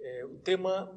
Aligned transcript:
É, 0.00 0.24
o 0.24 0.38
tema, 0.38 0.90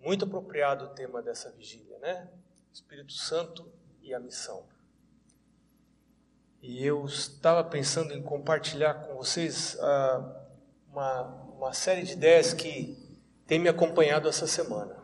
muito 0.00 0.24
apropriado 0.24 0.86
o 0.86 0.88
tema 0.88 1.20
dessa 1.20 1.50
vigília, 1.50 1.98
né? 1.98 2.28
Espírito 2.72 3.12
Santo 3.12 3.70
e 4.00 4.14
a 4.14 4.20
missão. 4.20 4.64
E 6.62 6.84
eu 6.84 7.04
estava 7.04 7.62
pensando 7.64 8.12
em 8.12 8.22
compartilhar 8.22 8.94
com 8.94 9.16
vocês 9.16 9.76
ah, 9.80 10.46
uma, 10.90 11.22
uma 11.56 11.72
série 11.72 12.02
de 12.02 12.12
ideias 12.12 12.52
que 12.52 12.96
tem 13.46 13.58
me 13.58 13.68
acompanhado 13.68 14.28
essa 14.28 14.46
semana. 14.46 14.96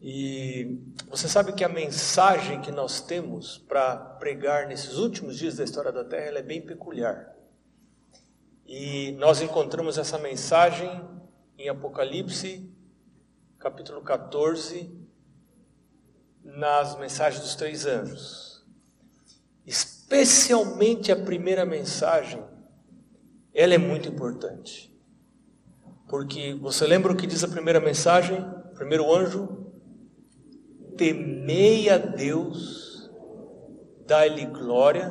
E 0.00 0.80
você 1.08 1.28
sabe 1.28 1.52
que 1.52 1.62
a 1.62 1.68
mensagem 1.68 2.60
que 2.62 2.72
nós 2.72 3.00
temos 3.00 3.58
para 3.58 3.96
pregar 3.96 4.66
nesses 4.66 4.96
últimos 4.96 5.36
dias 5.36 5.56
da 5.56 5.64
história 5.64 5.92
da 5.92 6.04
Terra 6.04 6.38
é 6.38 6.42
bem 6.42 6.62
peculiar. 6.62 7.34
E 8.66 9.12
nós 9.12 9.42
encontramos 9.42 9.98
essa 9.98 10.16
mensagem 10.16 10.88
em 11.60 11.68
Apocalipse, 11.68 12.72
capítulo 13.58 14.00
14, 14.00 14.90
nas 16.42 16.98
mensagens 16.98 17.42
dos 17.42 17.54
três 17.54 17.84
anjos. 17.84 18.64
Especialmente 19.66 21.12
a 21.12 21.16
primeira 21.16 21.66
mensagem, 21.66 22.42
ela 23.52 23.74
é 23.74 23.78
muito 23.78 24.08
importante. 24.08 24.90
Porque 26.08 26.54
você 26.54 26.86
lembra 26.86 27.12
o 27.12 27.16
que 27.16 27.26
diz 27.26 27.44
a 27.44 27.48
primeira 27.48 27.78
mensagem? 27.78 28.42
Primeiro 28.74 29.14
anjo, 29.14 29.70
temei 30.96 31.90
a 31.90 31.98
Deus, 31.98 33.10
dai-lhe 34.06 34.46
glória, 34.46 35.10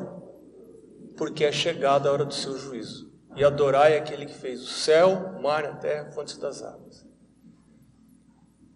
porque 1.15 1.45
é 1.45 1.51
chegada 1.51 2.09
a 2.09 2.11
hora 2.11 2.25
do 2.25 2.33
seu 2.33 2.57
juízo. 2.57 3.08
E 3.35 3.43
adorai 3.43 3.97
aquele 3.97 4.25
que 4.25 4.33
fez 4.33 4.61
o 4.61 4.67
céu, 4.67 5.35
o 5.37 5.41
mar, 5.41 5.65
a 5.65 5.75
terra, 5.75 6.11
fontes 6.11 6.37
das 6.37 6.63
águas. 6.63 7.05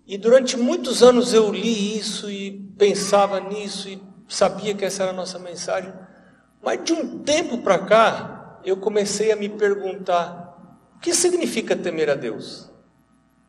E 0.06 0.18
durante 0.18 0.58
muitos 0.58 1.02
anos 1.02 1.34
eu 1.34 1.52
li 1.52 1.98
isso 1.98 2.30
e 2.30 2.52
pensava 2.78 3.40
nisso 3.40 3.90
e 3.90 4.02
sabia 4.28 4.73
que 4.73 4.86
essa 4.86 5.04
era 5.04 5.12
a 5.12 5.16
nossa 5.16 5.40
mensagem. 5.40 5.94
Mas 6.62 6.84
de 6.84 6.94
um 6.94 7.23
tempo 7.23 7.60
para 7.60 7.80
cá, 7.80 8.60
eu 8.64 8.78
comecei 8.78 9.32
a 9.32 9.36
me 9.36 9.50
perguntar: 9.50 10.58
o 10.95 11.00
que 11.00 11.14
significa 11.14 11.76
temer 11.76 12.10
a 12.10 12.16
Deus? 12.16 12.70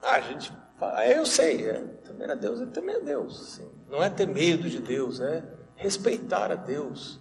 Ah, 0.01 0.21
gente 0.21 0.53
fala, 0.79 1.07
eu 1.07 1.25
sei, 1.25 1.69
é, 1.69 1.81
Temer 2.15 2.31
a 2.31 2.35
Deus 2.35 2.61
é 2.61 2.67
temer 2.67 2.97
a 2.97 3.01
Deus. 3.01 3.55
Sim. 3.55 3.69
Não 3.91 4.03
é 4.03 4.09
ter 4.09 4.27
medo 4.27 4.69
de 4.69 4.79
Deus, 4.79 5.21
é 5.21 5.43
respeitar 5.75 6.53
a 6.53 6.55
Deus. 6.55 7.21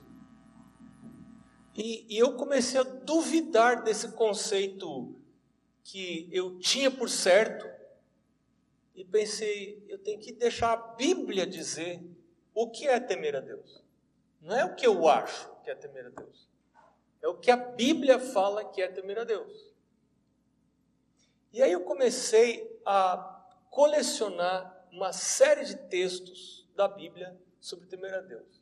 E, 1.75 2.05
e 2.07 2.17
eu 2.17 2.35
comecei 2.35 2.79
a 2.79 2.83
duvidar 2.83 3.83
desse 3.83 4.11
conceito 4.11 5.15
que 5.83 6.29
eu 6.31 6.59
tinha 6.59 6.89
por 6.89 7.09
certo 7.09 7.67
e 8.95 9.03
pensei, 9.03 9.83
eu 9.87 9.97
tenho 9.97 10.19
que 10.19 10.31
deixar 10.31 10.73
a 10.73 10.77
Bíblia 10.77 11.47
dizer 11.47 12.01
o 12.53 12.69
que 12.69 12.87
é 12.87 12.99
temer 12.99 13.35
a 13.35 13.39
Deus. 13.39 13.83
Não 14.39 14.55
é 14.55 14.63
o 14.65 14.75
que 14.75 14.85
eu 14.85 15.07
acho 15.07 15.49
que 15.63 15.71
é 15.71 15.75
temer 15.75 16.07
a 16.07 16.09
Deus. 16.09 16.47
É 17.21 17.27
o 17.27 17.37
que 17.37 17.49
a 17.49 17.57
Bíblia 17.57 18.19
fala 18.19 18.69
que 18.69 18.81
é 18.81 18.87
temer 18.87 19.17
a 19.17 19.23
Deus. 19.23 19.73
E 21.51 21.61
aí 21.61 21.71
eu 21.71 21.81
comecei 21.81 22.79
a 22.85 23.45
colecionar 23.71 24.87
uma 24.91 25.11
série 25.11 25.65
de 25.65 25.75
textos 25.75 26.67
da 26.75 26.87
Bíblia 26.87 27.35
sobre 27.59 27.87
temer 27.87 28.13
a 28.13 28.21
Deus. 28.21 28.61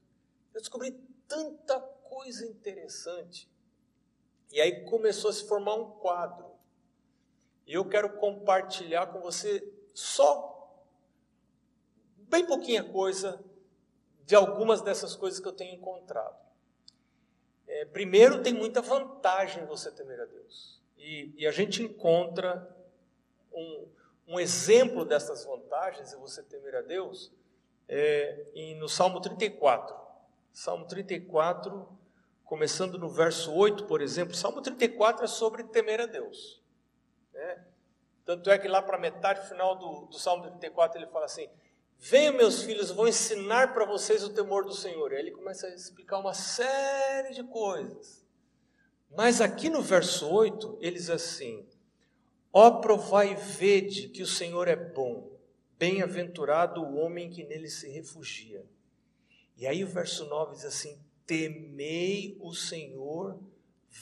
Eu 0.54 0.62
descobri 0.62 0.92
tanta 1.28 1.80
coisa 2.12 2.46
interessante. 2.46 3.50
E 4.52 4.60
aí 4.60 4.84
começou 4.84 5.30
a 5.30 5.34
se 5.34 5.48
formar 5.48 5.76
um 5.76 5.92
quadro. 5.92 6.52
E 7.66 7.74
eu 7.74 7.88
quero 7.88 8.18
compartilhar 8.18 9.08
com 9.08 9.22
você 9.22 9.66
só 9.94 10.86
bem 12.18 12.46
pouquinha 12.46 12.84
coisa 12.84 13.42
de 14.26 14.36
algumas 14.36 14.82
dessas 14.82 15.16
coisas 15.16 15.40
que 15.40 15.48
eu 15.48 15.54
tenho 15.54 15.74
encontrado. 15.74 16.38
É, 17.66 17.86
primeiro, 17.86 18.44
tem 18.44 18.54
muita 18.54 18.82
vantagem 18.82 19.66
você 19.66 19.90
temer 19.90 20.20
a 20.20 20.26
Deus. 20.26 20.82
E, 20.98 21.34
e 21.38 21.48
a 21.48 21.52
gente 21.52 21.82
encontra 21.82 22.76
um, 23.54 23.88
um 24.28 24.40
exemplo 24.40 25.06
dessas 25.06 25.46
vantagens 25.46 26.12
e 26.12 26.18
você 26.18 26.44
temer 26.44 26.76
a 26.76 26.82
Deus 26.82 27.32
é 27.88 28.76
no 28.78 28.90
Salmo 28.90 29.22
34. 29.22 29.96
Salmo 30.54 30.86
34, 30.86 32.01
começando 32.52 33.00
no 33.00 33.08
verso 33.08 33.54
8, 33.54 33.86
por 33.86 34.02
exemplo. 34.02 34.36
Salmo 34.36 34.62
34 34.62 35.24
é 35.24 35.28
sobre 35.28 35.64
temer 35.64 36.02
a 36.02 36.06
Deus. 36.06 36.62
Né? 37.34 37.66
Tanto 38.26 38.52
é 38.52 38.58
que 38.58 38.68
lá 38.68 38.82
para 38.82 38.98
metade 38.98 39.48
final 39.48 39.78
do, 39.78 40.08
do 40.08 40.20
Salmo 40.20 40.44
34 40.44 41.00
ele 41.00 41.08
fala 41.08 41.24
assim: 41.24 41.48
Venham, 41.98 42.34
meus 42.34 42.62
filhos, 42.62 42.92
vou 42.92 43.08
ensinar 43.08 43.74
para 43.74 43.86
vocês 43.86 44.22
o 44.26 44.34
temor 44.34 44.66
do 44.66 44.74
Senhor. 44.74 45.14
E 45.14 45.16
aí 45.16 45.22
ele 45.22 45.32
começa 45.32 45.66
a 45.66 45.74
explicar 45.74 46.20
uma 46.20 46.34
série 46.34 47.34
de 47.34 47.42
coisas. 47.42 48.22
Mas 49.16 49.40
aqui 49.40 49.70
no 49.70 49.82
verso 49.82 50.30
8, 50.30 50.78
ele 50.82 50.98
diz 50.98 51.10
assim: 51.10 51.66
Ó, 52.52 52.82
provai 52.82 53.32
e 53.32 53.36
vede 53.36 54.10
que 54.10 54.22
o 54.22 54.28
Senhor 54.28 54.68
é 54.68 54.76
bom, 54.76 55.40
bem-aventurado 55.78 56.84
o 56.84 56.98
homem 56.98 57.30
que 57.30 57.46
nele 57.46 57.70
se 57.70 57.90
refugia. 57.90 58.66
E 59.56 59.66
aí 59.66 59.86
o 59.86 59.88
verso 59.88 60.26
9 60.26 60.56
diz 60.56 60.66
assim: 60.66 61.02
Temei 61.32 62.38
o 62.42 62.54
Senhor, 62.54 63.40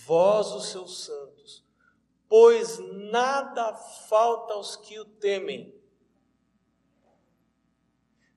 vós 0.07 0.47
os 0.47 0.69
seus 0.69 1.05
santos, 1.05 1.63
pois 2.27 2.79
nada 3.11 3.71
falta 3.75 4.55
aos 4.55 4.75
que 4.75 4.99
o 4.99 5.05
temem. 5.05 5.71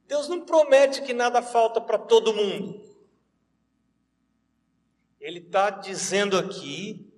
Deus 0.06 0.28
não 0.28 0.44
promete 0.44 1.00
que 1.00 1.14
nada 1.14 1.40
falta 1.40 1.80
para 1.80 1.96
todo 1.96 2.34
mundo. 2.34 2.84
Ele 5.18 5.38
está 5.38 5.70
dizendo 5.70 6.36
aqui 6.36 7.10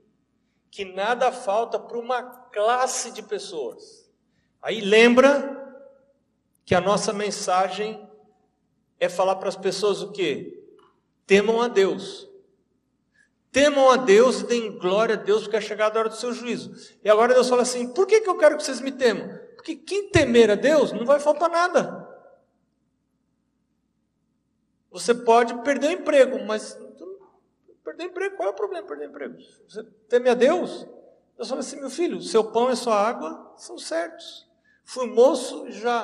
que 0.71 0.85
nada 0.85 1.33
falta 1.33 1.77
para 1.77 1.99
uma 1.99 2.23
classe 2.53 3.11
de 3.11 3.21
pessoas. 3.21 4.09
Aí 4.63 4.81
lembra 4.81 5.85
que 6.65 6.73
a 6.77 6.81
nossa 6.81 7.13
mensagem 7.13 8.09
é 9.01 9.09
falar 9.09 9.35
para 9.35 9.49
as 9.49 9.57
pessoas 9.57 10.01
o 10.01 10.13
quê? 10.13 10.61
Temam 11.27 11.61
a 11.61 11.69
Deus. 11.69 12.29
Temam 13.51 13.91
a 13.91 13.97
Deus 13.97 14.41
e 14.41 14.47
deem 14.47 14.79
glória 14.79 15.15
a 15.15 15.19
Deus, 15.19 15.43
porque 15.43 15.57
é 15.57 15.61
chegada 15.61 15.99
a 15.99 16.01
hora 16.01 16.09
do 16.09 16.17
seu 16.17 16.33
juízo. 16.33 16.73
E 17.03 17.09
agora 17.09 17.35
Deus 17.35 17.49
fala 17.49 17.63
assim: 17.63 17.93
por 17.93 18.07
que, 18.07 18.21
que 18.21 18.29
eu 18.29 18.37
quero 18.37 18.57
que 18.57 18.65
vocês 18.65 18.81
me 18.81 18.91
temam? 18.91 19.29
Porque 19.55 19.77
quem 19.77 20.11
temer 20.11 20.51
a 20.51 20.55
Deus 20.55 20.93
não 20.93 21.07
vai 21.07 21.21
faltar 21.21 21.49
nada. 21.49 22.05
Você 24.91 25.15
pode 25.15 25.55
perder 25.63 25.89
o 25.89 25.93
emprego, 25.93 26.45
mas 26.45 26.77
Perder 27.85 28.05
emprego, 28.05 28.37
qual 28.37 28.49
é 28.49 28.53
o 28.53 28.55
problema 28.55 28.89
perder 28.89 29.09
emprego? 29.09 29.37
Você 29.69 29.85
teme 30.09 30.31
a 30.31 30.35
Deus? 30.35 30.87
Deus 31.37 31.49
fala 31.49 31.61
assim, 31.61 31.79
meu 31.79 31.91
filho, 31.91 32.21
seu 32.23 32.43
pão 32.43 32.71
e 32.71 32.77
sua 32.77 32.97
água 32.97 33.53
são 33.57 33.77
certos. 33.77 34.49
Fui 34.85 35.07
moço, 35.07 35.71
já, 35.71 36.03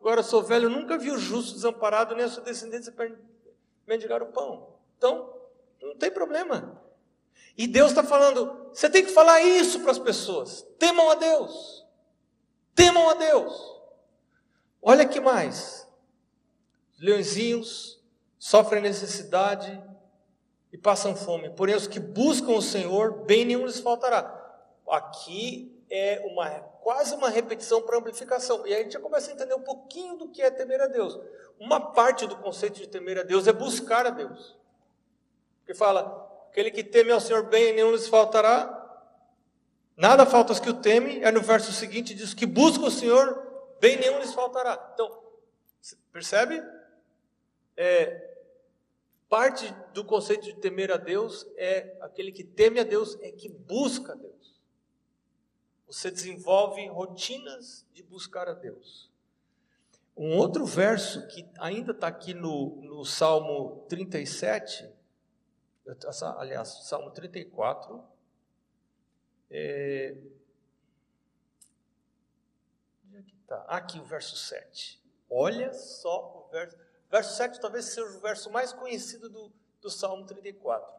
agora 0.00 0.22
sou 0.22 0.42
velho, 0.42 0.70
nunca 0.70 0.96
vi 0.96 1.10
o 1.10 1.18
justo 1.18 1.54
desamparado, 1.54 2.14
nem 2.14 2.24
a 2.24 2.28
sua 2.28 2.44
descendência 2.44 2.92
mendigar 3.86 4.22
o 4.22 4.32
pão. 4.32 4.74
Então, 4.96 5.34
não 5.80 5.96
tem 5.96 6.10
problema. 6.10 6.82
E 7.56 7.66
Deus 7.66 7.90
está 7.90 8.02
falando, 8.02 8.70
você 8.72 8.88
tem 8.90 9.04
que 9.04 9.12
falar 9.12 9.42
isso 9.42 9.80
para 9.80 9.90
as 9.90 9.98
pessoas. 9.98 10.66
Temam 10.78 11.10
a 11.10 11.14
Deus. 11.14 11.86
Temam 12.74 13.08
a 13.08 13.14
Deus. 13.14 13.80
Olha 14.82 15.06
que 15.06 15.20
mais. 15.20 15.88
Leõezinhos 16.98 18.02
sofrem 18.38 18.82
necessidade, 18.82 19.82
e 20.76 20.78
passam 20.78 21.16
fome. 21.16 21.48
Porém, 21.48 21.74
os 21.74 21.86
que 21.86 21.98
buscam 21.98 22.52
o 22.52 22.60
Senhor, 22.60 23.24
bem 23.24 23.46
nenhum 23.46 23.64
lhes 23.64 23.80
faltará. 23.80 24.30
Aqui 24.90 25.82
é 25.88 26.22
uma 26.30 26.46
quase 26.86 27.16
uma 27.16 27.28
repetição 27.28 27.82
para 27.82 27.98
amplificação. 27.98 28.64
E 28.64 28.72
aí 28.72 28.78
a 28.78 28.82
gente 28.84 28.92
já 28.92 29.00
começa 29.00 29.28
a 29.28 29.34
entender 29.34 29.54
um 29.54 29.60
pouquinho 29.60 30.16
do 30.16 30.28
que 30.28 30.40
é 30.40 30.48
temer 30.48 30.80
a 30.80 30.86
Deus. 30.86 31.18
Uma 31.58 31.80
parte 31.80 32.28
do 32.28 32.36
conceito 32.36 32.76
de 32.76 32.86
temer 32.86 33.18
a 33.18 33.24
Deus 33.24 33.48
é 33.48 33.52
buscar 33.52 34.06
a 34.06 34.10
Deus. 34.10 34.56
Porque 35.58 35.74
fala, 35.74 36.46
aquele 36.48 36.70
que 36.70 36.84
teme 36.84 37.10
ao 37.10 37.20
Senhor 37.20 37.42
bem, 37.42 37.74
nenhum 37.74 37.90
lhes 37.90 38.06
faltará. 38.06 39.02
Nada 39.96 40.24
falta 40.24 40.52
aos 40.52 40.60
que 40.60 40.70
o 40.70 40.74
temem. 40.74 41.24
É 41.24 41.32
no 41.32 41.40
verso 41.40 41.72
seguinte 41.72 42.14
diz 42.14 42.32
que 42.32 42.46
busca 42.46 42.84
o 42.84 42.90
Senhor, 42.90 43.36
bem 43.80 43.96
nenhum 43.96 44.20
lhes 44.20 44.32
faltará. 44.32 44.92
Então, 44.94 45.24
percebe? 46.12 46.62
É, 47.76 48.36
Parte 49.28 49.74
do 49.92 50.04
conceito 50.04 50.44
de 50.44 50.54
temer 50.54 50.92
a 50.92 50.96
Deus 50.96 51.44
é 51.56 51.96
aquele 52.00 52.30
que 52.30 52.44
teme 52.44 52.78
a 52.78 52.84
Deus, 52.84 53.18
é 53.22 53.32
que 53.32 53.48
busca 53.48 54.12
a 54.12 54.14
Deus. 54.14 54.35
Você 55.86 56.10
desenvolve 56.10 56.86
rotinas 56.88 57.86
de 57.92 58.02
buscar 58.02 58.48
a 58.48 58.52
Deus. 58.52 59.10
Um 60.16 60.36
outro 60.36 60.64
verso 60.64 61.26
que 61.28 61.46
ainda 61.58 61.92
está 61.92 62.08
aqui 62.08 62.32
no, 62.32 62.76
no 62.82 63.04
Salmo 63.04 63.84
37, 63.88 64.90
aliás, 66.38 66.86
Salmo 66.86 67.10
34, 67.10 68.02
é, 69.50 70.16
que 73.26 73.34
está? 73.42 73.56
Aqui 73.68 73.98
o 73.98 74.04
verso 74.04 74.36
7. 74.36 75.02
Olha 75.28 75.72
só 75.72 76.46
o 76.46 76.50
verso. 76.50 76.76
Verso 77.08 77.36
7 77.36 77.60
talvez 77.60 77.84
seja 77.86 78.06
o 78.06 78.20
verso 78.20 78.50
mais 78.50 78.72
conhecido 78.72 79.28
do, 79.28 79.52
do 79.80 79.90
Salmo 79.90 80.26
34. 80.26 80.92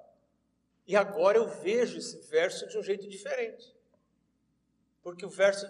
E 0.86 0.96
agora 0.96 1.38
eu 1.38 1.48
vejo 1.50 1.98
esse 1.98 2.18
verso 2.30 2.68
de 2.68 2.78
um 2.78 2.84
jeito 2.84 3.08
diferente. 3.10 3.76
Porque 5.08 5.26
o 5.26 5.30
verso, 5.30 5.66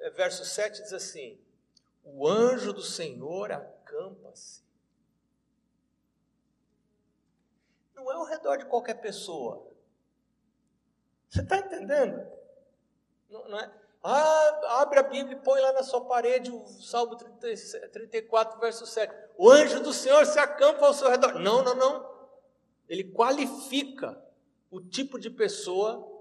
é, 0.00 0.10
verso 0.10 0.44
7 0.44 0.82
diz 0.82 0.92
assim: 0.92 1.40
O 2.04 2.28
anjo 2.28 2.74
do 2.74 2.82
Senhor 2.82 3.50
acampa-se. 3.50 4.62
Não 7.94 8.12
é 8.12 8.16
ao 8.16 8.26
redor 8.26 8.58
de 8.58 8.66
qualquer 8.66 9.00
pessoa. 9.00 9.66
Você 11.26 11.40
está 11.40 11.56
entendendo? 11.56 12.20
Não, 13.30 13.48
não, 13.48 13.58
é? 13.58 13.72
Ah, 14.02 14.82
abre 14.82 14.98
a 14.98 15.04
Bíblia 15.04 15.38
e 15.38 15.42
põe 15.42 15.58
lá 15.58 15.72
na 15.72 15.82
sua 15.82 16.04
parede 16.04 16.50
o 16.50 16.66
Salmo 16.66 17.16
30, 17.16 17.88
34, 17.88 18.60
verso 18.60 18.84
7. 18.84 19.10
O 19.38 19.50
anjo 19.50 19.82
do 19.82 19.94
Senhor 19.94 20.26
se 20.26 20.38
acampa 20.38 20.84
ao 20.84 20.92
seu 20.92 21.08
redor. 21.08 21.38
Não, 21.38 21.64
não, 21.64 21.74
não. 21.74 22.28
Ele 22.86 23.04
qualifica 23.04 24.22
o 24.70 24.82
tipo 24.82 25.18
de 25.18 25.30
pessoa 25.30 26.15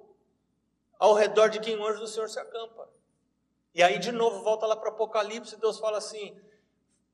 ao 0.99 1.13
redor 1.13 1.49
de 1.49 1.59
quem 1.59 1.77
o 1.77 1.85
anjo 1.85 1.99
do 1.99 2.07
Senhor 2.07 2.29
se 2.29 2.39
acampa. 2.39 2.89
E 3.73 3.83
aí, 3.83 3.99
de 3.99 4.11
novo, 4.11 4.41
volta 4.41 4.65
lá 4.65 4.75
para 4.75 4.89
o 4.89 4.93
Apocalipse, 4.93 5.57
Deus 5.57 5.77
fala 5.79 5.97
assim: 5.97 6.39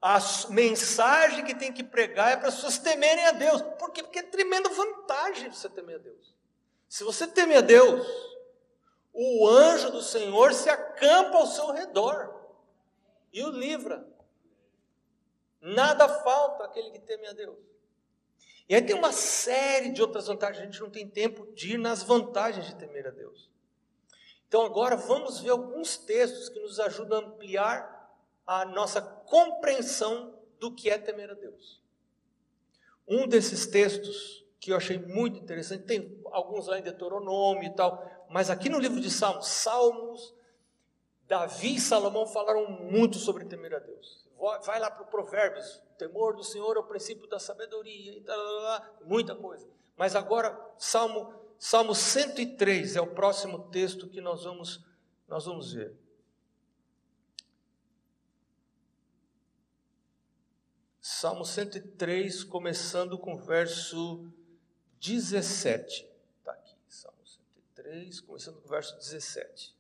a 0.01 0.18
mensagem 0.50 1.45
que 1.45 1.56
tem 1.56 1.72
que 1.72 1.83
pregar 1.83 2.31
é 2.31 2.38
para 2.38 2.48
as 2.48 2.56
pessoas 2.56 2.80
temerem 2.80 3.25
a 3.28 3.31
Deus. 3.31 3.62
Por 3.78 3.92
quê? 3.92 4.01
Porque 4.01 4.19
é 4.19 4.24
tremenda 4.24 4.69
vantagem 4.69 5.51
você 5.51 5.69
temer 5.69 5.98
a 5.98 6.00
Deus. 6.00 6.36
Se 6.89 7.04
você 7.04 7.28
temer 7.28 7.60
a 7.60 7.62
Deus, 7.62 8.07
o 9.13 9.48
anjo 9.48 9.92
do 9.92 10.01
Senhor 10.01 10.54
se 10.54 10.69
acampa 10.69 11.38
ao 11.38 11.45
seu 11.45 11.72
redor 11.72 12.33
e 13.31 13.44
o 13.44 13.50
livra. 13.50 14.07
Nada 15.62 16.10
falta 16.10 16.63
aquele 16.63 16.89
que 16.89 17.00
teme 17.00 17.28
a 17.28 17.33
Deus. 17.33 17.57
E 18.68 18.74
aí 18.74 18.81
tem 18.81 18.95
uma 18.95 19.12
série 19.12 19.92
de 19.92 20.01
outras 20.01 20.28
vantagens, 20.28 20.63
a 20.63 20.66
gente 20.66 20.80
não 20.80 20.89
tem 20.89 21.07
tempo 21.07 21.45
de 21.54 21.74
ir 21.74 21.78
nas 21.78 22.01
vantagens 22.01 22.66
de 22.66 22.75
temer 22.75 23.06
a 23.06 23.12
Deus. 23.12 23.50
Então 24.51 24.65
agora 24.65 24.98
vamos 24.98 25.39
ver 25.39 25.51
alguns 25.51 25.95
textos 25.95 26.50
que 26.50 26.59
nos 26.59 26.77
ajudam 26.77 27.19
a 27.19 27.21
ampliar 27.21 28.13
a 28.45 28.65
nossa 28.65 29.01
compreensão 29.01 30.38
do 30.59 30.75
que 30.75 30.89
é 30.89 30.98
temer 30.98 31.31
a 31.31 31.33
Deus. 31.33 31.81
Um 33.07 33.30
desses 33.30 33.65
textos 33.65 34.45
que 34.59 34.74
eu 34.74 34.75
achei 34.75 35.00
muito 35.00 35.39
interessante, 35.39 35.86
tem 35.86 36.21
alguns 36.33 36.68
lá 36.68 36.77
em 36.77 36.83
Deuteronômio 36.83 37.63
e 37.63 37.74
tal, 37.74 38.06
mas 38.30 38.50
aqui 38.50 38.68
no 38.68 38.77
livro 38.77 39.00
de 39.00 39.09
Salmos, 39.09 39.48
Salmos, 39.48 40.36
Davi 41.30 41.75
e 41.75 41.80
Salomão 41.80 42.27
falaram 42.27 42.69
muito 42.69 43.19
sobre 43.19 43.45
temer 43.45 43.74
a 43.74 43.80
Deus. 43.80 44.27
Vai 44.65 44.81
lá 44.81 44.92
para 44.92 45.04
o 45.04 45.07
Provérbios, 45.07 45.81
o 45.94 45.97
temor 45.97 46.36
do 46.36 46.44
Senhor 46.44 46.75
é 46.75 46.80
o 46.81 46.83
princípio 46.83 47.25
da 47.25 47.39
sabedoria, 47.39 48.18
e 48.18 48.21
tal, 48.21 48.38
muita 49.06 49.33
coisa. 49.33 49.65
Mas 49.95 50.13
agora, 50.13 50.59
Salmo, 50.77 51.40
Salmo 51.63 51.93
103 51.93 52.95
é 52.95 53.01
o 53.01 53.05
próximo 53.05 53.69
texto 53.69 54.09
que 54.09 54.19
nós 54.19 54.45
vamos, 54.45 54.83
nós 55.27 55.45
vamos 55.45 55.73
ver. 55.73 55.95
Salmo 60.99 61.45
103, 61.45 62.43
começando 62.45 63.15
com 63.15 63.35
o 63.35 63.37
verso 63.37 64.27
17. 64.99 66.09
Está 66.39 66.51
aqui, 66.51 66.75
Salmo 66.89 67.19
103, 67.23 68.21
começando 68.21 68.59
com 68.59 68.67
o 68.67 68.71
verso 68.71 68.97
17. 68.97 69.77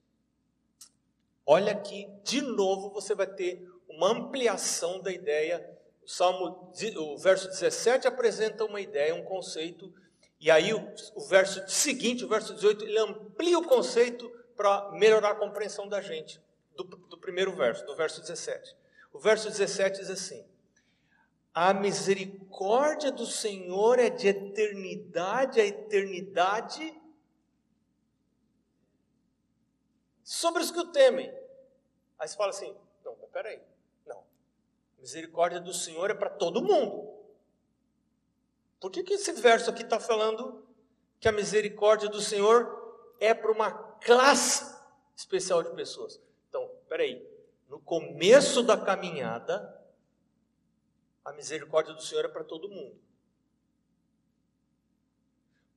Olha 1.43 1.71
aqui, 1.71 2.07
de 2.23 2.43
novo 2.43 2.91
você 2.91 3.15
vai 3.15 3.25
ter 3.25 3.67
uma 3.89 4.11
ampliação 4.11 5.01
da 5.01 5.11
ideia. 5.11 5.67
O 6.03 6.07
Salmo, 6.07 6.71
o 6.97 7.17
verso 7.17 7.47
17 7.47 8.07
apresenta 8.07 8.65
uma 8.65 8.79
ideia, 8.79 9.15
um 9.15 9.23
conceito, 9.23 9.91
e 10.41 10.49
aí 10.49 10.73
o, 10.73 10.93
o 11.13 11.21
verso 11.21 11.63
seguinte, 11.69 12.25
o 12.25 12.27
verso 12.27 12.55
18, 12.55 12.83
ele 12.83 12.97
amplia 12.97 13.59
o 13.59 13.67
conceito 13.67 14.27
para 14.57 14.89
melhorar 14.91 15.31
a 15.31 15.35
compreensão 15.35 15.87
da 15.87 16.01
gente, 16.01 16.41
do, 16.75 16.83
do 16.83 17.17
primeiro 17.19 17.55
verso, 17.55 17.85
do 17.85 17.95
verso 17.95 18.19
17. 18.21 18.75
O 19.13 19.19
verso 19.19 19.49
17 19.49 19.99
diz 19.99 20.09
assim: 20.09 20.43
A 21.53 21.75
misericórdia 21.75 23.11
do 23.11 23.27
Senhor 23.27 23.99
é 23.99 24.09
de 24.09 24.29
eternidade 24.29 25.61
a 25.61 25.65
eternidade 25.65 26.99
sobre 30.23 30.63
os 30.63 30.71
que 30.71 30.79
o 30.79 30.91
temem. 30.91 31.31
Aí 32.17 32.27
você 32.27 32.35
fala 32.35 32.49
assim: 32.49 32.75
não, 33.05 33.15
peraí. 33.31 33.61
Misericórdia 34.97 35.59
do 35.59 35.73
Senhor 35.73 36.11
é 36.11 36.13
para 36.13 36.29
todo 36.29 36.61
mundo. 36.63 37.10
Por 38.81 38.89
que, 38.89 39.03
que 39.03 39.13
esse 39.13 39.31
verso 39.33 39.69
aqui 39.69 39.83
está 39.83 39.99
falando 39.99 40.67
que 41.19 41.29
a 41.29 41.31
misericórdia 41.31 42.09
do 42.09 42.19
Senhor 42.19 43.15
é 43.19 43.31
para 43.31 43.51
uma 43.51 43.71
classe 43.71 44.75
especial 45.15 45.61
de 45.61 45.69
pessoas? 45.75 46.19
Então, 46.49 46.67
peraí. 46.89 47.29
No 47.69 47.79
começo 47.79 48.63
da 48.63 48.75
caminhada, 48.75 49.79
a 51.23 51.31
misericórdia 51.31 51.93
do 51.93 52.01
Senhor 52.01 52.25
é 52.25 52.27
para 52.27 52.43
todo 52.43 52.67
mundo. 52.67 52.99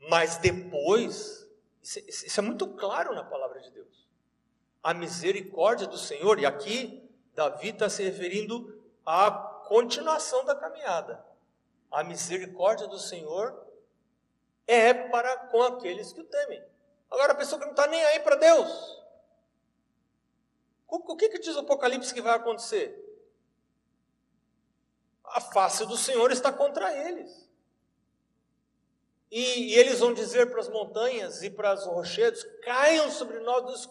Mas 0.08 0.38
depois, 0.38 1.46
isso 1.82 2.40
é 2.40 2.42
muito 2.42 2.66
claro 2.68 3.14
na 3.14 3.22
palavra 3.22 3.60
de 3.60 3.70
Deus. 3.70 4.08
A 4.82 4.94
misericórdia 4.94 5.86
do 5.86 5.98
Senhor, 5.98 6.38
e 6.40 6.46
aqui 6.46 7.06
Davi 7.34 7.68
está 7.68 7.88
se 7.90 8.02
referindo 8.02 8.82
a 9.04 9.30
continuação 9.68 10.42
da 10.46 10.56
caminhada. 10.56 11.33
A 11.94 12.02
misericórdia 12.02 12.88
do 12.88 12.99
Senhor 12.99 13.64
é 14.67 14.93
para 14.93 15.46
com 15.46 15.62
aqueles 15.62 16.12
que 16.12 16.20
o 16.20 16.25
temem. 16.25 16.61
Agora, 17.08 17.32
a 17.32 17.37
pessoa 17.37 17.61
que 17.61 17.67
não 17.67 17.73
está 17.73 17.87
nem 17.87 18.05
aí 18.06 18.19
para 18.19 18.35
Deus. 18.35 19.00
O, 20.88 21.17
que, 21.17 21.29
que 21.29 21.38
diz 21.38 21.55
o 21.55 21.61
Apocalipse 21.61 22.12
que 22.12 22.20
vai 22.20 22.35
acontecer? 22.35 23.00
A 25.25 25.41
face 25.41 25.87
do 25.87 25.96
Senhor 25.96 26.32
está 26.32 26.52
contra 26.52 26.93
eles. 27.08 27.49
E, 29.31 29.75
e 29.75 29.75
eles 29.79 30.00
vão 30.00 30.12
dizer 30.12 30.50
para 30.50 30.61
as 30.61 30.69
montanhas 30.69 31.44
e 31.44 31.50
para 31.50 31.75
os 31.75 31.87
rochedos: 31.87 32.43
caiam 32.64 33.08
sobre 33.08 33.38
nós. 33.38 33.88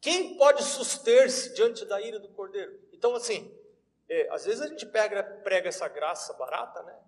Quem 0.00 0.38
pode 0.38 0.62
suster-se 0.62 1.52
diante 1.52 1.84
da 1.84 2.00
ira 2.00 2.18
do 2.18 2.30
cordeiro? 2.30 2.80
Então, 2.94 3.14
assim, 3.14 3.54
é, 4.08 4.26
às 4.30 4.46
vezes 4.46 4.62
a 4.62 4.68
gente 4.68 4.86
pega, 4.86 5.22
prega 5.22 5.68
essa 5.68 5.86
graça 5.86 6.32
barata, 6.32 6.82
né? 6.82 6.98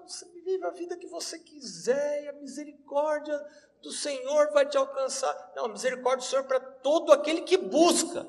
Ah, 0.00 0.08
você 0.08 0.26
vive 0.26 0.64
a 0.64 0.70
vida 0.70 0.96
que 0.96 1.06
você 1.06 1.38
quiser 1.38 2.24
e 2.24 2.28
a 2.28 2.32
misericórdia 2.32 3.38
do 3.82 3.92
Senhor 3.92 4.50
vai 4.52 4.66
te 4.66 4.76
alcançar. 4.76 5.52
Não, 5.54 5.66
a 5.66 5.68
misericórdia 5.68 6.26
do 6.26 6.30
Senhor 6.30 6.44
é 6.44 6.48
para 6.48 6.60
todo 6.60 7.12
aquele 7.12 7.42
que 7.42 7.56
busca. 7.56 8.26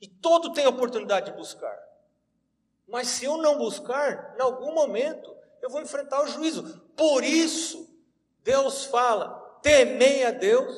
E 0.00 0.08
todo 0.08 0.52
tem 0.52 0.64
a 0.64 0.70
oportunidade 0.70 1.30
de 1.30 1.36
buscar. 1.36 1.78
Mas 2.88 3.08
se 3.08 3.24
eu 3.24 3.36
não 3.36 3.56
buscar, 3.58 4.34
em 4.36 4.42
algum 4.42 4.72
momento 4.72 5.34
eu 5.60 5.70
vou 5.70 5.80
enfrentar 5.80 6.22
o 6.22 6.26
juízo. 6.26 6.80
Por 6.96 7.22
isso, 7.22 7.88
Deus 8.42 8.84
fala: 8.84 9.58
temei 9.62 10.24
a 10.24 10.30
Deus, 10.30 10.74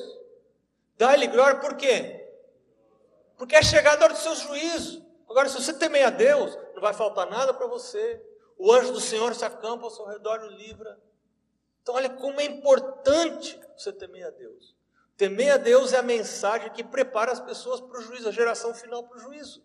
dá-lhe 0.97 1.27
glória, 1.27 1.59
por 1.59 1.75
quê? 1.75 2.21
Porque 3.37 3.55
é 3.55 3.63
chegada 3.63 4.01
a 4.01 4.05
hora 4.05 4.13
do 4.13 4.19
seu 4.19 4.35
juízo. 4.35 5.03
Agora, 5.27 5.49
se 5.49 5.55
você 5.55 5.73
temer 5.73 6.05
a 6.05 6.09
Deus, 6.09 6.57
não 6.73 6.81
vai 6.81 6.93
faltar 6.93 7.29
nada 7.29 7.53
para 7.53 7.67
você. 7.67 8.23
O 8.57 8.71
anjo 8.71 8.93
do 8.93 9.01
Senhor 9.01 9.33
se 9.35 9.43
acampa 9.43 9.83
ao 9.83 9.89
seu 9.89 10.05
redor 10.05 10.41
e 10.41 10.47
o 10.47 10.51
livra. 10.51 10.99
Então, 11.81 11.95
olha 11.95 12.09
como 12.09 12.39
é 12.39 12.45
importante 12.45 13.59
você 13.77 13.91
temer 13.91 14.25
a 14.25 14.29
Deus. 14.31 14.75
Temer 15.17 15.53
a 15.53 15.57
Deus 15.57 15.93
é 15.93 15.97
a 15.97 16.03
mensagem 16.03 16.71
que 16.71 16.83
prepara 16.83 17.31
as 17.31 17.39
pessoas 17.39 17.79
para 17.79 17.99
o 17.99 18.01
juízo, 18.01 18.27
a 18.27 18.31
geração 18.31 18.73
final 18.73 19.03
para 19.03 19.17
o 19.17 19.21
juízo. 19.21 19.63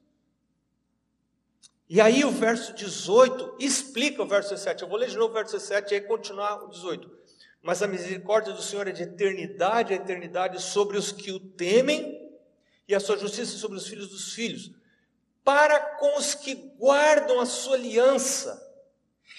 E 1.88 2.00
aí 2.00 2.24
o 2.24 2.30
verso 2.30 2.72
18 2.72 3.56
explica 3.58 4.22
o 4.22 4.26
verso 4.26 4.50
17. 4.50 4.82
Eu 4.82 4.88
vou 4.88 4.98
ler 4.98 5.08
de 5.08 5.16
novo 5.16 5.30
o 5.30 5.34
verso 5.34 5.52
17 5.52 5.92
e 5.92 5.94
aí 5.96 6.00
continuar 6.02 6.62
o 6.62 6.68
18. 6.68 7.10
Mas 7.62 7.82
a 7.82 7.88
misericórdia 7.88 8.52
do 8.52 8.62
Senhor 8.62 8.86
é 8.86 8.92
de 8.92 9.02
eternidade 9.02 9.92
a 9.92 9.96
eternidade 9.96 10.62
sobre 10.62 10.96
os 10.96 11.10
que 11.10 11.32
o 11.32 11.40
temem, 11.40 12.20
e 12.86 12.94
a 12.94 13.00
sua 13.00 13.16
justiça 13.16 13.56
sobre 13.56 13.76
os 13.76 13.86
filhos 13.86 14.08
dos 14.08 14.32
filhos, 14.34 14.72
para 15.44 15.78
com 15.96 16.18
os 16.18 16.34
que 16.34 16.54
guardam 16.54 17.40
a 17.40 17.46
sua 17.46 17.76
aliança 17.76 18.69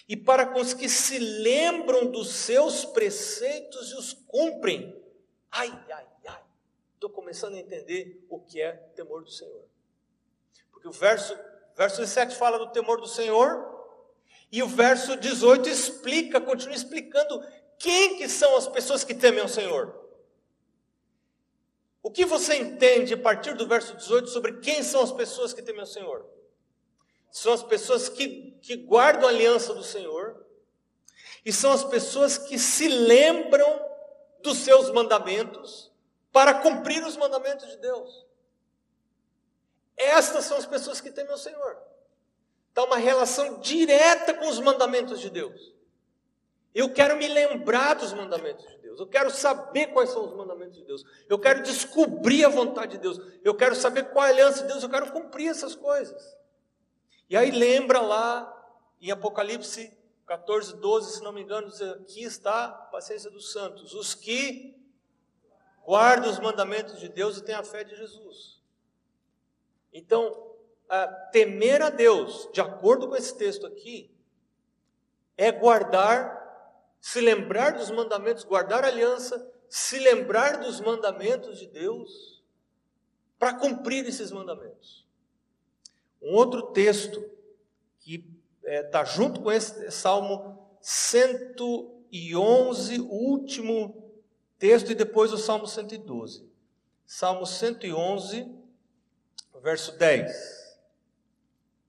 e 0.08 0.18
para 0.18 0.46
com 0.46 0.60
os 0.60 0.74
que 0.74 0.90
se 0.90 1.18
lembram 1.18 2.12
dos 2.12 2.30
seus 2.30 2.86
preceitos 2.86 3.92
e 3.92 3.96
os 3.96 4.14
cumprem. 4.14 5.00
Ai, 5.52 5.68
ai, 5.92 6.08
ai. 6.28 6.44
Estou 6.94 7.10
começando 7.10 7.56
a 7.56 7.60
entender 7.60 8.26
o 8.30 8.40
que 8.40 8.62
é 8.62 8.74
temor 8.96 9.24
do 9.24 9.32
Senhor. 9.32 9.66
Porque 10.72 10.88
o 10.88 10.92
verso, 10.92 11.38
verso 11.76 12.02
17 12.02 12.36
fala 12.36 12.60
do 12.60 12.72
temor 12.72 13.00
do 13.02 13.08
Senhor, 13.08 13.72
e 14.52 14.62
o 14.62 14.68
verso 14.68 15.16
18 15.16 15.70
explica, 15.70 16.42
continua 16.42 16.76
explicando 16.76 17.44
quem 17.80 18.18
que 18.18 18.28
são 18.28 18.56
as 18.58 18.68
pessoas 18.68 19.04
que 19.04 19.16
temem 19.16 19.40
ao 19.40 19.48
Senhor. 19.48 20.00
O 22.04 22.12
que 22.12 22.26
você 22.26 22.56
entende 22.56 23.14
a 23.14 23.18
partir 23.18 23.56
do 23.56 23.68
verso 23.68 23.96
18 23.96 24.28
sobre 24.28 24.60
quem 24.60 24.84
são 24.84 25.02
as 25.02 25.12
pessoas 25.12 25.54
que 25.54 25.62
temem 25.62 25.82
o 25.82 25.88
Senhor? 25.88 26.28
São 27.32 27.54
as 27.54 27.64
pessoas 27.64 28.10
que, 28.10 28.58
que 28.62 28.76
guardam 28.76 29.28
a 29.28 29.32
aliança 29.32 29.74
do 29.74 29.84
Senhor, 29.84 30.46
e 31.44 31.52
são 31.52 31.72
as 31.72 31.84
pessoas 31.84 32.38
que 32.38 32.60
se 32.60 32.88
lembram 32.88 33.90
dos 34.44 34.60
seus 34.60 34.92
mandamentos 34.92 35.92
para 36.32 36.56
cumprir 36.56 37.04
os 37.06 37.18
mandamentos 37.18 37.68
de 37.70 37.78
Deus. 37.78 38.26
Estas 39.98 40.46
são 40.46 40.58
as 40.58 40.66
pessoas 40.66 41.02
que 41.02 41.12
temem 41.12 41.34
o 41.34 41.38
Senhor. 41.38 41.78
Está 42.70 42.84
uma 42.84 42.98
relação 42.98 43.60
direta 43.60 44.34
com 44.34 44.48
os 44.48 44.60
mandamentos 44.60 45.20
de 45.20 45.30
Deus. 45.30 45.74
Eu 46.74 46.94
quero 46.94 47.18
me 47.18 47.28
lembrar 47.28 47.96
dos 47.96 48.14
mandamentos 48.14 48.66
de 48.66 48.78
Deus. 48.78 49.00
Eu 49.00 49.08
quero 49.08 49.30
saber 49.30 49.88
quais 49.88 50.10
são 50.10 50.26
os 50.26 50.34
mandamentos 50.34 50.78
de 50.78 50.86
Deus. 50.86 51.04
Eu 51.28 51.38
quero 51.38 51.62
descobrir 51.64 52.46
a 52.46 52.50
vontade 52.50 52.94
de 52.94 52.98
Deus. 53.00 53.20
Eu 53.44 53.54
quero 53.54 53.76
saber 53.76 54.06
qual 54.12 54.26
é 54.26 54.30
a 54.30 54.32
aliança 54.32 54.62
de 54.62 54.70
Deus. 54.70 54.84
Eu 54.84 54.90
quero 54.90 55.12
cumprir 55.12 55.50
essas 55.50 55.76
coisas. 55.76 56.41
E 57.32 57.38
aí 57.38 57.50
lembra 57.50 58.02
lá 58.02 58.76
em 59.00 59.10
Apocalipse 59.10 59.98
14, 60.28 60.76
12, 60.76 61.16
se 61.16 61.24
não 61.24 61.32
me 61.32 61.42
engano, 61.42 61.70
diz, 61.70 61.82
aqui 61.82 62.24
está 62.26 62.66
a 62.66 62.72
paciência 62.72 63.32
dos 63.32 63.54
santos, 63.54 63.94
os 63.94 64.14
que 64.14 64.78
guardam 65.86 66.30
os 66.30 66.40
mandamentos 66.40 67.00
de 67.00 67.08
Deus 67.08 67.38
e 67.38 67.42
têm 67.42 67.56
a 67.56 67.64
fé 67.64 67.86
de 67.86 67.96
Jesus. 67.96 68.62
Então, 69.94 70.58
temer 71.32 71.82
a 71.82 71.90
Deus, 71.90 72.50
de 72.52 72.60
acordo 72.60 73.08
com 73.08 73.16
esse 73.16 73.38
texto 73.38 73.66
aqui, 73.66 74.14
é 75.38 75.54
guardar, 75.54 76.38
se 77.00 77.22
lembrar 77.22 77.72
dos 77.72 77.90
mandamentos, 77.92 78.44
guardar 78.44 78.84
a 78.84 78.90
aliança, 78.90 79.50
se 79.70 80.00
lembrar 80.00 80.58
dos 80.58 80.82
mandamentos 80.82 81.60
de 81.60 81.68
Deus, 81.68 82.44
para 83.40 83.54
cumprir 83.54 84.06
esses 84.06 84.34
mandamentos. 84.34 85.01
Um 86.22 86.36
outro 86.36 86.72
texto 86.72 87.22
que 88.00 88.24
está 88.62 88.72
é, 88.72 88.84
tá 88.84 89.04
junto 89.04 89.42
com 89.42 89.52
esse 89.52 89.92
Salmo 89.92 90.58
111, 90.80 93.00
o 93.00 93.12
último 93.12 94.14
texto, 94.60 94.92
e 94.92 94.96
depois 94.96 95.34
o 95.34 95.38
Salmo 95.38 95.68
112. 95.68 96.48
Salmo 97.06 97.46
111, 97.46 98.50
verso 99.62 99.98
10. 99.98 100.62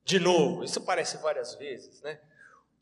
De 0.05 0.19
novo, 0.19 0.65
isso 0.65 0.79
aparece 0.79 1.17
várias 1.19 1.55
vezes, 1.55 2.01
né? 2.03 2.19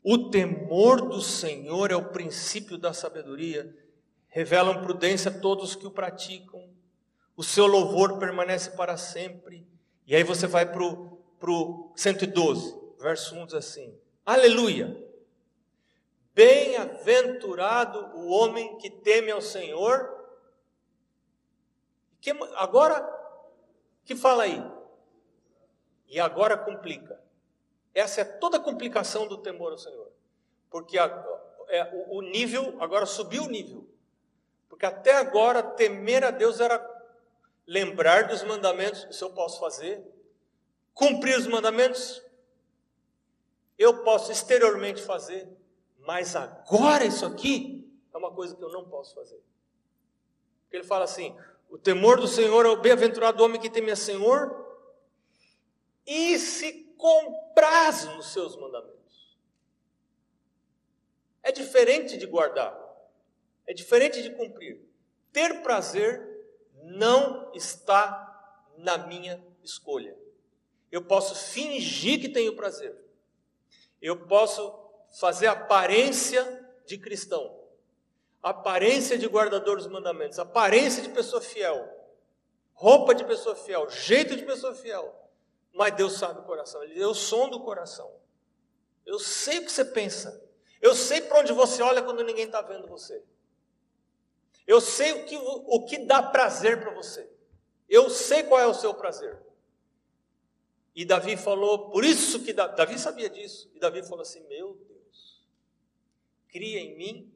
O 0.03 0.29
temor 0.29 1.07
do 1.07 1.21
Senhor 1.21 1.91
é 1.91 1.95
o 1.95 2.09
princípio 2.09 2.77
da 2.77 2.91
sabedoria, 2.91 3.75
revelam 4.27 4.81
prudência 4.81 5.29
a 5.29 5.39
todos 5.39 5.75
que 5.75 5.85
o 5.85 5.91
praticam, 5.91 6.67
o 7.35 7.43
seu 7.43 7.67
louvor 7.67 8.17
permanece 8.17 8.71
para 8.71 8.97
sempre. 8.97 9.67
E 10.07 10.15
aí 10.15 10.23
você 10.23 10.47
vai 10.47 10.65
para 10.65 10.81
o 10.81 11.10
112 11.95 12.81
verso 13.01 13.35
1 13.35 13.45
diz 13.47 13.55
assim: 13.55 13.99
Aleluia! 14.25 14.95
Bem-aventurado 16.33 17.99
o 18.15 18.29
homem 18.29 18.77
que 18.77 18.89
teme 18.89 19.31
ao 19.31 19.41
Senhor. 19.41 20.19
Que, 22.21 22.31
agora, 22.55 23.05
que 24.05 24.15
fala 24.15 24.43
aí? 24.43 24.63
E 26.07 26.19
agora 26.19 26.55
complica. 26.55 27.19
Essa 27.93 28.21
é 28.21 28.23
toda 28.23 28.57
a 28.57 28.61
complicação 28.61 29.27
do 29.27 29.39
temor 29.39 29.71
ao 29.71 29.77
Senhor. 29.77 30.09
Porque 30.69 30.97
a, 30.97 31.05
é, 31.67 31.83
o, 31.93 32.19
o 32.19 32.21
nível, 32.21 32.77
agora 32.79 33.05
subiu 33.05 33.43
o 33.43 33.49
nível. 33.49 33.85
Porque 34.69 34.85
até 34.85 35.15
agora 35.15 35.61
temer 35.61 36.23
a 36.23 36.31
Deus 36.31 36.61
era 36.61 36.79
lembrar 37.67 38.27
dos 38.27 38.43
mandamentos, 38.43 39.05
isso 39.09 39.25
eu 39.25 39.31
posso 39.31 39.59
fazer. 39.59 40.01
Cumprir 40.93 41.37
os 41.37 41.47
mandamentos, 41.47 42.21
eu 43.77 44.03
posso 44.03 44.31
exteriormente 44.31 45.01
fazer, 45.01 45.47
mas 45.99 46.35
agora 46.35 47.05
isso 47.05 47.25
aqui 47.25 47.89
é 48.13 48.17
uma 48.17 48.31
coisa 48.31 48.55
que 48.55 48.63
eu 48.63 48.71
não 48.71 48.87
posso 48.87 49.15
fazer. 49.15 49.41
Ele 50.71 50.83
fala 50.83 51.05
assim: 51.05 51.35
o 51.69 51.77
temor 51.77 52.19
do 52.19 52.27
Senhor 52.27 52.65
é 52.65 52.69
o 52.69 52.81
bem-aventurado 52.81 53.43
homem 53.43 53.59
que 53.59 53.69
teme 53.69 53.91
a 53.91 53.95
Senhor 53.95 54.61
e 56.05 56.37
se 56.37 56.93
compraz 56.97 58.05
nos 58.05 58.31
seus 58.31 58.55
mandamentos. 58.55 59.37
É 61.41 61.51
diferente 61.51 62.17
de 62.17 62.27
guardar, 62.27 62.77
é 63.65 63.73
diferente 63.73 64.21
de 64.21 64.29
cumprir. 64.31 64.79
Ter 65.31 65.61
prazer 65.63 66.29
não 66.83 67.51
está 67.53 68.27
na 68.77 68.97
minha 68.97 69.43
escolha. 69.63 70.20
Eu 70.91 71.01
posso 71.03 71.33
fingir 71.35 72.19
que 72.19 72.29
tenho 72.29 72.55
prazer, 72.55 72.95
eu 74.01 74.27
posso 74.27 74.77
fazer 75.19 75.47
aparência 75.47 76.43
de 76.85 76.97
cristão, 76.97 77.59
aparência 78.43 79.17
de 79.17 79.27
guardador 79.27 79.77
dos 79.77 79.87
mandamentos, 79.87 80.39
aparência 80.39 81.01
de 81.01 81.09
pessoa 81.09 81.41
fiel, 81.41 81.89
roupa 82.73 83.15
de 83.15 83.23
pessoa 83.23 83.55
fiel, 83.55 83.89
jeito 83.89 84.35
de 84.35 84.43
pessoa 84.43 84.73
fiel. 84.73 85.17
Mas 85.73 85.95
Deus 85.95 86.13
sabe 86.13 86.39
o 86.39 86.43
coração, 86.43 86.83
Ele 86.83 87.01
é 87.01 87.07
o 87.07 87.13
som 87.13 87.47
do 87.47 87.61
coração. 87.61 88.11
Eu 89.05 89.19
sei 89.19 89.59
o 89.59 89.65
que 89.65 89.71
você 89.71 89.85
pensa. 89.85 90.41
Eu 90.81 90.95
sei 90.95 91.21
para 91.21 91.39
onde 91.39 91.53
você 91.53 91.81
olha 91.81 92.01
quando 92.01 92.23
ninguém 92.23 92.45
está 92.45 92.61
vendo 92.61 92.87
você. 92.87 93.23
Eu 94.65 94.81
sei 94.81 95.13
o 95.13 95.25
que, 95.25 95.37
o 95.37 95.85
que 95.85 95.99
dá 95.99 96.23
prazer 96.23 96.81
para 96.81 96.93
você. 96.93 97.29
Eu 97.87 98.09
sei 98.09 98.43
qual 98.43 98.59
é 98.59 98.65
o 98.65 98.73
seu 98.73 98.93
prazer. 98.93 99.37
E 100.93 101.05
Davi 101.05 101.37
falou, 101.37 101.89
por 101.89 102.03
isso 102.03 102.43
que 102.43 102.51
Davi 102.51 102.99
sabia 102.99 103.29
disso. 103.29 103.71
E 103.73 103.79
Davi 103.79 104.03
falou 104.03 104.21
assim: 104.21 104.45
Meu 104.47 104.75
Deus, 104.75 105.45
cria 106.49 106.79
em 106.79 106.97
mim 106.97 107.33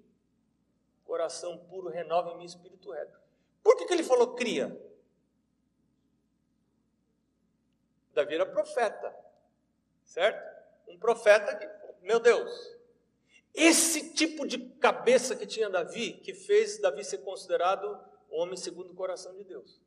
coração 1.05 1.57
puro, 1.57 1.89
renova 1.89 2.31
em 2.31 2.37
mim 2.37 2.45
espírito 2.45 2.91
reto. 2.91 3.19
Por 3.63 3.77
que, 3.77 3.85
que 3.85 3.93
ele 3.93 4.03
falou 4.03 4.35
cria? 4.35 4.75
Davi 8.13 8.35
era 8.35 8.45
profeta, 8.45 9.13
certo? 10.03 10.55
Um 10.87 10.97
profeta 10.97 11.55
que, 11.55 11.67
meu 12.01 12.19
Deus, 12.19 12.75
esse 13.53 14.13
tipo 14.13 14.45
de 14.47 14.57
cabeça 14.57 15.35
que 15.35 15.45
tinha 15.45 15.69
Davi, 15.69 16.13
que 16.13 16.33
fez 16.33 16.79
Davi 16.79 17.03
ser 17.03 17.19
considerado 17.19 17.99
homem 18.29 18.57
segundo 18.57 18.91
o 18.91 18.95
coração 18.95 19.35
de 19.35 19.43
Deus. 19.43 19.79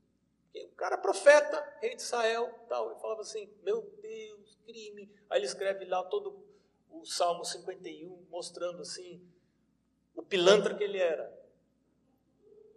O 0.55 0.77
cara 0.77 0.95
é 0.95 0.99
profeta, 0.99 1.77
rei 1.81 1.95
de 1.95 2.03
Israel, 2.03 2.53
tal, 2.69 2.91
ele 2.91 3.01
falava 3.01 3.21
assim: 3.21 3.49
Meu 3.63 3.83
Deus, 4.01 4.59
crime. 4.65 5.11
Aí 5.31 5.39
ele 5.39 5.47
escreve 5.47 5.85
lá 5.85 6.03
todo 6.05 6.45
o 6.91 7.05
Salmo 7.05 7.45
51, 7.45 8.27
mostrando 8.31 8.83
assim 8.83 9.21
o 10.15 10.23
pilantra 10.23 10.75
que 10.75 10.83
ele 10.83 10.99
era, 10.99 11.33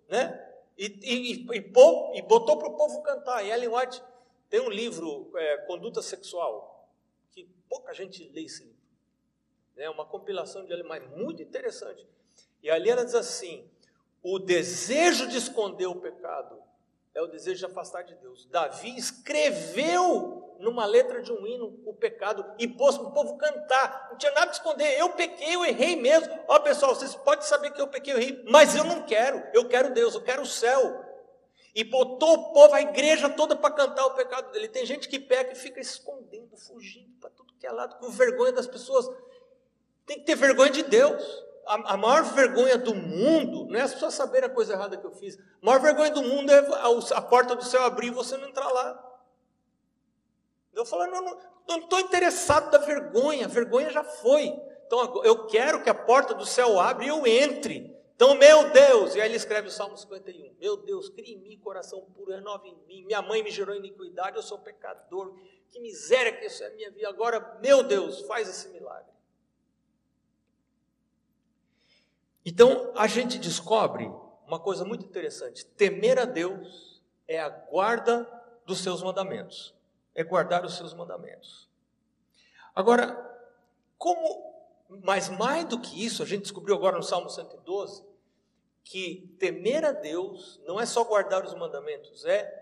né? 0.08 0.48
E, 0.78 0.86
e, 0.86 1.34
e, 1.34 1.48
e 2.18 2.22
botou 2.22 2.58
para 2.58 2.68
o 2.68 2.78
povo 2.78 3.02
cantar. 3.02 3.44
E 3.44 3.50
Ellen 3.50 3.70
White 3.70 4.02
tem 4.50 4.60
um 4.60 4.70
livro, 4.70 5.32
é, 5.36 5.58
Conduta 5.66 6.02
Sexual, 6.02 6.90
que 7.32 7.46
pouca 7.68 7.94
gente 7.94 8.28
lê 8.30 8.44
esse 8.44 8.64
livro. 8.64 8.82
É 9.78 9.90
uma 9.90 10.06
compilação 10.06 10.66
de 10.66 10.72
Ellen, 10.72 10.88
mas 10.88 11.10
muito 11.18 11.42
interessante. 11.42 12.08
E 12.62 12.70
ali 12.70 12.90
ela 12.90 13.04
diz 13.04 13.16
assim: 13.16 13.70
o 14.22 14.38
desejo 14.38 15.28
de 15.28 15.38
esconder 15.38 15.88
o 15.88 16.00
pecado 16.00 16.62
é 17.14 17.22
o 17.22 17.28
desejo 17.28 17.60
de 17.60 17.66
afastar 17.66 18.04
de 18.04 18.16
Deus. 18.16 18.46
Davi 18.46 18.98
escreveu 18.98 20.56
numa 20.60 20.86
letra 20.86 21.22
de 21.22 21.32
um 21.32 21.46
hino 21.46 21.82
o 21.86 21.94
pecado 21.94 22.46
e 22.58 22.68
pôs 22.68 22.98
para 22.98 23.08
o 23.08 23.12
povo 23.12 23.38
cantar. 23.38 24.10
Não 24.12 24.18
tinha 24.18 24.32
nada 24.32 24.48
de 24.48 24.58
esconder. 24.58 24.98
Eu 24.98 25.10
pequei, 25.10 25.56
eu 25.56 25.66
errei 25.66 25.96
mesmo. 25.96 26.34
Ó 26.48 26.60
pessoal, 26.60 26.96
vocês 26.96 27.16
podem 27.16 27.46
saber 27.46 27.72
que 27.72 27.82
eu 27.82 27.88
pequei, 27.88 28.14
eu 28.14 28.18
errei, 28.18 28.44
mas 28.48 28.76
eu 28.76 28.84
não 28.84 29.04
quero. 29.04 29.44
Eu 29.54 29.68
quero 29.68 29.94
Deus, 29.94 30.16
eu 30.16 30.22
quero 30.22 30.44
o 30.44 30.48
céu. 30.48 31.06
E 31.74 31.84
botou 31.84 32.34
o 32.34 32.54
povo, 32.54 32.74
a 32.74 32.82
igreja 32.82 33.30
toda 33.30 33.56
para 33.56 33.74
cantar 33.74 34.06
o 34.06 34.14
pecado 34.14 34.52
dele. 34.52 34.68
Tem 34.68 34.86
gente 34.86 35.10
que 35.10 35.20
peca 35.20 35.54
e 35.54 35.56
fica 35.56 35.80
escondendo, 35.80 36.56
fugindo 36.56 37.12
para 37.20 37.30
tudo 37.30 37.54
que 37.60 37.66
é 37.66 37.72
lado, 37.72 37.98
com 37.98 38.10
vergonha 38.10 38.52
das 38.52 38.68
pessoas. 38.68 39.10
Tem 40.06 40.20
que 40.20 40.26
ter 40.26 40.36
vergonha 40.36 40.72
de 40.72 40.84
Deus 40.84 41.51
a, 41.66 41.94
a, 41.94 41.98
maior 41.98 42.24
vergonha 42.34 42.78
do 42.78 42.94
mundo 42.94 43.66
não 43.66 43.80
é 43.80 43.82
as 43.82 43.94
pessoas 43.94 44.14
saberem 44.14 44.50
a 44.50 44.54
coisa 44.54 44.74
errada 44.74 44.98
que 44.98 45.06
eu 45.06 45.12
fiz. 45.12 45.38
A 45.38 45.66
maior 45.66 45.80
vergonha 45.80 46.12
do 46.12 46.24
mundo 46.24 46.52
é 46.52 46.60
a, 46.60 47.18
a 47.18 47.22
porta 47.22 47.56
do 47.56 47.64
céu 47.64 47.84
abrir 47.84 48.08
e 48.08 48.12
você 48.12 48.38
não 48.38 48.48
entrar 48.48 48.70
lá. 48.70 49.08
Eu 50.74 50.86
falo, 50.86 51.06
não, 51.68 51.78
estou 51.80 52.00
interessado 52.00 52.72
da 52.72 52.78
vergonha, 52.78 53.46
a 53.46 53.50
vergonha 53.50 53.90
já 53.90 54.04
foi. 54.04 54.54
Então 54.86 55.24
eu 55.24 55.46
quero 55.48 55.84
que 55.84 55.90
a 55.90 55.94
porta 55.94 56.34
do 56.34 56.46
céu 56.46 56.80
abra 56.80 57.06
e 57.06 57.08
eu 57.08 57.26
entre. 57.26 57.92
Então, 58.22 58.36
meu 58.36 58.70
Deus, 58.70 59.16
e 59.16 59.22
aí 59.22 59.28
ele 59.28 59.36
escreve 59.36 59.68
o 59.68 59.72
Salmo 59.72 59.98
51, 59.98 60.54
meu 60.60 60.78
Deus, 60.78 61.10
crie 61.10 61.34
em 61.34 61.40
mim 61.40 61.58
coração 61.58 62.06
puro, 62.14 62.32
renove 62.32 62.70
em 62.70 62.78
mim, 62.86 63.04
minha 63.04 63.20
mãe 63.20 63.42
me 63.42 63.50
gerou 63.50 63.76
iniquidade, 63.76 64.36
eu 64.36 64.44
sou 64.44 64.60
pecador, 64.60 65.34
que 65.70 65.80
miséria 65.80 66.32
que 66.32 66.46
isso 66.46 66.64
é 66.64 66.70
minha 66.76 66.92
vida, 66.92 67.10
agora, 67.10 67.58
meu 67.64 67.82
Deus, 67.82 68.22
faz 68.28 68.48
esse 68.48 68.70
milagre. 68.70 69.12
Então, 72.46 72.92
a 72.96 73.08
gente 73.08 73.38
descobre 73.38 74.12
uma 74.48 74.60
coisa 74.60 74.84
muito 74.84 75.06
interessante: 75.06 75.66
temer 75.66 76.20
a 76.20 76.26
Deus 76.26 77.02
é 77.28 77.40
a 77.40 77.50
guarda 77.50 78.28
dos 78.66 78.80
seus 78.80 79.02
mandamentos. 79.02 79.74
É 80.14 80.24
guardar 80.24 80.66
os 80.66 80.76
seus 80.76 80.94
mandamentos. 80.94 81.70
Agora, 82.76 83.16
como, 83.98 84.54
mas 85.04 85.30
mais 85.30 85.66
do 85.66 85.80
que 85.80 86.04
isso, 86.04 86.22
a 86.24 86.26
gente 86.26 86.44
descobriu 86.44 86.76
agora 86.76 86.98
no 86.98 87.04
Salmo 87.04 87.30
112, 87.30 88.04
que 88.84 89.34
temer 89.40 89.86
a 89.86 89.92
Deus 89.92 90.60
não 90.66 90.80
é 90.80 90.86
só 90.86 91.04
guardar 91.04 91.46
os 91.46 91.54
mandamentos, 91.54 92.26
é 92.26 92.62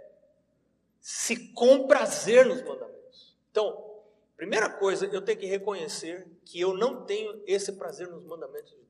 se 1.00 1.54
comprazer 1.54 2.46
nos 2.46 2.62
mandamentos. 2.62 3.38
Então, 3.50 4.02
primeira 4.36 4.70
coisa, 4.70 5.06
eu 5.08 5.22
tenho 5.22 5.40
que 5.40 5.46
reconhecer 5.46 6.28
que 6.46 6.60
eu 6.60 6.74
não 6.74 7.06
tenho 7.06 7.42
esse 7.48 7.74
prazer 7.74 8.08
nos 8.10 8.24
mandamentos 8.26 8.72
de. 8.72 8.89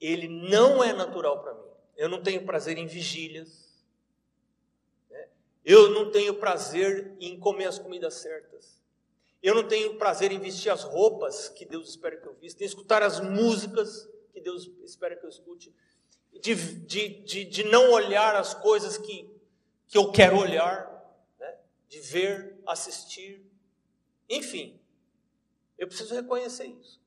Ele 0.00 0.28
não 0.28 0.82
é 0.82 0.92
natural 0.92 1.42
para 1.42 1.54
mim. 1.54 1.70
Eu 1.96 2.08
não 2.08 2.22
tenho 2.22 2.44
prazer 2.44 2.78
em 2.78 2.86
vigílias. 2.86 3.84
Né? 5.10 5.28
Eu 5.64 5.90
não 5.90 6.10
tenho 6.10 6.34
prazer 6.34 7.14
em 7.20 7.38
comer 7.38 7.66
as 7.66 7.78
comidas 7.78 8.14
certas. 8.14 8.80
Eu 9.42 9.54
não 9.54 9.66
tenho 9.66 9.96
prazer 9.96 10.32
em 10.32 10.38
vestir 10.38 10.70
as 10.70 10.82
roupas 10.82 11.48
que 11.48 11.64
Deus 11.64 11.88
espera 11.88 12.16
que 12.16 12.26
eu 12.26 12.34
vista, 12.34 12.62
em 12.62 12.66
escutar 12.66 13.02
as 13.02 13.20
músicas 13.20 14.08
que 14.32 14.40
Deus 14.40 14.70
espera 14.84 15.16
que 15.16 15.24
eu 15.24 15.30
escute, 15.30 15.74
de, 16.40 16.54
de, 16.54 17.08
de, 17.24 17.44
de 17.44 17.64
não 17.64 17.90
olhar 17.90 18.36
as 18.36 18.54
coisas 18.54 18.96
que, 18.98 19.28
que 19.88 19.96
eu 19.96 20.12
quero 20.12 20.38
olhar, 20.38 20.88
né? 21.38 21.58
de 21.88 22.00
ver, 22.00 22.58
assistir, 22.66 23.44
enfim, 24.28 24.78
eu 25.78 25.88
preciso 25.88 26.14
reconhecer 26.14 26.66
isso. 26.66 26.99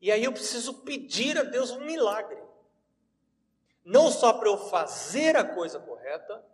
E 0.00 0.12
aí 0.12 0.24
eu 0.24 0.32
preciso 0.32 0.82
pedir 0.82 1.38
a 1.38 1.42
Deus 1.42 1.70
um 1.70 1.84
milagre. 1.84 2.42
Não 3.84 4.10
só 4.10 4.32
para 4.32 4.48
eu 4.48 4.58
fazer 4.68 5.36
a 5.36 5.44
coisa 5.44 5.78
correta, 5.78 6.44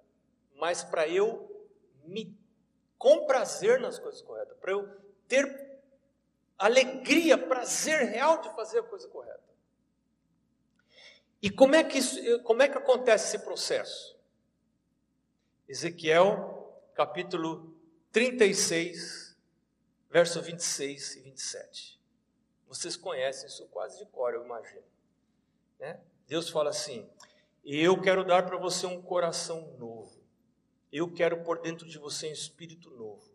mas 0.57 0.85
para 0.85 1.09
eu 1.09 1.69
me 2.05 2.39
comprazer 2.99 3.81
nas 3.81 3.99
coisas 3.99 4.23
corretas, 4.23 4.57
para 4.59 4.73
eu 4.73 4.89
ter 5.27 5.81
alegria, 6.59 7.37
prazer 7.37 8.05
real 8.05 8.41
de 8.41 8.55
fazer 8.55 8.81
a 8.81 8.85
coisa 8.85 9.09
correta. 9.09 9.43
E 11.41 11.51
como 11.51 11.75
é 11.75 11.83
que, 11.83 11.99
isso, 11.99 12.41
como 12.45 12.63
é 12.63 12.69
que 12.69 12.79
acontece 12.79 13.35
esse 13.35 13.45
processo? 13.45 14.17
Ezequiel, 15.69 16.81
capítulo 16.95 17.75
36, 18.13 19.37
verso 20.09 20.41
26 20.41 21.17
e 21.17 21.21
27. 21.23 22.02
Vocês 22.73 22.97
conhecem 22.97 23.49
isso 23.49 23.67
quase 23.67 23.99
de 23.99 24.07
cor, 24.07 24.33
eu 24.33 24.47
imagino. 24.47 24.83
Né? 25.79 26.01
Deus 26.27 26.49
fala 26.49 26.71
assim: 26.71 27.07
Eu 27.63 28.01
quero 28.01 28.25
dar 28.25 28.47
para 28.47 28.57
você 28.57 28.87
um 28.87 29.03
coração 29.03 29.77
novo. 29.79 30.19
Eu 30.91 31.13
quero 31.13 31.43
pôr 31.45 31.61
dentro 31.61 31.87
de 31.87 31.99
você 31.99 32.31
um 32.31 32.33
espírito 32.33 32.89
novo. 32.89 33.31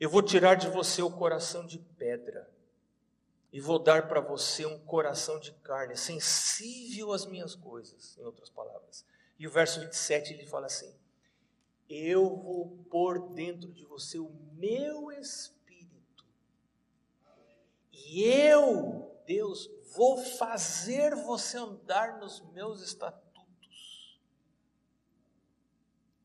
Eu 0.00 0.08
vou 0.08 0.22
tirar 0.22 0.54
de 0.54 0.70
você 0.70 1.02
o 1.02 1.10
coração 1.10 1.66
de 1.66 1.78
pedra 1.78 2.50
e 3.52 3.60
vou 3.60 3.78
dar 3.78 4.08
para 4.08 4.22
você 4.22 4.64
um 4.64 4.78
coração 4.78 5.38
de 5.38 5.52
carne, 5.56 5.94
sensível 5.94 7.12
às 7.12 7.26
minhas 7.26 7.54
coisas, 7.54 8.16
em 8.16 8.24
outras 8.24 8.48
palavras. 8.48 9.04
E 9.38 9.46
o 9.46 9.50
verso 9.50 9.78
27 9.80 10.32
ele 10.32 10.46
fala 10.46 10.64
assim: 10.64 10.90
Eu 11.86 12.34
vou 12.34 12.82
pôr 12.90 13.28
dentro 13.34 13.70
de 13.70 13.84
você 13.84 14.18
o 14.18 14.30
meu 14.54 15.12
espírito, 15.12 15.63
eu, 18.22 19.18
Deus, 19.26 19.70
vou 19.94 20.16
fazer 20.18 21.14
você 21.14 21.56
andar 21.56 22.18
nos 22.18 22.40
meus 22.52 22.82
estatutos 22.82 24.20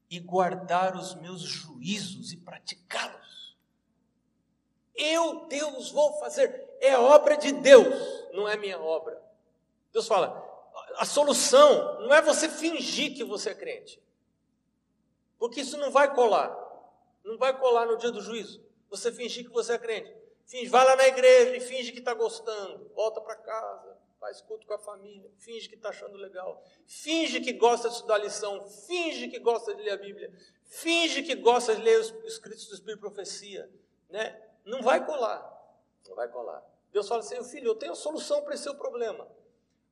e 0.09 0.19
guardar 0.19 0.95
os 0.95 1.15
meus 1.15 1.41
juízos 1.41 2.33
e 2.33 2.37
praticá-los. 2.37 3.57
Eu, 4.95 5.45
Deus, 5.47 5.91
vou 5.91 6.19
fazer 6.19 6.69
é 6.81 6.97
obra 6.97 7.37
de 7.37 7.51
Deus, 7.51 8.29
não 8.33 8.47
é 8.47 8.57
minha 8.57 8.79
obra. 8.79 9.21
Deus 9.91 10.07
fala: 10.07 10.45
a 10.97 11.05
solução 11.05 12.01
não 12.01 12.13
é 12.13 12.21
você 12.21 12.49
fingir 12.49 13.15
que 13.15 13.23
você 13.23 13.51
é 13.51 13.55
crente, 13.55 14.01
porque 15.37 15.61
isso 15.61 15.77
não 15.77 15.91
vai 15.91 16.13
colar, 16.13 16.49
não 17.23 17.37
vai 17.37 17.57
colar 17.57 17.85
no 17.85 17.97
dia 17.97 18.11
do 18.11 18.21
juízo. 18.21 18.63
Você 18.89 19.11
fingir 19.11 19.45
que 19.45 19.51
você 19.51 19.73
é 19.73 19.77
crente, 19.77 20.15
finge, 20.49 20.67
vai 20.67 20.83
lá 20.83 20.95
na 20.95 21.07
igreja 21.07 21.55
e 21.55 21.59
finge 21.59 21.91
que 21.91 21.99
está 21.99 22.13
gostando, 22.13 22.89
volta 22.95 23.21
para 23.21 23.35
casa, 23.35 23.97
faz 24.19 24.41
culto 24.41 24.65
com 24.65 24.73
a 24.73 24.79
família, 24.79 25.31
finge 25.37 25.69
que 25.69 25.75
está 25.75 25.89
achando 25.89 26.17
legal, 26.17 26.61
finge 26.85 27.39
que 27.39 27.53
gosta 27.53 27.87
de 27.87 27.95
estudar 27.95 28.17
lição, 28.17 28.67
finge 28.67 29.27
que 29.27 29.39
gosta 29.39 29.73
de 29.75 29.83
ler 29.83 29.91
a 29.91 29.97
Bíblia, 29.97 30.33
finge 30.65 31.21
que 31.21 31.35
gosta 31.35 31.75
de 31.75 31.81
ler 31.81 31.99
os 31.99 32.09
escritos 32.25 32.67
do 32.67 32.73
Espírito 32.73 32.95
de 32.95 33.01
Profecia, 33.01 33.69
né? 34.09 34.43
Não 34.65 34.81
vai 34.81 35.05
colar. 35.05 35.57
Não 36.07 36.15
vai 36.15 36.27
colar. 36.27 36.63
Deus 36.91 37.07
fala 37.07 37.21
assim: 37.21 37.41
filho, 37.43 37.67
eu 37.67 37.75
tenho 37.75 37.91
a 37.91 37.95
solução 37.95 38.41
para 38.41 38.55
esse 38.55 38.63
seu 38.63 38.75
problema. 38.75 39.27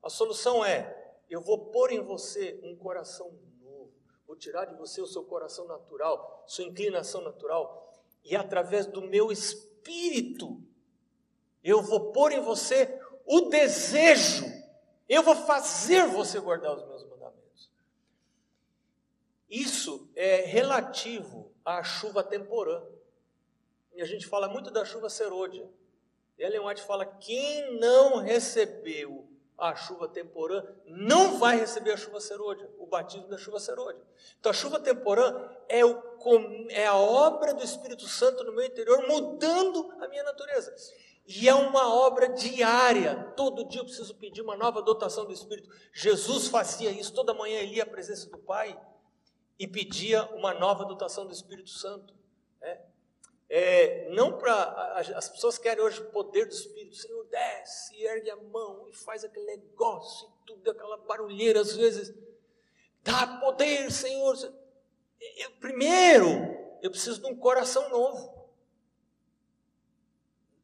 A 0.02 0.10
solução 0.10 0.64
é: 0.64 1.16
eu 1.30 1.40
vou 1.40 1.70
pôr 1.70 1.92
em 1.92 2.00
você 2.00 2.58
um 2.64 2.76
coração 2.76 3.32
novo, 3.60 3.92
vou 4.26 4.36
tirar 4.36 4.64
de 4.64 4.74
você 4.74 5.00
o 5.00 5.06
seu 5.06 5.24
coração 5.24 5.66
natural, 5.66 6.44
sua 6.46 6.64
inclinação 6.64 7.20
natural, 7.20 7.92
e 8.24 8.34
através 8.34 8.86
do 8.86 9.00
meu 9.00 9.30
espírito, 9.30 9.77
eu 11.62 11.82
vou 11.82 12.12
pôr 12.12 12.32
em 12.32 12.40
você 12.40 13.00
o 13.24 13.42
desejo, 13.42 14.46
eu 15.08 15.22
vou 15.22 15.36
fazer 15.36 16.06
você 16.06 16.40
guardar 16.40 16.74
os 16.74 16.86
meus 16.86 17.04
mandamentos. 17.04 17.70
Isso 19.50 20.10
é 20.14 20.42
relativo 20.42 21.52
à 21.64 21.82
chuva 21.82 22.22
temporã. 22.22 22.82
E 23.94 24.02
a 24.02 24.06
gente 24.06 24.26
fala 24.26 24.48
muito 24.48 24.70
da 24.70 24.84
chuva 24.84 25.10
serôdia. 25.10 25.68
Ellen 26.38 26.60
White 26.60 26.82
fala: 26.82 27.04
quem 27.04 27.78
não 27.78 28.18
recebeu 28.18 29.28
a 29.58 29.74
chuva 29.74 30.06
temporã 30.06 30.64
não 30.86 31.38
vai 31.38 31.58
receber 31.58 31.90
a 31.90 31.96
chuva 31.96 32.20
serôdia, 32.20 32.70
o 32.78 32.86
batismo 32.86 33.28
da 33.28 33.36
chuva 33.36 33.58
serôdia. 33.58 34.00
Então 34.38 34.50
a 34.50 34.54
chuva 34.54 34.78
temporã 34.78 35.50
é, 35.68 35.84
o, 35.84 36.00
é 36.70 36.86
a 36.86 36.96
obra 36.96 37.54
do 37.54 37.62
Espírito 37.62 38.06
Santo 38.06 38.44
no 38.44 38.52
meu 38.52 38.64
interior, 38.64 39.06
mudando 39.06 39.90
a 40.00 40.08
minha 40.08 40.22
natureza. 40.22 40.74
E 41.26 41.46
é 41.46 41.54
uma 41.54 41.94
obra 41.94 42.30
diária. 42.30 43.32
Todo 43.36 43.68
dia 43.68 43.80
eu 43.80 43.84
preciso 43.84 44.14
pedir 44.14 44.40
uma 44.40 44.56
nova 44.56 44.80
dotação 44.80 45.26
do 45.26 45.32
Espírito. 45.32 45.68
Jesus 45.92 46.48
fazia 46.48 46.90
isso. 46.90 47.12
Toda 47.12 47.34
manhã 47.34 47.60
ele 47.60 47.74
ia 47.74 47.82
à 47.82 47.86
presença 47.86 48.30
do 48.30 48.38
Pai 48.38 48.80
e 49.58 49.68
pedia 49.68 50.24
uma 50.34 50.54
nova 50.54 50.86
dotação 50.86 51.26
do 51.26 51.32
Espírito 51.32 51.68
Santo. 51.68 52.14
Né? 52.62 52.80
É, 53.50 54.08
não 54.10 54.38
para. 54.38 54.96
As 55.14 55.28
pessoas 55.28 55.58
querem 55.58 55.84
hoje 55.84 56.00
o 56.00 56.10
poder 56.10 56.46
do 56.46 56.54
Espírito. 56.54 56.96
Senhor, 56.96 57.24
desce, 57.26 58.02
ergue 58.02 58.30
a 58.30 58.36
mão 58.36 58.88
e 58.88 58.94
faz 58.94 59.22
aquele 59.22 59.44
negócio 59.44 60.28
e 60.28 60.46
tudo, 60.46 60.70
aquela 60.70 60.96
barulheira 60.96 61.60
às 61.60 61.76
vezes. 61.76 62.14
Dá 63.02 63.38
poder, 63.38 63.90
Senhor. 63.90 64.34
Eu, 65.20 65.50
primeiro, 65.52 66.28
eu 66.82 66.90
preciso 66.90 67.20
de 67.20 67.26
um 67.26 67.36
coração 67.36 67.88
novo. 67.90 68.48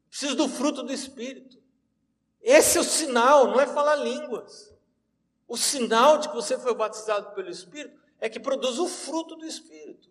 Preciso 0.08 0.36
do 0.36 0.48
fruto 0.48 0.82
do 0.82 0.92
Espírito. 0.92 1.62
Esse 2.40 2.78
é 2.78 2.80
o 2.80 2.84
sinal, 2.84 3.48
não 3.48 3.60
é 3.60 3.66
falar 3.66 3.96
línguas. 3.96 4.72
O 5.48 5.56
sinal 5.56 6.18
de 6.18 6.28
que 6.28 6.34
você 6.34 6.58
foi 6.58 6.74
batizado 6.74 7.34
pelo 7.34 7.50
Espírito 7.50 7.98
é 8.20 8.28
que 8.28 8.38
produz 8.38 8.78
o 8.78 8.86
fruto 8.86 9.36
do 9.36 9.44
Espírito. 9.44 10.10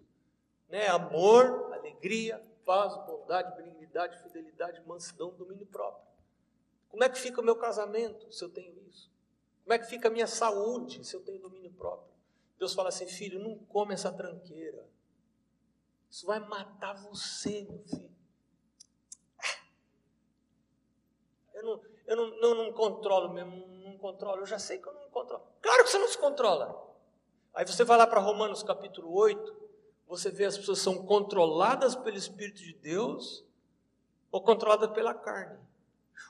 Né? 0.70 0.88
Amor, 0.88 1.72
alegria, 1.74 2.44
paz, 2.66 2.96
bondade, 3.06 3.56
benignidade, 3.56 4.22
fidelidade, 4.24 4.82
mansidão, 4.86 5.32
domínio 5.32 5.66
próprio. 5.66 6.08
Como 6.90 7.04
é 7.04 7.10
que 7.10 7.20
fica 7.20 7.42
o 7.42 7.44
meu 7.44 7.56
casamento 7.56 8.32
se 8.32 8.44
eu 8.44 8.50
tenho 8.50 8.78
isso? 8.88 9.12
Como 9.64 9.74
é 9.74 9.80
que 9.80 9.88
fica 9.88 10.08
a 10.08 10.12
minha 10.12 10.28
saúde 10.28 11.04
se 11.06 11.16
eu 11.16 11.22
tenho 11.22 11.40
domínio 11.40 11.72
próprio? 11.72 12.13
Deus 12.58 12.74
fala 12.74 12.90
assim, 12.90 13.08
filho, 13.08 13.40
não 13.40 13.58
come 13.66 13.94
essa 13.94 14.12
tranqueira. 14.12 14.88
Isso 16.10 16.26
vai 16.26 16.40
matar 16.40 16.94
você, 16.94 17.64
meu 17.64 17.84
filho. 17.84 18.14
Eu 21.54 21.64
não, 21.64 21.82
eu 22.08 22.16
não, 22.16 22.40
não, 22.40 22.56
não 22.56 22.74
controlo 22.74 23.34
mesmo, 23.34 23.68
não, 23.84 23.98
controlo. 23.98 24.42
Eu 24.42 24.46
já 24.46 24.60
sei 24.60 24.78
que 24.78 24.88
eu 24.88 24.94
não 24.94 25.10
controlo. 25.10 25.44
Claro 25.62 25.84
que 25.84 25.90
você 25.90 25.98
não 25.98 26.08
se 26.08 26.18
controla. 26.18 26.94
Aí 27.54 27.66
você 27.66 27.84
vai 27.84 27.98
lá 27.98 28.06
para 28.06 28.20
Romanos 28.20 28.64
capítulo 28.64 29.14
8, 29.14 29.56
você 30.08 30.30
vê 30.30 30.46
as 30.46 30.58
pessoas 30.58 30.80
são 30.80 31.06
controladas 31.06 31.96
pelo 31.96 32.18
Espírito 32.18 32.62
de 32.62 32.74
Deus 32.74 33.46
ou 34.32 34.42
controladas 34.42 34.92
pela 34.92 35.14
carne. 35.14 35.58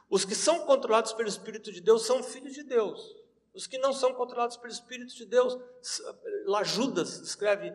Os 0.10 0.26
que 0.26 0.36
são 0.36 0.66
controlados 0.66 1.14
pelo 1.14 1.30
Espírito 1.30 1.72
de 1.72 1.82
Deus 1.82 2.06
são 2.06 2.22
filhos 2.22 2.54
de 2.54 2.64
Deus. 2.64 3.16
Os 3.54 3.68
que 3.68 3.78
não 3.78 3.94
são 3.94 4.14
controlados 4.14 4.58
pelo 4.58 4.74
Espírito 4.74 5.16
de 5.16 5.26
Deus, 5.26 5.58
lá 6.46 6.64
Judas 6.64 7.20
escreve, 7.20 7.74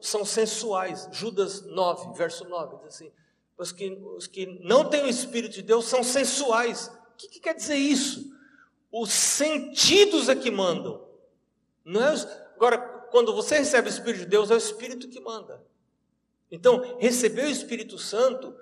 são 0.00 0.24
sensuais. 0.24 1.08
Judas 1.12 1.62
9, 1.62 2.16
verso 2.16 2.44
9, 2.44 2.76
diz 2.78 2.86
assim: 2.86 3.12
os 3.56 3.72
que, 3.72 3.90
os 4.16 4.26
que 4.26 4.46
não 4.62 4.88
têm 4.88 5.04
o 5.04 5.08
Espírito 5.08 5.54
de 5.54 5.62
Deus 5.62 5.86
são 5.86 6.02
sensuais. 6.02 6.88
O 7.12 7.16
que, 7.16 7.28
que 7.28 7.40
quer 7.40 7.54
dizer 7.54 7.76
isso? 7.76 8.34
Os 8.90 9.12
sentidos 9.12 10.28
é 10.28 10.34
que 10.34 10.50
mandam. 10.50 11.06
Não 11.84 12.02
é 12.02 12.12
os, 12.12 12.26
agora, 12.56 12.78
quando 13.10 13.32
você 13.32 13.58
recebe 13.58 13.88
o 13.88 13.90
Espírito 13.90 14.24
de 14.24 14.30
Deus, 14.30 14.50
é 14.50 14.54
o 14.54 14.58
Espírito 14.58 15.08
que 15.08 15.20
manda. 15.20 15.64
Então, 16.50 16.98
receber 16.98 17.44
o 17.44 17.50
Espírito 17.50 17.98
Santo 17.98 18.54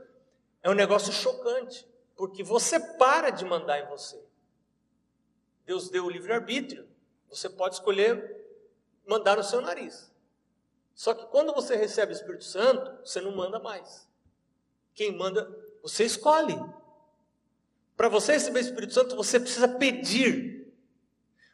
é 0.62 0.70
um 0.70 0.74
negócio 0.74 1.12
chocante, 1.12 1.86
porque 2.16 2.42
você 2.42 2.78
para 2.78 3.30
de 3.30 3.44
mandar 3.44 3.80
em 3.80 3.86
você. 3.86 4.22
Deus 5.64 5.88
deu 5.88 6.04
o 6.04 6.10
livre-arbítrio. 6.10 6.88
Você 7.28 7.48
pode 7.48 7.74
escolher 7.74 8.44
mandar 9.06 9.36
no 9.36 9.44
seu 9.44 9.60
nariz. 9.60 10.10
Só 10.94 11.12
que 11.12 11.26
quando 11.26 11.52
você 11.52 11.74
recebe 11.74 12.12
o 12.12 12.16
Espírito 12.16 12.44
Santo, 12.44 13.04
você 13.04 13.20
não 13.20 13.34
manda 13.34 13.58
mais. 13.58 14.08
Quem 14.94 15.16
manda, 15.16 15.50
você 15.82 16.04
escolhe. 16.04 16.56
Para 17.96 18.08
você 18.08 18.32
receber 18.32 18.60
o 18.60 18.62
Espírito 18.62 18.94
Santo, 18.94 19.16
você 19.16 19.40
precisa 19.40 19.68
pedir. 19.68 20.72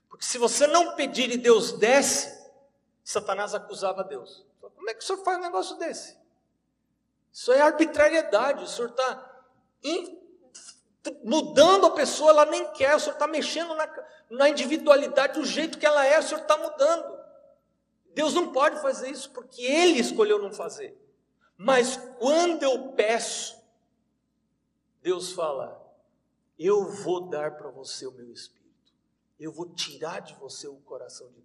Porque 0.08 0.24
se 0.24 0.38
você 0.38 0.66
não 0.66 0.94
pedir 0.94 1.30
e 1.30 1.38
Deus 1.38 1.72
desce, 1.72 2.38
Satanás 3.02 3.54
acusava 3.54 4.04
Deus. 4.04 4.44
Como 4.60 4.90
é 4.90 4.94
que 4.94 5.02
o 5.02 5.06
senhor 5.06 5.24
faz 5.24 5.38
um 5.38 5.42
negócio 5.42 5.76
desse? 5.78 6.18
Isso 7.32 7.52
é 7.52 7.60
arbitrariedade. 7.60 8.64
O 8.64 8.68
senhor 8.68 8.90
está 8.90 9.44
mudando 11.24 11.86
a 11.86 11.90
pessoa, 11.90 12.30
ela 12.30 12.46
nem 12.46 12.70
quer. 12.72 12.94
O 12.94 13.00
senhor 13.00 13.14
está 13.14 13.26
mexendo 13.26 13.74
na, 13.74 14.04
na 14.30 14.48
individualidade 14.48 15.38
do 15.38 15.46
jeito 15.46 15.78
que 15.78 15.86
ela 15.86 16.04
é, 16.04 16.18
o 16.18 16.22
senhor 16.22 16.42
está 16.42 16.56
mudando. 16.56 17.18
Deus 18.14 18.34
não 18.34 18.52
pode 18.52 18.80
fazer 18.80 19.10
isso 19.10 19.30
porque 19.30 19.62
Ele 19.62 19.98
escolheu 19.98 20.38
não 20.38 20.52
fazer. 20.52 20.96
Mas 21.56 21.96
quando 22.18 22.62
eu 22.62 22.92
peço, 22.92 23.58
Deus 25.02 25.32
fala: 25.32 25.80
Eu 26.58 26.90
vou 26.90 27.28
dar 27.28 27.56
para 27.56 27.70
você 27.70 28.06
o 28.06 28.12
meu 28.12 28.30
espírito. 28.32 28.60
Eu 29.38 29.52
vou 29.52 29.68
tirar 29.74 30.20
de 30.20 30.34
você 30.34 30.68
o 30.68 30.76
coração 30.76 31.30
de, 31.30 31.44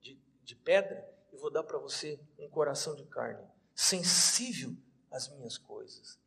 de, 0.00 0.20
de 0.44 0.56
pedra 0.56 1.08
e 1.32 1.36
vou 1.36 1.50
dar 1.50 1.62
para 1.62 1.78
você 1.78 2.20
um 2.38 2.48
coração 2.48 2.94
de 2.94 3.04
carne, 3.06 3.42
sensível 3.74 4.76
às 5.10 5.28
minhas 5.28 5.56
coisas. 5.56 6.18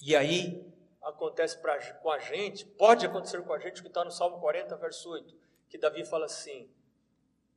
E 0.00 0.14
aí 0.14 0.67
acontece 1.08 1.58
pra, 1.58 1.78
com 1.94 2.10
a 2.10 2.18
gente, 2.18 2.64
pode 2.64 3.06
acontecer 3.06 3.42
com 3.42 3.52
a 3.52 3.58
gente, 3.58 3.80
que 3.82 3.88
está 3.88 4.04
no 4.04 4.10
Salmo 4.10 4.38
40, 4.40 4.76
verso 4.76 5.10
8, 5.10 5.34
que 5.68 5.78
Davi 5.78 6.04
fala 6.04 6.26
assim: 6.26 6.70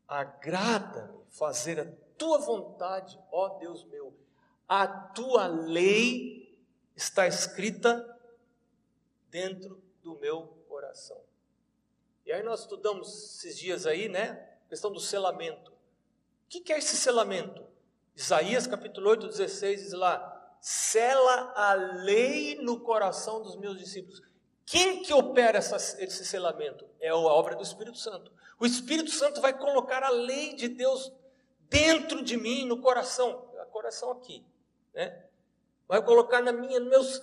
Agrada-me 0.08 1.26
fazer 1.30 1.80
a 1.80 1.92
tua 2.18 2.40
vontade, 2.40 3.20
ó 3.32 3.58
Deus 3.58 3.84
meu. 3.86 4.14
A 4.68 4.88
tua 4.88 5.48
lei 5.48 6.58
está 6.96 7.28
escrita 7.28 8.08
dentro 9.30 9.82
do 10.02 10.16
meu 10.16 10.48
coração. 10.68 11.22
E 12.26 12.32
aí 12.32 12.44
nós 12.44 12.62
estudamos 12.62 13.36
esses 13.36 13.58
dias 13.58 13.86
aí, 13.86 14.08
né? 14.08 14.58
A 14.66 14.70
questão 14.70 14.92
do 14.92 15.00
selamento. 15.00 15.72
O 15.72 15.76
que 16.48 16.72
é 16.72 16.78
esse 16.78 16.96
selamento? 16.96 17.66
Isaías 18.16 18.68
capítulo 18.68 19.10
8, 19.10 19.28
16 19.28 19.82
diz 19.82 19.94
lá: 19.94 20.31
sela 20.62 21.52
a 21.56 21.74
lei 21.74 22.56
no 22.62 22.80
coração 22.80 23.42
dos 23.42 23.58
meus 23.58 23.78
discípulos. 23.78 24.22
Quem 24.66 25.02
que 25.02 25.12
opera 25.12 25.58
essa, 25.58 25.76
esse 26.02 26.24
selamento? 26.24 26.86
É 27.00 27.10
a 27.10 27.16
obra 27.16 27.56
do 27.56 27.64
Espírito 27.64 27.98
Santo. 27.98 28.32
O 28.60 28.66
Espírito 28.66 29.10
Santo 29.10 29.42
vai 29.42 29.58
colocar 29.58 30.04
a 30.04 30.10
lei 30.10 30.56
de 30.56 30.70
Deus 30.70 31.12
dentro 31.68 32.24
de 32.24 32.38
mim, 32.38 32.66
no 32.66 32.80
coração, 32.80 33.50
coração 33.72 34.12
aqui, 34.12 34.46
né? 34.94 35.26
Vai 35.88 36.04
colocar 36.04 36.42
na 36.42 36.52
minha, 36.52 36.80
meus, 36.80 37.22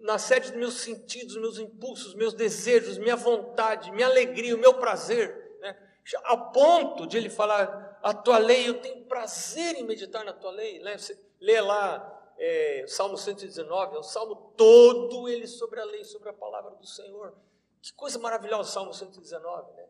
na 0.00 0.18
sede 0.18 0.50
dos 0.50 0.58
meus 0.58 0.74
sentidos, 0.80 1.36
meus 1.36 1.58
impulsos, 1.58 2.14
meus 2.14 2.34
desejos, 2.34 2.98
minha 2.98 3.16
vontade, 3.16 3.92
minha 3.92 4.08
alegria, 4.08 4.56
o 4.56 4.58
meu 4.58 4.74
prazer, 4.74 5.56
né? 5.60 5.76
A 6.24 6.36
ponto 6.36 7.06
de 7.06 7.16
ele 7.16 7.30
falar: 7.30 7.98
a 8.02 8.12
tua 8.12 8.38
lei, 8.38 8.68
eu 8.68 8.80
tenho 8.80 9.04
prazer 9.04 9.76
em 9.76 9.84
meditar 9.84 10.24
na 10.24 10.32
tua 10.32 10.50
lei. 10.50 10.80
Né? 10.80 10.98
Você 10.98 11.18
lê 11.40 11.60
lá 11.60 12.11
é, 12.44 12.84
Salmo 12.88 13.16
119, 13.16 13.94
é 13.94 13.98
o 14.00 14.02
salmo 14.02 14.52
todo 14.56 15.28
ele 15.28 15.46
sobre 15.46 15.78
a 15.78 15.84
lei, 15.84 16.02
sobre 16.02 16.28
a 16.28 16.32
palavra 16.32 16.72
do 16.72 16.84
Senhor. 16.84 17.32
Que 17.80 17.92
coisa 17.92 18.18
maravilhosa 18.18 18.68
o 18.68 18.72
Salmo 18.72 18.92
119, 18.92 19.72
né? 19.76 19.88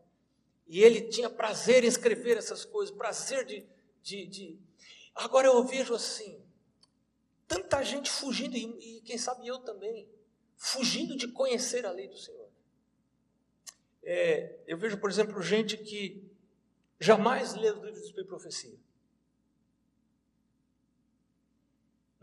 E 0.67 0.83
ele 0.83 1.01
tinha 1.09 1.31
prazer 1.31 1.83
em 1.83 1.87
escrever 1.87 2.37
essas 2.37 2.63
coisas, 2.63 2.95
prazer 2.95 3.43
de, 3.43 3.67
de, 4.03 4.27
de... 4.27 4.59
Agora 5.15 5.47
eu 5.47 5.63
vejo 5.63 5.95
assim, 5.95 6.45
tanta 7.47 7.81
gente 7.81 8.11
fugindo, 8.11 8.55
e, 8.55 8.97
e 8.97 9.01
quem 9.01 9.17
sabe 9.17 9.47
eu 9.47 9.57
também, 9.57 10.07
fugindo 10.55 11.17
de 11.17 11.29
conhecer 11.29 11.87
a 11.87 11.91
lei 11.91 12.07
do 12.07 12.17
Senhor. 12.17 12.49
É, 14.03 14.59
eu 14.67 14.77
vejo, 14.77 14.99
por 14.99 15.09
exemplo, 15.09 15.41
gente 15.41 15.75
que 15.75 16.23
jamais 16.99 17.55
lê 17.55 17.71
os 17.71 17.81
livros 17.83 18.13
de 18.13 18.23
Profecia. 18.25 18.77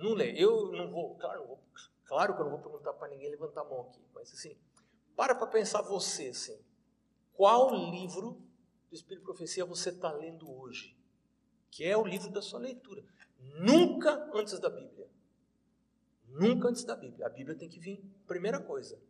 Não 0.01 0.15
lê. 0.15 0.33
Eu 0.33 0.73
não 0.73 0.91
vou, 0.91 1.15
claro, 1.17 1.47
vou, 1.47 1.61
claro 2.07 2.35
que 2.35 2.41
eu 2.41 2.45
não 2.45 2.53
vou 2.53 2.61
perguntar 2.61 2.93
para 2.95 3.09
ninguém 3.09 3.31
levantar 3.31 3.61
a 3.61 3.65
mão 3.65 3.83
aqui, 3.83 4.03
mas 4.15 4.33
assim, 4.33 4.57
para 5.15 5.35
para 5.35 5.47
pensar 5.47 5.83
você, 5.83 6.29
assim, 6.29 6.59
qual 7.35 7.75
livro 7.75 8.43
do 8.89 8.95
Espírito 8.95 9.21
de 9.21 9.27
Profecia 9.27 9.65
você 9.65 9.91
está 9.91 10.11
lendo 10.13 10.51
hoje, 10.51 10.97
que 11.71 11.85
é 11.85 11.97
o 11.97 12.05
livro 12.05 12.31
da 12.31 12.43
sua 12.43 12.59
leitura. 12.59 13.05
Nunca 13.39 14.31
antes 14.35 14.59
da 14.59 14.69
Bíblia. 14.69 15.09
Nunca 16.27 16.69
antes 16.69 16.85
da 16.85 16.97
Bíblia. 16.97 17.27
A 17.27 17.31
Bíblia 17.31 17.57
tem 17.57 17.69
que 17.69 17.79
vir, 17.79 18.05
primeira 18.27 18.61
coisa. 18.61 19.01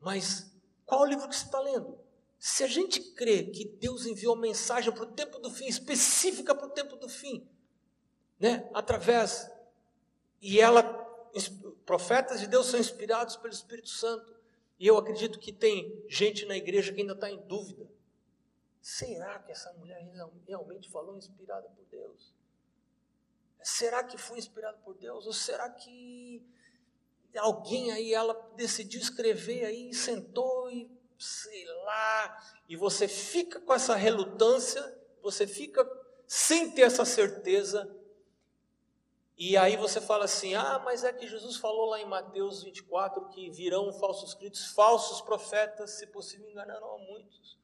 Mas 0.00 0.54
qual 0.86 1.02
o 1.02 1.06
livro 1.06 1.28
que 1.28 1.36
você 1.36 1.44
está 1.44 1.60
lendo? 1.60 1.98
Se 2.38 2.62
a 2.62 2.66
gente 2.66 3.00
crê 3.14 3.44
que 3.44 3.64
Deus 3.64 4.06
enviou 4.06 4.36
mensagem 4.36 4.92
para 4.92 5.04
o 5.04 5.12
tempo 5.12 5.38
do 5.38 5.50
fim, 5.50 5.66
específica 5.66 6.54
para 6.54 6.66
o 6.66 6.70
tempo 6.70 6.96
do 6.96 7.08
fim, 7.08 7.48
né? 8.38 8.68
através, 8.74 9.50
e 10.46 10.60
ela, 10.60 10.82
profetas 11.86 12.38
de 12.38 12.46
Deus 12.46 12.66
são 12.66 12.78
inspirados 12.78 13.34
pelo 13.34 13.54
Espírito 13.54 13.88
Santo, 13.88 14.36
e 14.78 14.86
eu 14.86 14.98
acredito 14.98 15.38
que 15.38 15.50
tem 15.50 16.04
gente 16.06 16.44
na 16.44 16.54
igreja 16.54 16.92
que 16.92 17.00
ainda 17.00 17.14
está 17.14 17.30
em 17.30 17.40
dúvida. 17.46 17.88
Será 18.82 19.38
que 19.38 19.50
essa 19.50 19.72
mulher 19.72 20.06
realmente 20.46 20.90
falou 20.90 21.16
inspirada 21.16 21.66
por 21.70 21.86
Deus? 21.86 22.34
Será 23.62 24.04
que 24.04 24.18
foi 24.18 24.36
inspirada 24.36 24.76
por 24.84 24.94
Deus? 24.94 25.26
Ou 25.26 25.32
será 25.32 25.70
que 25.70 26.46
alguém 27.38 27.90
aí, 27.90 28.12
ela 28.12 28.34
decidiu 28.54 29.00
escrever 29.00 29.64
aí, 29.64 29.94
sentou 29.94 30.70
e 30.70 30.90
sei 31.18 31.64
lá, 31.64 32.62
e 32.68 32.76
você 32.76 33.08
fica 33.08 33.58
com 33.60 33.72
essa 33.72 33.94
relutância, 33.94 34.82
você 35.22 35.46
fica 35.46 35.90
sem 36.26 36.70
ter 36.72 36.82
essa 36.82 37.06
certeza 37.06 37.90
e 39.36 39.56
aí 39.56 39.76
você 39.76 40.00
fala 40.00 40.24
assim: 40.26 40.54
ah, 40.54 40.80
mas 40.84 41.02
é 41.02 41.12
que 41.12 41.26
Jesus 41.26 41.56
falou 41.56 41.86
lá 41.86 42.00
em 42.00 42.06
Mateus 42.06 42.62
24 42.62 43.28
que 43.30 43.50
virão 43.50 43.92
falsos 43.92 44.34
críticos, 44.34 44.70
falsos 44.72 45.20
profetas, 45.20 45.90
se 45.92 46.06
possível 46.06 46.48
enganarão 46.48 46.94
a 46.94 46.98
muitos. 46.98 47.58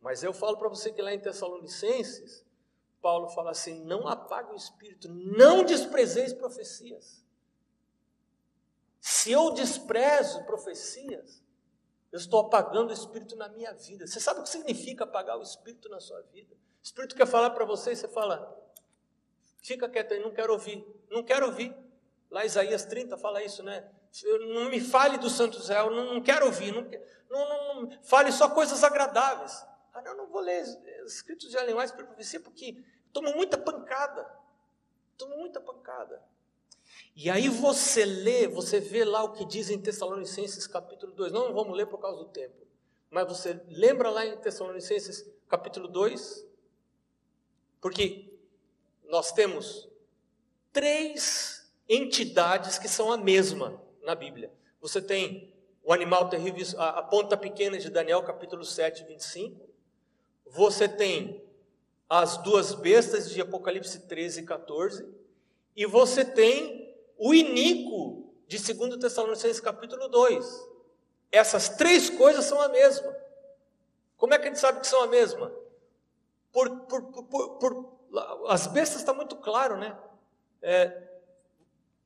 Mas 0.00 0.22
eu 0.22 0.32
falo 0.32 0.56
para 0.56 0.68
você 0.68 0.92
que 0.92 1.02
lá 1.02 1.12
em 1.12 1.20
Tessalonicenses, 1.20 2.44
Paulo 3.00 3.28
fala 3.28 3.50
assim: 3.50 3.84
não 3.84 4.08
apague 4.08 4.52
o 4.52 4.56
espírito, 4.56 5.08
não 5.08 5.64
desprezeis 5.64 6.32
profecias. 6.32 7.22
Se 8.98 9.32
eu 9.32 9.50
desprezo 9.50 10.44
profecias, 10.44 11.42
eu 12.10 12.18
estou 12.18 12.40
apagando 12.40 12.90
o 12.90 12.92
espírito 12.92 13.36
na 13.36 13.48
minha 13.48 13.72
vida. 13.74 14.06
Você 14.06 14.20
sabe 14.20 14.40
o 14.40 14.42
que 14.44 14.48
significa 14.48 15.04
apagar 15.04 15.36
o 15.38 15.42
espírito 15.42 15.88
na 15.88 16.00
sua 16.00 16.20
vida? 16.22 16.54
O 16.54 16.82
espírito 16.82 17.14
quer 17.14 17.26
falar 17.26 17.50
para 17.50 17.64
você 17.66 17.92
e 17.92 17.96
você 17.96 18.08
fala: 18.08 18.58
Fica 19.62 19.88
quieto 19.88 20.12
aí, 20.12 20.20
não 20.20 20.32
quero 20.32 20.52
ouvir. 20.52 20.84
Não 21.12 21.22
quero 21.22 21.46
ouvir. 21.46 21.76
Lá 22.30 22.44
Isaías 22.44 22.86
30 22.86 23.18
fala 23.18 23.42
isso, 23.42 23.62
né? 23.62 23.86
Não 24.54 24.70
me 24.70 24.80
fale 24.80 25.18
do 25.18 25.28
Santo 25.28 25.58
Israel, 25.58 25.90
não, 25.90 26.14
não 26.14 26.22
quero 26.22 26.46
ouvir. 26.46 26.72
Não, 26.72 26.88
não, 27.30 27.82
não, 27.82 28.02
fale 28.02 28.32
só 28.32 28.48
coisas 28.48 28.82
agradáveis. 28.82 29.64
Ah, 29.92 30.00
não, 30.02 30.16
não 30.16 30.26
vou 30.26 30.40
ler 30.40 30.62
escritos 31.04 31.50
de 31.50 31.58
animais 31.58 31.92
para 31.92 32.06
profecia 32.06 32.40
porque 32.40 32.82
tomo 33.12 33.34
muita 33.34 33.58
pancada. 33.58 34.26
Tomo 35.18 35.36
muita 35.36 35.60
pancada. 35.60 36.22
E 37.14 37.28
aí 37.28 37.48
você 37.48 38.06
lê, 38.06 38.48
você 38.48 38.80
vê 38.80 39.04
lá 39.04 39.22
o 39.22 39.32
que 39.32 39.44
diz 39.44 39.68
em 39.68 39.78
Tessalonicenses 39.78 40.66
capítulo 40.66 41.12
2. 41.12 41.30
Não 41.30 41.52
vamos 41.52 41.76
ler 41.76 41.86
por 41.86 41.98
causa 41.98 42.18
do 42.18 42.30
tempo. 42.30 42.66
Mas 43.10 43.28
você 43.28 43.60
lembra 43.68 44.08
lá 44.08 44.24
em 44.24 44.38
Tessalonicenses 44.38 45.30
capítulo 45.46 45.86
2? 45.88 46.46
Porque 47.78 48.32
nós 49.04 49.32
temos 49.32 49.91
três 50.72 51.70
entidades 51.88 52.78
que 52.78 52.88
são 52.88 53.12
a 53.12 53.16
mesma 53.16 53.80
na 54.02 54.14
Bíblia. 54.14 54.52
Você 54.80 55.00
tem 55.00 55.52
o 55.84 55.92
animal 55.92 56.28
terrível, 56.28 56.66
a, 56.80 57.02
ponta 57.02 57.36
pequena 57.36 57.78
de 57.78 57.90
Daniel, 57.90 58.22
capítulo 58.22 58.64
7, 58.64 59.04
25. 59.04 59.68
Você 60.46 60.88
tem 60.88 61.42
as 62.08 62.36
duas 62.38 62.74
bestas 62.74 63.30
de 63.30 63.40
Apocalipse 63.40 64.00
13 64.00 64.44
14. 64.44 65.08
E 65.74 65.86
você 65.86 66.24
tem 66.24 66.94
o 67.18 67.34
iníquo 67.34 68.32
de 68.46 68.58
2 68.58 68.96
Tessalonicenses, 68.98 69.60
capítulo 69.60 70.08
2. 70.08 70.68
Essas 71.30 71.70
três 71.70 72.10
coisas 72.10 72.44
são 72.44 72.60
a 72.60 72.68
mesma. 72.68 73.16
Como 74.16 74.34
é 74.34 74.38
que 74.38 74.44
a 74.44 74.48
gente 74.48 74.60
sabe 74.60 74.80
que 74.80 74.86
são 74.86 75.02
a 75.02 75.06
mesma? 75.06 75.52
Por, 76.52 76.70
por, 76.80 77.02
por, 77.02 77.48
por 77.58 77.92
as 78.48 78.66
bestas 78.66 79.00
está 79.00 79.14
muito 79.14 79.36
claro, 79.36 79.76
né? 79.76 79.96
É, 80.62 81.02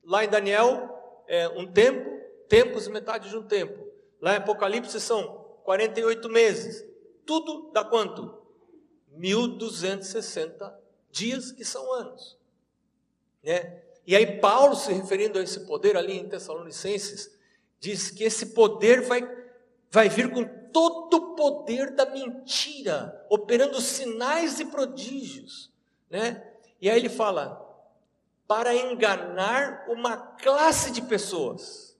lá 0.02 0.24
em 0.24 0.28
Daniel, 0.28 1.24
é 1.26 1.48
um 1.48 1.70
tempo, 1.70 2.08
tempos 2.48 2.86
e 2.86 2.90
metade 2.90 3.28
de 3.28 3.36
um 3.36 3.42
tempo. 3.42 3.86
Lá 4.20 4.34
em 4.34 4.38
Apocalipse 4.38 5.00
são 5.00 5.44
48 5.64 6.28
meses. 6.28 6.84
Tudo 7.24 7.70
dá 7.72 7.84
quanto? 7.84 8.34
1260 9.12 10.80
dias, 11.10 11.50
que 11.50 11.64
são 11.64 11.92
anos. 11.92 12.38
Né? 13.42 13.82
E 14.06 14.14
aí, 14.14 14.38
Paulo, 14.38 14.76
se 14.76 14.92
referindo 14.92 15.38
a 15.38 15.42
esse 15.42 15.60
poder 15.66 15.96
ali 15.96 16.18
em 16.18 16.28
Tessalonicenses, 16.28 17.36
diz 17.80 18.10
que 18.10 18.24
esse 18.24 18.46
poder 18.46 19.02
vai, 19.02 19.22
vai 19.90 20.08
vir 20.08 20.30
com 20.30 20.44
todo 20.70 21.14
o 21.14 21.34
poder 21.34 21.92
da 21.92 22.06
mentira, 22.06 23.26
operando 23.28 23.80
sinais 23.80 24.60
e 24.60 24.66
prodígios. 24.66 25.72
Né? 26.08 26.46
E 26.80 26.88
aí 26.88 26.98
ele 26.98 27.08
fala: 27.08 27.65
para 28.46 28.74
enganar 28.74 29.84
uma 29.88 30.16
classe 30.16 30.90
de 30.90 31.02
pessoas. 31.02 31.96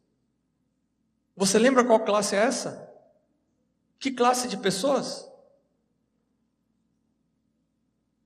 Você 1.37 1.59
lembra 1.59 1.85
qual 1.85 2.01
classe 2.05 2.35
é 2.35 2.39
essa? 2.39 2.91
Que 3.99 4.11
classe 4.11 4.49
de 4.49 4.57
pessoas? 4.57 5.31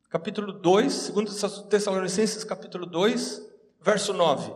Capítulo 0.08 0.52
2, 0.52 0.92
segundo 0.92 1.32
Tessalonicenses, 1.68 2.44
capítulo 2.44 2.84
2, 2.86 3.46
verso 3.80 4.12
9. 4.12 4.54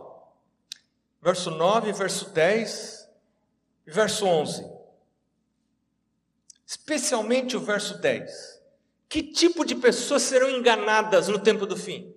Verso 1.21 1.49
9, 1.49 1.91
verso 1.91 2.29
10 2.29 3.09
e 3.87 3.91
verso 3.91 4.25
11. 4.25 4.69
Especialmente 6.65 7.57
o 7.57 7.59
verso 7.59 7.97
10. 7.97 8.61
Que 9.09 9.23
tipo 9.23 9.65
de 9.65 9.75
pessoas 9.75 10.23
serão 10.23 10.49
enganadas 10.49 11.27
no 11.27 11.39
tempo 11.39 11.65
do 11.65 11.77
fim? 11.77 12.14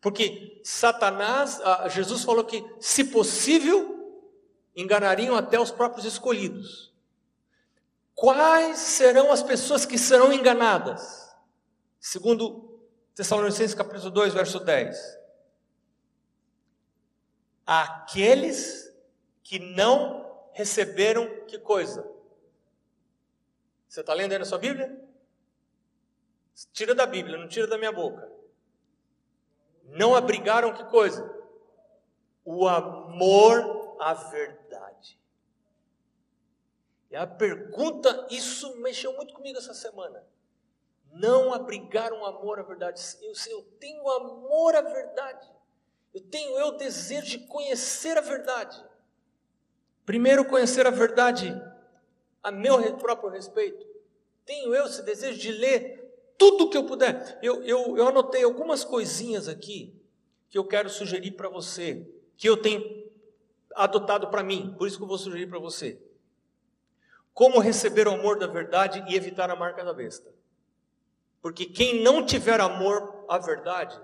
Porque 0.00 0.60
Satanás, 0.64 1.60
Jesus 1.90 2.24
falou 2.24 2.44
que, 2.44 2.64
se 2.80 3.04
possível, 3.04 4.22
enganariam 4.74 5.36
até 5.36 5.60
os 5.60 5.70
próprios 5.70 6.06
escolhidos. 6.06 6.94
Quais 8.14 8.78
serão 8.78 9.30
as 9.30 9.42
pessoas 9.42 9.84
que 9.84 9.98
serão 9.98 10.32
enganadas? 10.32 11.30
Segundo 11.98 12.80
Tessalonicenses 13.14 13.74
capítulo 13.74 14.10
2, 14.10 14.32
verso 14.32 14.58
10 14.60 15.20
aqueles 17.72 18.92
que 19.44 19.60
não 19.60 20.28
receberam 20.52 21.44
que 21.46 21.56
coisa? 21.56 22.04
Você 23.88 24.00
está 24.00 24.12
lendo 24.12 24.32
aí 24.32 24.38
na 24.38 24.44
sua 24.44 24.58
Bíblia? 24.58 24.92
Tira 26.72 26.96
da 26.96 27.06
Bíblia, 27.06 27.38
não 27.38 27.46
tira 27.46 27.68
da 27.68 27.78
minha 27.78 27.92
boca. 27.92 28.28
Não 29.90 30.14
abrigaram 30.14 30.72
que 30.72 30.84
coisa? 30.84 31.28
O 32.44 32.66
amor 32.66 33.96
à 34.00 34.14
verdade. 34.14 35.18
E 37.10 37.16
a 37.16 37.26
pergunta, 37.26 38.26
isso 38.30 38.76
mexeu 38.76 39.12
muito 39.14 39.34
comigo 39.34 39.58
essa 39.58 39.74
semana. 39.74 40.24
Não 41.12 41.52
abrigaram 41.52 42.20
o 42.20 42.24
amor 42.24 42.60
à 42.60 42.62
verdade. 42.62 43.00
Eu, 43.20 43.32
eu 43.50 43.62
tenho 43.80 44.08
amor 44.08 44.76
à 44.76 44.80
verdade. 44.80 45.50
Eu 46.14 46.20
tenho 46.20 46.56
eu 46.58 46.76
desejo 46.76 47.26
de 47.26 47.38
conhecer 47.46 48.16
a 48.16 48.20
verdade. 48.20 48.84
Primeiro, 50.06 50.44
conhecer 50.44 50.86
a 50.86 50.90
verdade 50.90 51.52
a 52.42 52.50
meu 52.50 52.96
próprio 52.96 53.30
respeito. 53.30 53.86
Tenho 54.44 54.74
eu 54.74 54.86
esse 54.86 55.02
desejo 55.02 55.38
de 55.38 55.52
ler 55.52 55.99
tudo 56.40 56.70
que 56.70 56.76
eu 56.78 56.84
puder. 56.84 57.38
Eu, 57.42 57.62
eu, 57.64 57.98
eu 57.98 58.08
anotei 58.08 58.42
algumas 58.42 58.82
coisinhas 58.82 59.46
aqui 59.46 59.94
que 60.48 60.56
eu 60.56 60.64
quero 60.64 60.88
sugerir 60.88 61.32
para 61.32 61.50
você, 61.50 62.10
que 62.34 62.48
eu 62.48 62.56
tenho 62.56 62.82
adotado 63.74 64.28
para 64.28 64.42
mim, 64.42 64.74
por 64.78 64.88
isso 64.88 64.96
que 64.96 65.02
eu 65.02 65.06
vou 65.06 65.18
sugerir 65.18 65.46
para 65.46 65.58
você. 65.58 66.00
Como 67.34 67.60
receber 67.60 68.08
o 68.08 68.12
amor 68.12 68.38
da 68.38 68.46
verdade 68.46 69.04
e 69.06 69.14
evitar 69.14 69.50
a 69.50 69.54
marca 69.54 69.84
da 69.84 69.92
besta. 69.92 70.32
Porque 71.42 71.66
quem 71.66 72.02
não 72.02 72.24
tiver 72.24 72.58
amor 72.58 73.26
à 73.28 73.36
verdade, 73.36 74.00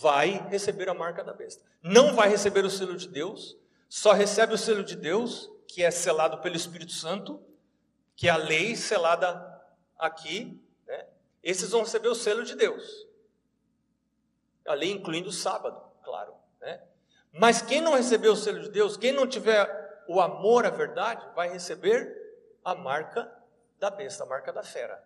vai 0.00 0.46
receber 0.48 0.88
a 0.88 0.94
marca 0.94 1.22
da 1.22 1.34
besta. 1.34 1.62
Não 1.82 2.14
vai 2.14 2.30
receber 2.30 2.64
o 2.64 2.70
selo 2.70 2.96
de 2.96 3.06
Deus, 3.06 3.56
só 3.88 4.12
recebe 4.12 4.54
o 4.54 4.58
selo 4.58 4.82
de 4.82 4.96
Deus, 4.96 5.50
que 5.68 5.82
é 5.82 5.90
selado 5.90 6.38
pelo 6.38 6.56
Espírito 6.56 6.92
Santo, 6.92 7.40
que 8.16 8.28
é 8.28 8.30
a 8.30 8.36
lei 8.36 8.74
selada 8.74 9.62
aqui. 9.98 10.58
Esses 11.46 11.70
vão 11.70 11.82
receber 11.82 12.08
o 12.08 12.14
selo 12.16 12.42
de 12.42 12.56
Deus. 12.56 13.06
A 14.66 14.74
lei 14.74 14.90
incluindo 14.90 15.28
o 15.28 15.32
sábado, 15.32 15.80
claro. 16.02 16.34
Né? 16.60 16.82
Mas 17.30 17.62
quem 17.62 17.80
não 17.80 17.94
receber 17.94 18.28
o 18.30 18.34
selo 18.34 18.58
de 18.58 18.68
Deus, 18.68 18.96
quem 18.96 19.12
não 19.12 19.28
tiver 19.28 20.04
o 20.08 20.20
amor 20.20 20.66
à 20.66 20.70
verdade, 20.70 21.24
vai 21.36 21.48
receber 21.48 22.12
a 22.64 22.74
marca 22.74 23.32
da 23.78 23.88
besta, 23.90 24.24
a 24.24 24.26
marca 24.26 24.52
da 24.52 24.64
fera. 24.64 25.00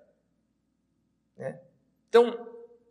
Né? 1.36 1.60
Então, 2.08 2.34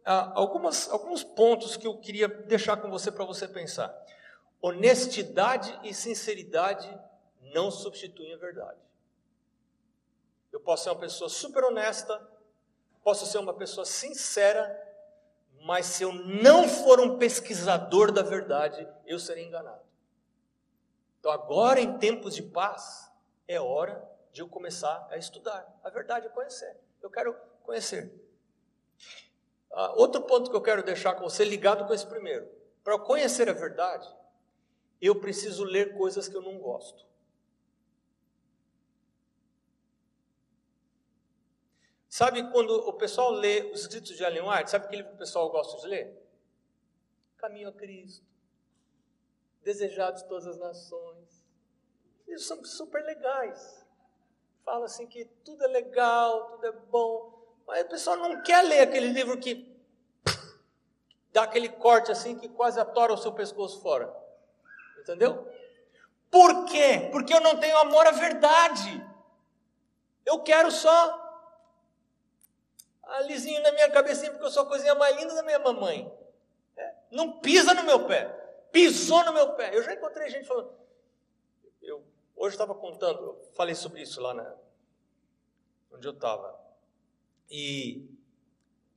algumas, 0.06 0.88
alguns 0.88 1.24
pontos 1.24 1.76
que 1.76 1.88
eu 1.88 1.98
queria 1.98 2.28
deixar 2.28 2.78
com 2.78 2.92
você 2.92 3.12
para 3.12 3.26
você 3.26 3.48
pensar. 3.48 3.92
Honestidade 4.62 5.76
e 5.84 5.92
sinceridade 5.92 6.88
não 7.52 7.72
substituem 7.72 8.32
a 8.32 8.38
verdade. 8.38 8.80
Eu 10.52 10.60
posso 10.60 10.84
ser 10.84 10.92
uma 10.92 11.00
pessoa 11.00 11.32
super 11.32 11.64
honesta, 11.64 12.39
posso 13.04 13.26
ser 13.26 13.38
uma 13.38 13.54
pessoa 13.54 13.86
sincera, 13.86 14.88
mas 15.62 15.86
se 15.86 16.04
eu 16.04 16.14
não 16.14 16.68
for 16.68 17.00
um 17.00 17.18
pesquisador 17.18 18.12
da 18.12 18.22
verdade, 18.22 18.88
eu 19.06 19.20
serei 19.20 19.46
enganado. 19.46 19.82
Então, 21.20 21.32
agora 21.32 21.82
em 21.82 21.98
tempos 21.98 22.34
de 22.34 22.44
paz, 22.44 23.12
é 23.48 23.60
hora 23.60 24.08
de 24.32 24.42
eu 24.42 24.48
começar 24.48 25.08
a 25.10 25.18
estudar. 25.18 25.68
A 25.84 25.90
verdade 25.90 26.28
é 26.28 26.30
conhecer. 26.30 26.78
Eu 27.02 27.10
quero 27.10 27.36
conhecer. 27.64 28.14
Ah, 29.72 29.94
outro 29.96 30.22
ponto 30.22 30.50
que 30.50 30.56
eu 30.56 30.62
quero 30.62 30.84
deixar 30.84 31.14
com 31.16 31.24
você, 31.24 31.44
ligado 31.44 31.86
com 31.86 31.94
esse 31.94 32.06
primeiro. 32.06 32.48
Para 32.84 32.98
conhecer 33.00 33.50
a 33.50 33.54
verdade, 33.54 34.08
eu 35.02 35.16
preciso 35.20 35.64
ler 35.64 35.98
coisas 35.98 36.28
que 36.28 36.36
eu 36.36 36.42
não 36.42 36.58
gosto. 36.58 37.06
Sabe 42.20 42.52
quando 42.52 42.72
o 42.72 42.92
pessoal 42.92 43.32
lê 43.32 43.72
os 43.72 43.80
escritos 43.80 44.18
de 44.18 44.22
Ellen 44.22 44.42
White, 44.42 44.70
sabe 44.70 44.88
aquele 44.88 45.06
que 45.06 45.14
o 45.14 45.18
pessoal 45.18 45.50
gosta 45.50 45.80
de 45.80 45.88
ler? 45.88 46.22
Caminho 47.38 47.70
a 47.70 47.72
Cristo, 47.72 48.26
Desejados 49.64 50.24
todas 50.24 50.46
as 50.46 50.58
nações. 50.58 51.42
Eles 52.28 52.46
são 52.46 52.62
super 52.66 53.02
legais. 53.06 53.86
Fala 54.66 54.84
assim 54.84 55.08
que 55.08 55.24
tudo 55.46 55.64
é 55.64 55.68
legal, 55.68 56.50
tudo 56.50 56.68
é 56.68 56.74
bom. 56.74 57.42
Mas 57.66 57.86
o 57.86 57.88
pessoal 57.88 58.18
não 58.18 58.44
quer 58.44 58.64
ler 58.64 58.82
aquele 58.82 59.14
livro 59.14 59.40
que 59.40 59.74
dá 61.32 61.44
aquele 61.44 61.70
corte 61.70 62.12
assim 62.12 62.38
que 62.38 62.50
quase 62.50 62.82
atora 62.82 63.14
o 63.14 63.18
seu 63.18 63.32
pescoço 63.32 63.82
fora. 63.82 64.14
Entendeu? 65.00 65.48
Por 66.30 66.66
quê? 66.66 67.08
Porque 67.14 67.34
eu 67.34 67.40
não 67.40 67.58
tenho 67.62 67.78
amor 67.78 68.06
à 68.06 68.12
verdade. 68.12 69.08
Eu 70.26 70.44
quero 70.44 70.70
só 70.70 71.29
alisinho 73.18 73.62
na 73.62 73.72
minha 73.72 73.90
cabecinha, 73.90 74.32
porque 74.32 74.46
eu 74.46 74.52
sou 74.52 74.64
a 74.64 74.68
coisinha 74.68 74.96
mais 74.96 75.16
linda 75.16 75.34
da 75.34 75.44
minha 75.44 75.60
mamãe. 75.60 76.12
É? 76.78 76.94
Não 77.12 77.40
pisa 77.40 77.74
no 77.74 77.84
meu 77.84 78.06
pé. 78.06 78.26
Pisou 78.72 79.24
no 79.26 79.34
meu 79.34 79.54
pé. 79.54 79.76
Eu 79.76 79.84
já 79.84 79.94
encontrei 79.94 80.30
gente 80.30 80.48
falando. 80.48 80.74
Eu 81.82 82.04
hoje 82.40 82.56
estava 82.56 82.74
contando, 82.74 83.20
eu 83.20 83.52
falei 83.54 83.76
sobre 83.76 84.02
isso 84.02 84.22
lá 84.22 84.34
na, 84.34 84.56
onde 85.92 86.08
eu 86.08 86.14
estava. 86.14 86.58
E, 87.52 88.10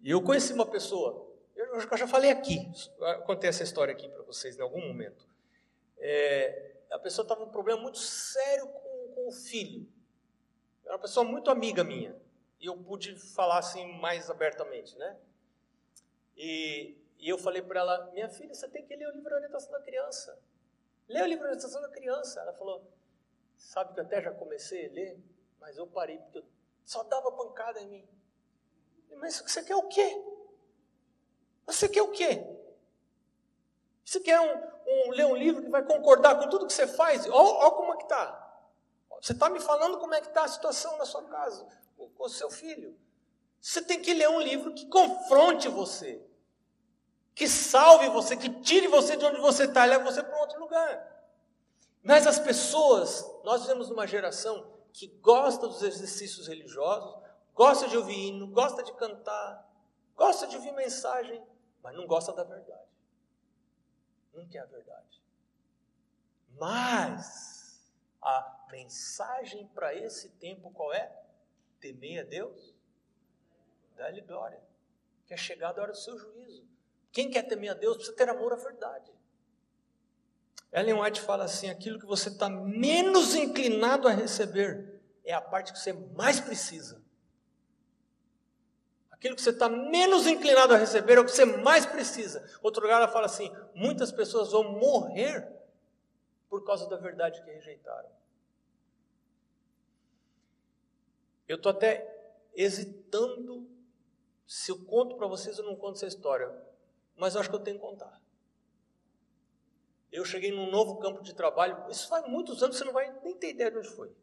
e 0.01 0.11
eu 0.11 0.22
conheci 0.22 0.53
uma 0.53 0.66
pessoa, 0.66 1.29
eu, 1.57 1.75
eu 1.75 1.96
já 1.96 2.07
falei 2.07 2.31
aqui, 2.31 2.70
eu 2.98 3.22
contei 3.22 3.51
essa 3.51 3.64
história 3.64 3.92
aqui 3.92 4.09
para 4.09 4.22
vocês 4.22 4.57
em 4.57 4.62
algum 4.62 4.81
momento. 4.87 5.27
É, 5.98 6.72
a 6.92 6.98
pessoa 7.01 7.25
estava 7.25 7.40
com 7.40 7.48
um 7.48 7.53
problema 7.53 7.83
muito 7.83 7.98
sério 7.98 8.68
com, 8.68 9.12
com 9.14 9.29
o 9.29 9.33
filho. 9.33 9.88
Era 10.85 10.94
uma 10.94 11.01
pessoa 11.01 11.25
muito 11.25 11.51
amiga 11.51 11.83
minha. 11.83 12.14
E 12.62 12.66
eu 12.66 12.77
pude 12.79 13.16
falar 13.16 13.59
assim 13.59 13.98
mais 13.98 14.31
abertamente, 14.31 14.96
né? 14.96 15.18
E, 16.37 16.96
e 17.18 17.29
eu 17.29 17.37
falei 17.37 17.61
para 17.61 17.81
ela, 17.81 18.09
minha 18.12 18.29
filha, 18.29 18.55
você 18.55 18.68
tem 18.68 18.87
que 18.87 18.94
ler 18.94 19.09
o 19.09 19.11
livro 19.11 19.29
de 19.29 19.35
orientação 19.35 19.72
da 19.72 19.81
criança. 19.81 20.38
Lê 21.09 21.20
o 21.20 21.27
livro 21.27 21.42
de 21.42 21.48
orientação 21.48 21.83
da 21.83 21.88
criança. 21.88 22.40
Ela 22.40 22.53
falou, 22.53 22.88
sabe 23.57 23.92
que 23.92 23.98
eu 23.98 24.05
até 24.05 24.22
já 24.22 24.31
comecei 24.31 24.88
a 24.88 24.92
ler, 24.92 25.18
mas 25.59 25.77
eu 25.77 25.88
parei 25.88 26.18
porque 26.18 26.38
eu 26.38 26.44
só 26.85 27.03
dava 27.03 27.33
pancada 27.33 27.81
em 27.81 27.88
mim. 27.88 28.09
Mas 29.16 29.40
você 29.40 29.64
quer 29.64 29.75
o 29.75 29.88
quê? 29.88 30.25
Você 31.66 31.88
quer 31.88 32.03
o 32.03 32.12
quê? 32.12 32.46
Você 34.05 34.20
quer 34.20 34.40
um, 34.40 35.09
um, 35.09 35.11
ler 35.11 35.27
um 35.27 35.35
livro 35.35 35.64
que 35.64 35.68
vai 35.68 35.85
concordar 35.85 36.38
com 36.38 36.48
tudo 36.48 36.68
que 36.68 36.72
você 36.72 36.87
faz? 36.87 37.29
Olha 37.29 37.70
como 37.72 37.92
é 37.92 37.96
que 37.96 38.05
está. 38.05 38.38
Você 39.20 39.33
está 39.33 39.51
me 39.51 39.59
falando 39.59 39.98
como 39.98 40.14
é 40.14 40.20
que 40.20 40.29
está 40.29 40.44
a 40.44 40.48
situação 40.48 40.96
na 40.96 41.05
sua 41.05 41.25
casa, 41.25 41.66
o 42.27 42.29
seu 42.29 42.51
filho. 42.51 42.99
Você 43.61 43.83
tem 43.83 44.01
que 44.01 44.13
ler 44.13 44.29
um 44.29 44.41
livro 44.41 44.75
que 44.75 44.87
confronte 44.87 45.69
você, 45.69 46.21
que 47.35 47.49
salve 47.49 48.09
você, 48.09 48.37
que 48.37 48.61
tire 48.61 48.89
você 48.89 49.17
de 49.17 49.25
onde 49.25 49.41
você 49.41 49.65
está 49.65 49.87
e 49.87 49.91
leve 49.91 50.05
você 50.05 50.23
para 50.23 50.37
um 50.37 50.41
outro 50.41 50.59
lugar. 50.59 51.13
Mas 52.03 52.27
as 52.27 52.39
pessoas, 52.39 53.25
nós 53.45 53.63
vivemos 53.63 53.89
numa 53.89 54.07
geração 54.07 54.73
que 54.93 55.07
gosta 55.07 55.69
dos 55.69 55.83
exercícios 55.83 56.49
religiosos, 56.49 57.23
gosta 57.55 57.89
de 57.89 57.97
ouvir 57.97 58.29
hino, 58.29 58.49
gosta 58.49 58.83
de 58.83 58.93
cantar, 58.95 59.71
gosta 60.17 60.47
de 60.47 60.57
ouvir 60.57 60.73
mensagem, 60.73 61.43
mas 61.83 61.97
não 61.97 62.07
gosta 62.07 62.33
da 62.33 62.43
verdade. 62.43 62.91
Não 64.35 64.49
quer 64.49 64.61
a 64.61 64.67
verdade. 64.67 65.23
Mas 66.59 67.93
a 68.21 68.67
mensagem 68.71 69.67
para 69.69 69.95
esse 69.95 70.31
tempo 70.31 70.71
qual 70.73 70.93
é? 70.93 71.22
Temer 71.83 72.21
a 72.21 72.23
Deus, 72.23 72.73
dá-lhe 73.97 74.21
glória, 74.21 74.62
que 75.27 75.35
é 75.35 75.37
chegada 75.37 75.81
a 75.81 75.83
hora 75.83 75.92
do 75.92 75.99
seu 75.99 76.16
juízo. 76.16 76.64
Quem 77.11 77.29
quer 77.29 77.42
temer 77.42 77.73
a 77.73 77.75
Deus 77.75 77.97
precisa 77.97 78.16
ter 78.16 78.29
amor 78.29 78.53
à 78.53 78.57
verdade. 78.57 79.12
Ellen 80.73 81.01
White 81.01 81.21
fala 81.21 81.42
assim: 81.45 81.68
aquilo 81.68 81.99
que 81.99 82.07
você 82.07 82.29
está 82.29 82.49
menos 82.49 83.35
inclinado 83.35 84.07
a 84.07 84.12
receber 84.12 85.03
é 85.25 85.35
a 85.35 85.40
parte 85.40 85.73
que 85.73 85.79
você 85.81 85.92
mais 85.92 86.38
precisa. 86.38 87.03
Aquilo 89.11 89.35
que 89.35 89.42
você 89.42 89.51
está 89.51 89.68
menos 89.68 90.29
inclinado 90.29 90.75
a 90.75 90.77
receber 90.77 91.18
é 91.18 91.21
o 91.21 91.25
que 91.25 91.33
você 91.33 91.45
mais 91.45 91.85
precisa. 91.85 92.49
Outro 92.62 92.83
lugar 92.83 92.99
ela 92.99 93.09
fala 93.09 93.27
assim: 93.27 93.53
muitas 93.75 94.12
pessoas 94.12 94.53
vão 94.53 94.79
morrer 94.79 95.53
por 96.49 96.64
causa 96.64 96.88
da 96.88 96.97
verdade 96.97 97.42
que 97.42 97.51
rejeitaram. 97.51 98.22
Eu 101.53 101.57
estou 101.57 101.69
até 101.69 102.11
hesitando 102.55 103.69
se 104.47 104.73
eu 104.73 104.83
conto 104.87 105.17
para 105.17 105.27
vocês 105.27 105.59
ou 105.59 105.67
não 105.67 105.77
conto 105.77 105.97
essa 105.97 106.07
história, 106.07 106.51
mas 107.15 107.35
eu 107.35 107.43
acho 107.43 107.51
que 107.51 107.55
eu 107.55 107.61
tenho 107.61 107.79
que 107.79 107.85
contar. 107.85 108.19
Eu 110.11 110.25
cheguei 110.25 110.51
num 110.51 110.71
novo 110.71 110.97
campo 110.99 111.23
de 111.23 111.35
trabalho, 111.35 111.91
isso 111.91 112.09
faz 112.09 112.27
muitos 112.27 112.62
anos, 112.62 112.79
você 112.79 112.85
não 112.85 112.93
vai 112.95 113.12
nem 113.21 113.37
ter 113.37 113.51
ideia 113.51 113.71
de 113.71 113.77
onde 113.77 113.91
foi. 113.91 114.17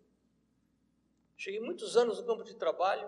Cheguei 1.37 1.59
muitos 1.59 1.95
anos 1.95 2.17
no 2.17 2.25
campo 2.25 2.43
de 2.43 2.55
trabalho, 2.55 3.07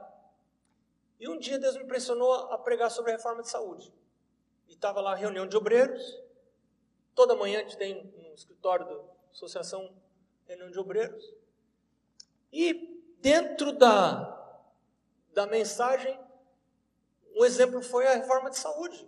e 1.20 1.28
um 1.28 1.40
dia 1.40 1.58
Deus 1.58 1.76
me 1.76 1.84
impressionou 1.84 2.32
a 2.32 2.60
pregar 2.60 2.92
sobre 2.92 3.12
a 3.12 3.16
reforma 3.16 3.42
de 3.42 3.50
saúde. 3.50 3.92
E 4.68 4.74
estava 4.74 5.02
lá 5.02 5.16
reunião 5.16 5.48
de 5.48 5.58
obreiros. 5.58 6.22
Toda 7.16 7.36
manhã 7.36 7.58
a 7.58 7.64
gente 7.64 7.76
tem 7.76 8.04
no 8.04 8.36
escritório 8.36 8.86
da 8.86 9.04
associação 9.32 9.92
reunião 10.46 10.70
de 10.70 10.78
obreiros. 10.78 11.34
E 12.54 13.01
dentro 13.22 13.72
da, 13.72 14.58
da 15.34 15.46
mensagem, 15.48 16.20
um 17.36 17.46
exemplo 17.46 17.82
foi 17.82 18.08
a 18.08 18.16
reforma 18.16 18.50
de 18.50 18.58
saúde, 18.58 19.08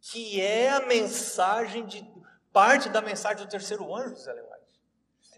que 0.00 0.40
é 0.40 0.70
a 0.70 0.80
mensagem 0.80 1.86
de 1.86 2.06
parte 2.52 2.88
da 2.88 3.02
mensagem 3.02 3.44
do 3.44 3.50
terceiro 3.50 3.94
anjo, 3.94 4.16
Zé 4.16 4.32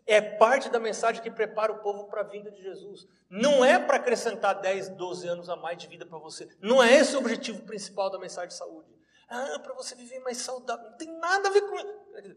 é 0.09 0.23
parte 0.23 0.71
da 0.71 0.81
mensagem 0.81 1.23
que 1.23 1.31
prepara 1.31 1.71
o 1.71 1.81
povo 1.81 2.05
para 2.05 2.23
a 2.23 2.25
vinda 2.25 2.51
de 2.51 2.63
Jesus. 2.63 3.07
Não 3.29 3.63
é 3.63 3.79
para 3.79 3.99
acrescentar 3.99 4.59
10, 4.59 4.89
12 4.89 5.29
anos 5.29 5.51
a 5.51 5.57
mais 5.57 5.77
de 5.77 5.87
vida 5.87 6.07
para 6.07 6.17
você. 6.17 6.49
Não 6.63 6.83
é 6.83 6.95
esse 6.95 7.15
o 7.15 7.19
objetivo 7.19 7.61
principal 7.65 8.09
da 8.09 8.19
mensagem 8.19 8.49
de 8.49 8.55
saúde. 8.55 8.89
Ah, 9.29 9.59
para 9.63 9.75
você 9.75 9.95
viver 9.95 10.21
mais 10.21 10.39
saudável. 10.39 10.89
Não 10.89 10.97
tem 10.97 11.13
nada 11.19 11.51
a 11.51 11.53
ver 11.53 11.61
com. 11.61 11.77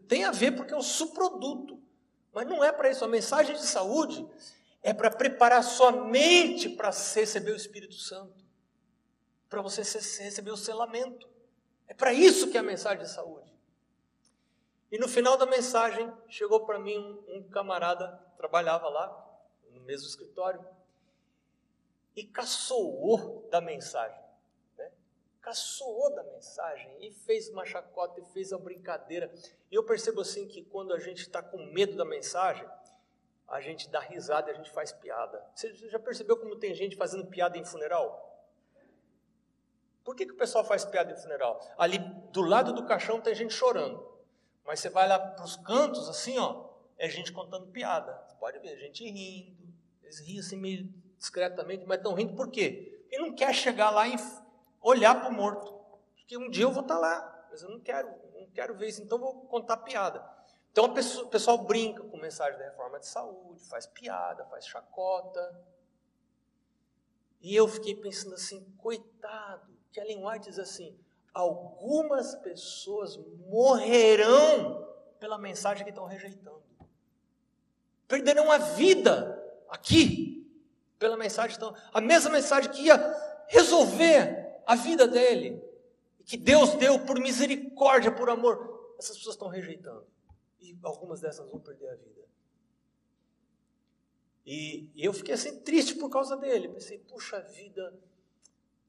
Tem 0.06 0.22
a 0.24 0.30
ver 0.30 0.52
porque 0.52 0.74
é 0.74 0.76
um 0.76 0.82
subproduto. 0.82 1.82
Mas 2.30 2.46
não 2.46 2.62
é 2.62 2.70
para 2.70 2.90
isso. 2.90 3.06
A 3.06 3.08
mensagem 3.08 3.56
de 3.56 3.64
saúde 3.64 4.28
é 4.82 4.92
para 4.92 5.10
preparar 5.10 5.62
sua 5.62 5.92
mente 5.92 6.68
para 6.68 6.90
receber 6.90 7.52
o 7.52 7.56
Espírito 7.56 7.94
Santo. 7.94 8.44
Para 9.48 9.62
você 9.62 9.82
receber 9.82 10.50
o 10.50 10.56
selamento. 10.56 11.28
É 11.86 11.94
para 11.94 12.12
isso 12.12 12.50
que 12.50 12.56
é 12.56 12.60
a 12.60 12.64
mensagem 12.64 13.04
de 13.04 13.10
saúde. 13.10 13.52
E 14.90 14.98
no 14.98 15.08
final 15.08 15.36
da 15.36 15.46
mensagem, 15.46 16.12
chegou 16.28 16.66
para 16.66 16.78
mim 16.78 16.98
um, 16.98 17.36
um, 17.36 17.48
camarada, 17.48 18.08
trabalhava 18.36 18.88
lá, 18.88 19.40
no 19.70 19.80
mesmo 19.80 20.06
escritório, 20.06 20.62
e 22.14 22.24
caçoou 22.24 23.48
da 23.50 23.60
mensagem. 23.60 24.20
Né? 24.76 24.90
Caçoou 25.40 26.14
da 26.14 26.22
mensagem 26.24 26.94
e 27.00 27.10
fez 27.10 27.48
uma 27.48 27.64
chacota 27.64 28.20
e 28.20 28.24
fez 28.32 28.52
uma 28.52 28.60
brincadeira. 28.60 29.32
E 29.70 29.74
eu 29.74 29.84
percebo 29.84 30.20
assim 30.20 30.46
que 30.46 30.62
quando 30.62 30.92
a 30.92 30.98
gente 30.98 31.22
está 31.22 31.42
com 31.42 31.64
medo 31.72 31.96
da 31.96 32.04
mensagem, 32.04 32.68
a 33.52 33.60
gente 33.60 33.90
dá 33.90 34.00
risada 34.00 34.50
e 34.50 34.54
a 34.54 34.56
gente 34.56 34.70
faz 34.70 34.92
piada. 34.92 35.44
Você 35.54 35.74
já 35.90 35.98
percebeu 35.98 36.38
como 36.38 36.56
tem 36.56 36.74
gente 36.74 36.96
fazendo 36.96 37.26
piada 37.26 37.58
em 37.58 37.64
funeral? 37.64 38.30
Por 40.02 40.16
que, 40.16 40.24
que 40.24 40.32
o 40.32 40.36
pessoal 40.36 40.64
faz 40.64 40.86
piada 40.86 41.12
em 41.12 41.16
funeral? 41.16 41.60
Ali 41.76 41.98
do 42.32 42.40
lado 42.40 42.72
do 42.72 42.86
caixão 42.86 43.20
tem 43.20 43.34
gente 43.34 43.52
chorando. 43.52 44.10
Mas 44.64 44.80
você 44.80 44.88
vai 44.88 45.06
lá 45.06 45.18
para 45.18 45.44
os 45.44 45.56
cantos, 45.56 46.08
assim, 46.08 46.38
ó, 46.38 46.70
é 46.96 47.10
gente 47.10 47.30
contando 47.30 47.66
piada. 47.66 48.24
Você 48.26 48.34
pode 48.36 48.58
ver, 48.58 48.78
gente 48.78 49.04
rindo. 49.04 49.70
Eles 50.02 50.18
riem 50.20 50.40
assim 50.40 50.56
meio 50.56 50.88
discretamente, 51.18 51.84
mas 51.84 51.98
estão 51.98 52.14
rindo 52.14 52.34
por 52.34 52.50
quê? 52.50 53.02
Porque 53.02 53.18
não 53.18 53.34
quer 53.34 53.54
chegar 53.54 53.90
lá 53.90 54.08
e 54.08 54.14
olhar 54.80 55.20
para 55.20 55.28
o 55.28 55.32
morto. 55.32 55.70
Porque 56.16 56.38
um 56.38 56.48
dia 56.48 56.64
eu 56.64 56.72
vou 56.72 56.82
estar 56.82 56.94
tá 56.94 57.00
lá, 57.00 57.46
mas 57.50 57.62
eu 57.62 57.68
não 57.68 57.80
quero, 57.80 58.08
não 58.32 58.46
quero 58.46 58.74
ver 58.74 58.88
isso, 58.88 59.02
então 59.02 59.18
vou 59.18 59.42
contar 59.42 59.76
piada. 59.76 60.24
Então 60.72 60.86
o 60.86 61.28
pessoal 61.28 61.58
brinca 61.58 62.02
com 62.02 62.16
mensagem 62.16 62.58
da 62.58 62.64
reforma 62.64 62.98
de 62.98 63.06
saúde, 63.06 63.62
faz 63.68 63.86
piada, 63.86 64.46
faz 64.46 64.66
chacota. 64.66 65.60
E 67.42 67.54
eu 67.54 67.68
fiquei 67.68 67.94
pensando 67.94 68.34
assim, 68.34 68.64
coitado, 68.78 69.70
que 69.92 70.00
a 70.00 70.04
linguagem 70.04 70.42
diz 70.42 70.58
assim, 70.58 70.98
algumas 71.34 72.34
pessoas 72.36 73.18
morrerão 73.46 74.88
pela 75.20 75.36
mensagem 75.36 75.84
que 75.84 75.90
estão 75.90 76.06
rejeitando. 76.06 76.62
Perderão 78.08 78.50
a 78.50 78.56
vida 78.58 79.38
aqui 79.68 80.50
pela 80.98 81.16
mensagem 81.16 81.56
então 81.56 81.74
a 81.92 82.00
mesma 82.00 82.30
mensagem 82.30 82.70
que 82.70 82.82
ia 82.82 82.96
resolver 83.46 84.62
a 84.66 84.74
vida 84.74 85.06
dele, 85.06 85.62
que 86.24 86.36
Deus 86.38 86.74
deu 86.76 86.98
por 87.00 87.18
misericórdia, 87.20 88.10
por 88.10 88.30
amor, 88.30 88.94
essas 88.98 89.18
pessoas 89.18 89.34
estão 89.34 89.48
rejeitando. 89.48 90.06
E 90.62 90.78
algumas 90.82 91.20
dessas 91.20 91.46
vão 91.50 91.60
perder 91.60 91.88
a 91.90 91.96
vida. 91.96 92.22
E 94.46 94.90
eu 94.96 95.12
fiquei 95.12 95.34
assim 95.34 95.60
triste 95.60 95.94
por 95.96 96.08
causa 96.08 96.36
dele. 96.36 96.68
Pensei, 96.68 96.98
puxa 96.98 97.40
vida, 97.40 97.94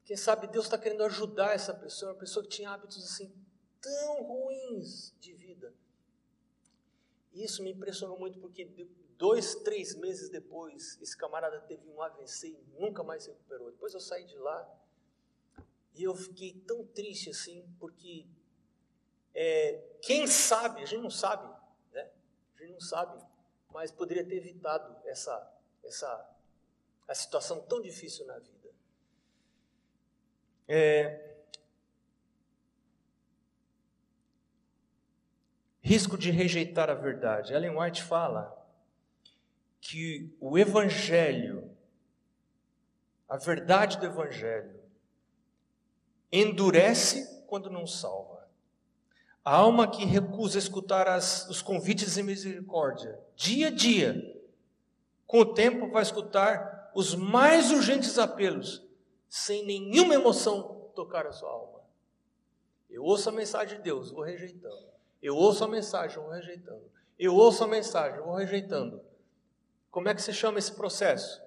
quem 0.04 0.16
sabe 0.16 0.46
Deus 0.46 0.64
está 0.64 0.78
querendo 0.78 1.04
ajudar 1.04 1.54
essa 1.54 1.74
pessoa, 1.74 2.12
uma 2.12 2.18
pessoa 2.18 2.42
que 2.42 2.48
tinha 2.48 2.70
hábitos 2.70 3.04
assim 3.04 3.32
tão 3.80 4.22
ruins 4.22 5.14
de 5.20 5.34
vida. 5.34 5.74
E 7.32 7.44
isso 7.44 7.62
me 7.62 7.72
impressionou 7.72 8.18
muito 8.18 8.38
porque 8.38 8.64
dois, 9.18 9.56
três 9.56 9.94
meses 9.94 10.30
depois, 10.30 10.98
esse 11.00 11.16
camarada 11.16 11.60
teve 11.62 11.88
um 11.88 12.00
AVC 12.00 12.48
e 12.48 12.80
nunca 12.80 13.02
mais 13.02 13.24
se 13.24 13.30
recuperou. 13.30 13.70
Depois 13.70 13.92
eu 13.92 14.00
saí 14.00 14.24
de 14.24 14.38
lá 14.38 14.68
e 15.94 16.02
eu 16.02 16.14
fiquei 16.14 16.54
tão 16.66 16.84
triste 16.86 17.30
assim, 17.30 17.64
porque 17.78 18.26
é, 19.34 19.82
quem 20.02 20.26
sabe, 20.26 20.82
a 20.82 20.86
gente 20.86 21.02
não 21.02 21.10
sabe, 21.10 21.53
gente 22.64 22.72
não 22.72 22.80
sabe, 22.80 23.22
mas 23.70 23.90
poderia 23.90 24.24
ter 24.24 24.36
evitado 24.36 24.96
essa, 25.06 25.52
essa 25.84 26.30
a 27.06 27.14
situação 27.14 27.60
tão 27.62 27.80
difícil 27.80 28.26
na 28.26 28.38
vida. 28.38 28.70
É, 30.66 31.34
risco 35.84 36.16
de 36.16 36.30
rejeitar 36.30 36.88
a 36.88 36.94
verdade. 36.94 37.52
Ellen 37.52 37.78
White 37.78 38.02
fala 38.02 38.56
que 39.80 40.34
o 40.40 40.58
Evangelho, 40.58 41.70
a 43.28 43.36
verdade 43.36 43.98
do 43.98 44.06
Evangelho, 44.06 44.82
endurece 46.32 47.44
quando 47.46 47.68
não 47.68 47.86
salva. 47.86 48.33
A 49.44 49.56
alma 49.56 49.86
que 49.86 50.06
recusa 50.06 50.58
escutar 50.58 51.06
as, 51.06 51.46
os 51.50 51.60
convites 51.60 52.14
de 52.14 52.22
misericórdia, 52.22 53.20
dia 53.36 53.68
a 53.68 53.70
dia, 53.70 54.42
com 55.26 55.40
o 55.40 55.54
tempo 55.54 55.90
vai 55.90 56.02
escutar 56.02 56.90
os 56.94 57.14
mais 57.14 57.70
urgentes 57.70 58.18
apelos 58.18 58.82
sem 59.28 59.66
nenhuma 59.66 60.14
emoção, 60.14 60.90
tocar 60.94 61.26
a 61.26 61.32
sua 61.32 61.50
alma. 61.50 61.80
Eu 62.88 63.02
ouço 63.02 63.28
a 63.28 63.32
mensagem 63.32 63.76
de 63.76 63.82
Deus, 63.82 64.10
vou 64.12 64.22
rejeitando. 64.22 64.86
Eu 65.20 65.36
ouço 65.36 65.64
a 65.64 65.68
mensagem, 65.68 66.16
vou 66.16 66.30
rejeitando. 66.30 66.90
Eu 67.18 67.34
ouço 67.34 67.64
a 67.64 67.66
mensagem, 67.66 68.20
vou 68.20 68.34
rejeitando. 68.34 69.02
Como 69.90 70.08
é 70.08 70.14
que 70.14 70.22
se 70.22 70.32
chama 70.32 70.58
esse 70.58 70.72
processo? 70.72 71.42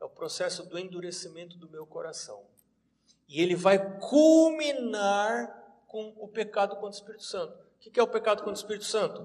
É 0.00 0.04
o 0.04 0.08
processo 0.08 0.68
do 0.68 0.78
endurecimento 0.78 1.56
do 1.56 1.68
meu 1.68 1.86
coração. 1.86 2.42
E 3.26 3.40
ele 3.40 3.56
vai 3.56 3.98
culminar 3.98 5.63
com 5.94 6.12
o 6.18 6.26
pecado 6.26 6.74
contra 6.74 6.88
o 6.88 6.90
Espírito 6.90 7.22
Santo. 7.22 7.56
O 7.76 7.78
que 7.88 8.00
é 8.00 8.02
o 8.02 8.08
pecado 8.08 8.38
contra 8.38 8.50
o 8.50 8.56
Espírito 8.56 8.84
Santo? 8.84 9.24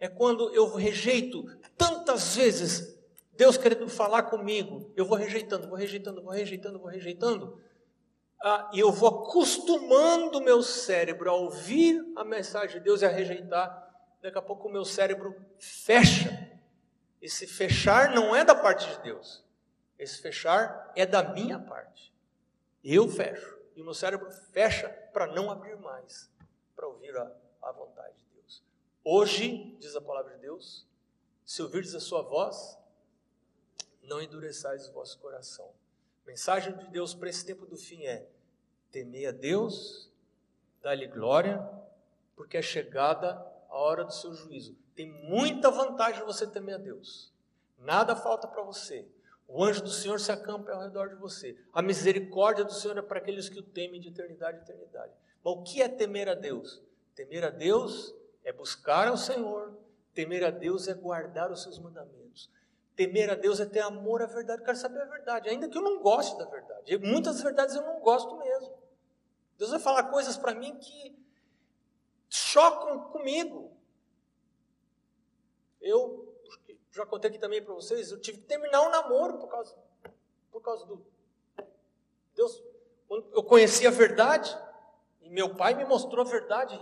É 0.00 0.08
quando 0.08 0.52
eu 0.52 0.74
rejeito 0.74 1.44
tantas 1.76 2.34
vezes 2.34 2.98
Deus 3.34 3.56
querendo 3.56 3.88
falar 3.88 4.24
comigo, 4.24 4.92
eu 4.96 5.04
vou 5.04 5.16
rejeitando, 5.16 5.68
vou 5.68 5.76
rejeitando, 5.78 6.20
vou 6.20 6.32
rejeitando, 6.32 6.80
vou 6.80 6.88
rejeitando, 6.88 7.62
ah, 8.42 8.68
e 8.74 8.80
eu 8.80 8.90
vou 8.90 9.26
acostumando 9.26 10.38
o 10.38 10.42
meu 10.42 10.60
cérebro 10.60 11.30
a 11.30 11.34
ouvir 11.34 12.04
a 12.16 12.24
mensagem 12.24 12.78
de 12.78 12.84
Deus 12.84 13.00
e 13.02 13.06
a 13.06 13.08
rejeitar, 13.08 13.88
daqui 14.20 14.38
a 14.38 14.42
pouco 14.42 14.66
o 14.66 14.72
meu 14.72 14.84
cérebro 14.84 15.36
fecha. 15.56 16.50
Esse 17.22 17.46
fechar 17.46 18.12
não 18.12 18.34
é 18.34 18.44
da 18.44 18.56
parte 18.56 18.92
de 18.92 19.02
Deus. 19.04 19.44
Esse 19.96 20.20
fechar 20.20 20.90
é 20.96 21.06
da 21.06 21.22
minha 21.22 21.60
parte. 21.60 22.12
Eu 22.82 23.08
fecho. 23.08 23.56
E 23.76 23.80
o 23.80 23.84
meu 23.84 23.94
cérebro 23.94 24.28
fecha 24.52 24.88
para 25.18 25.26
não 25.26 25.50
abrir 25.50 25.76
mais, 25.78 26.30
para 26.76 26.86
ouvir 26.86 27.16
a, 27.16 27.28
a 27.62 27.72
vontade 27.72 28.16
de 28.16 28.24
Deus. 28.36 28.62
Hoje, 29.02 29.76
diz 29.80 29.96
a 29.96 30.00
palavra 30.00 30.32
de 30.34 30.42
Deus, 30.42 30.86
se 31.44 31.60
ouvirdes 31.60 31.92
a 31.96 31.98
sua 31.98 32.22
voz, 32.22 32.78
não 34.00 34.22
endureçais 34.22 34.88
o 34.88 34.92
vosso 34.92 35.18
coração. 35.18 35.68
A 36.22 36.28
mensagem 36.28 36.76
de 36.76 36.86
Deus 36.86 37.14
para 37.14 37.28
esse 37.28 37.44
tempo 37.44 37.66
do 37.66 37.76
fim 37.76 38.06
é: 38.06 38.28
temei 38.92 39.26
a 39.26 39.32
Deus, 39.32 40.08
dá-lhe 40.80 41.08
glória, 41.08 41.68
porque 42.36 42.56
é 42.56 42.62
chegada 42.62 43.44
a 43.68 43.76
hora 43.76 44.04
do 44.04 44.14
seu 44.14 44.32
juízo. 44.32 44.78
Tem 44.94 45.10
muita 45.24 45.68
vantagem 45.68 46.24
você 46.24 46.46
temer 46.46 46.76
a 46.76 46.78
Deus. 46.78 47.32
Nada 47.76 48.14
falta 48.14 48.46
para 48.46 48.62
você. 48.62 49.04
O 49.48 49.64
anjo 49.64 49.82
do 49.82 49.90
Senhor 49.90 50.20
se 50.20 50.30
acampa 50.30 50.70
ao 50.72 50.82
redor 50.82 51.08
de 51.08 51.14
você. 51.14 51.56
A 51.72 51.80
misericórdia 51.80 52.64
do 52.64 52.72
Senhor 52.72 52.98
é 52.98 53.02
para 53.02 53.18
aqueles 53.18 53.48
que 53.48 53.58
o 53.58 53.62
temem 53.62 53.98
de 53.98 54.08
eternidade 54.08 54.58
em 54.58 54.60
eternidade. 54.60 55.12
Mas 55.42 55.54
o 55.54 55.62
que 55.62 55.80
é 55.80 55.88
temer 55.88 56.28
a 56.28 56.34
Deus? 56.34 56.82
Temer 57.14 57.44
a 57.44 57.50
Deus 57.50 58.14
é 58.44 58.52
buscar 58.52 59.08
ao 59.08 59.16
Senhor. 59.16 59.74
Temer 60.12 60.44
a 60.44 60.50
Deus 60.50 60.86
é 60.86 60.92
guardar 60.92 61.50
os 61.50 61.62
seus 61.62 61.78
mandamentos. 61.78 62.50
Temer 62.94 63.30
a 63.30 63.34
Deus 63.34 63.58
é 63.58 63.64
ter 63.64 63.80
amor 63.80 64.20
à 64.20 64.26
verdade. 64.26 64.60
Eu 64.60 64.66
quero 64.66 64.76
saber 64.76 65.00
a 65.00 65.06
verdade, 65.06 65.48
ainda 65.48 65.66
que 65.66 65.78
eu 65.78 65.82
não 65.82 66.02
goste 66.02 66.36
da 66.36 66.44
verdade. 66.44 66.98
Muitas 66.98 67.40
verdades 67.40 67.74
eu 67.74 67.82
não 67.82 68.00
gosto 68.00 68.36
mesmo. 68.36 68.76
Deus 69.56 69.70
vai 69.70 69.80
falar 69.80 70.04
coisas 70.04 70.36
para 70.36 70.54
mim 70.54 70.76
que 70.76 71.18
chocam 72.28 73.10
comigo. 73.10 73.72
Eu 75.80 76.27
já 76.98 77.06
contei 77.06 77.30
aqui 77.30 77.38
também 77.38 77.62
para 77.62 77.72
vocês, 77.72 78.10
eu 78.10 78.20
tive 78.20 78.38
que 78.38 78.44
terminar 78.44 78.82
um 78.82 78.90
namoro 78.90 79.38
por 79.38 79.48
causa, 79.48 79.74
por 80.50 80.60
causa 80.60 80.84
do. 80.84 81.04
Deus, 82.34 82.62
eu 83.08 83.42
conheci 83.42 83.86
a 83.86 83.90
verdade, 83.90 84.56
e 85.22 85.30
meu 85.30 85.54
pai 85.54 85.74
me 85.74 85.84
mostrou 85.84 86.24
a 86.24 86.28
verdade, 86.28 86.74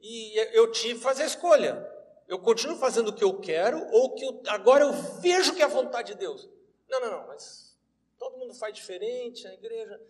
e, 0.00 0.34
e 0.34 0.56
eu 0.56 0.70
tive 0.72 0.94
que 0.94 1.00
fazer 1.00 1.22
a 1.22 1.26
escolha. 1.26 1.90
Eu 2.26 2.38
continuo 2.38 2.76
fazendo 2.76 3.08
o 3.08 3.12
que 3.12 3.24
eu 3.24 3.38
quero, 3.38 3.86
ou 3.92 4.14
que 4.14 4.24
eu, 4.24 4.42
agora 4.48 4.84
eu 4.84 4.92
vejo 5.20 5.54
que 5.54 5.60
é 5.60 5.64
a 5.64 5.68
vontade 5.68 6.12
de 6.12 6.18
Deus. 6.18 6.48
Não, 6.88 7.00
não, 7.00 7.10
não, 7.10 7.26
mas 7.26 7.76
todo 8.18 8.38
mundo 8.38 8.54
faz 8.54 8.74
diferente, 8.74 9.46
a 9.46 9.52
igreja. 9.52 10.00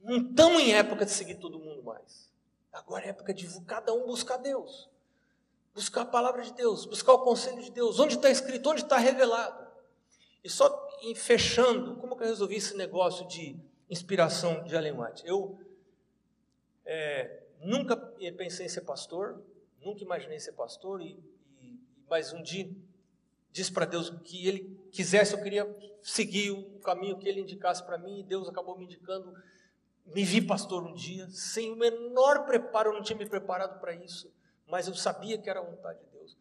Não 0.00 0.16
estamos 0.16 0.62
em 0.62 0.74
época 0.74 1.04
de 1.04 1.10
seguir 1.10 1.34
todo 1.36 1.58
mundo 1.58 1.82
mais. 1.82 2.32
Agora 2.72 3.04
é 3.04 3.08
época 3.08 3.34
de 3.34 3.46
cada 3.64 3.92
um 3.92 4.06
buscar 4.06 4.38
Deus. 4.38 4.88
Buscar 5.74 6.02
a 6.02 6.06
palavra 6.06 6.42
de 6.42 6.52
Deus, 6.52 6.84
buscar 6.84 7.12
o 7.12 7.20
conselho 7.20 7.62
de 7.62 7.70
Deus. 7.70 8.00
Onde 8.00 8.16
está 8.16 8.30
escrito, 8.30 8.70
onde 8.70 8.82
está 8.82 8.98
revelado. 8.98 9.68
E 10.42 10.50
só 10.50 10.88
em 11.02 11.14
fechando, 11.14 11.96
como 11.96 12.16
que 12.16 12.22
eu 12.22 12.28
resolvi 12.28 12.56
esse 12.56 12.76
negócio 12.76 13.26
de 13.28 13.56
inspiração 13.88 14.64
de 14.64 14.74
Ellen 14.74 15.00
White? 15.00 15.22
Eu 15.26 15.58
é, 16.84 17.42
nunca 17.60 17.96
pensei 18.36 18.66
em 18.66 18.68
ser 18.68 18.82
pastor, 18.82 19.42
nunca 19.84 20.02
imaginei 20.02 20.38
ser 20.40 20.52
pastor, 20.52 21.00
e, 21.00 21.22
e 21.60 21.78
mas 22.08 22.32
um 22.32 22.42
dia 22.42 22.68
disse 23.50 23.72
para 23.72 23.84
Deus 23.84 24.10
que 24.24 24.46
ele 24.46 24.78
quisesse, 24.92 25.34
eu 25.34 25.42
queria 25.42 25.66
seguir 26.02 26.50
o 26.50 26.78
caminho 26.80 27.18
que 27.18 27.28
ele 27.28 27.40
indicasse 27.40 27.84
para 27.84 27.98
mim, 27.98 28.20
e 28.20 28.22
Deus 28.22 28.48
acabou 28.48 28.76
me 28.78 28.84
indicando. 28.84 29.34
Me 30.06 30.24
vi 30.24 30.40
pastor 30.40 30.86
um 30.86 30.94
dia, 30.94 31.28
sem 31.30 31.70
o 31.70 31.76
menor 31.76 32.46
preparo, 32.46 32.90
eu 32.90 32.94
não 32.94 33.02
tinha 33.02 33.18
me 33.18 33.28
preparado 33.28 33.78
para 33.78 33.94
isso, 33.94 34.32
mas 34.68 34.86
eu 34.86 34.94
sabia 34.94 35.38
que 35.38 35.48
era 35.48 35.60
a 35.60 35.62
vontade 35.62 35.98
de 35.98 36.06
Deus. 36.06 36.36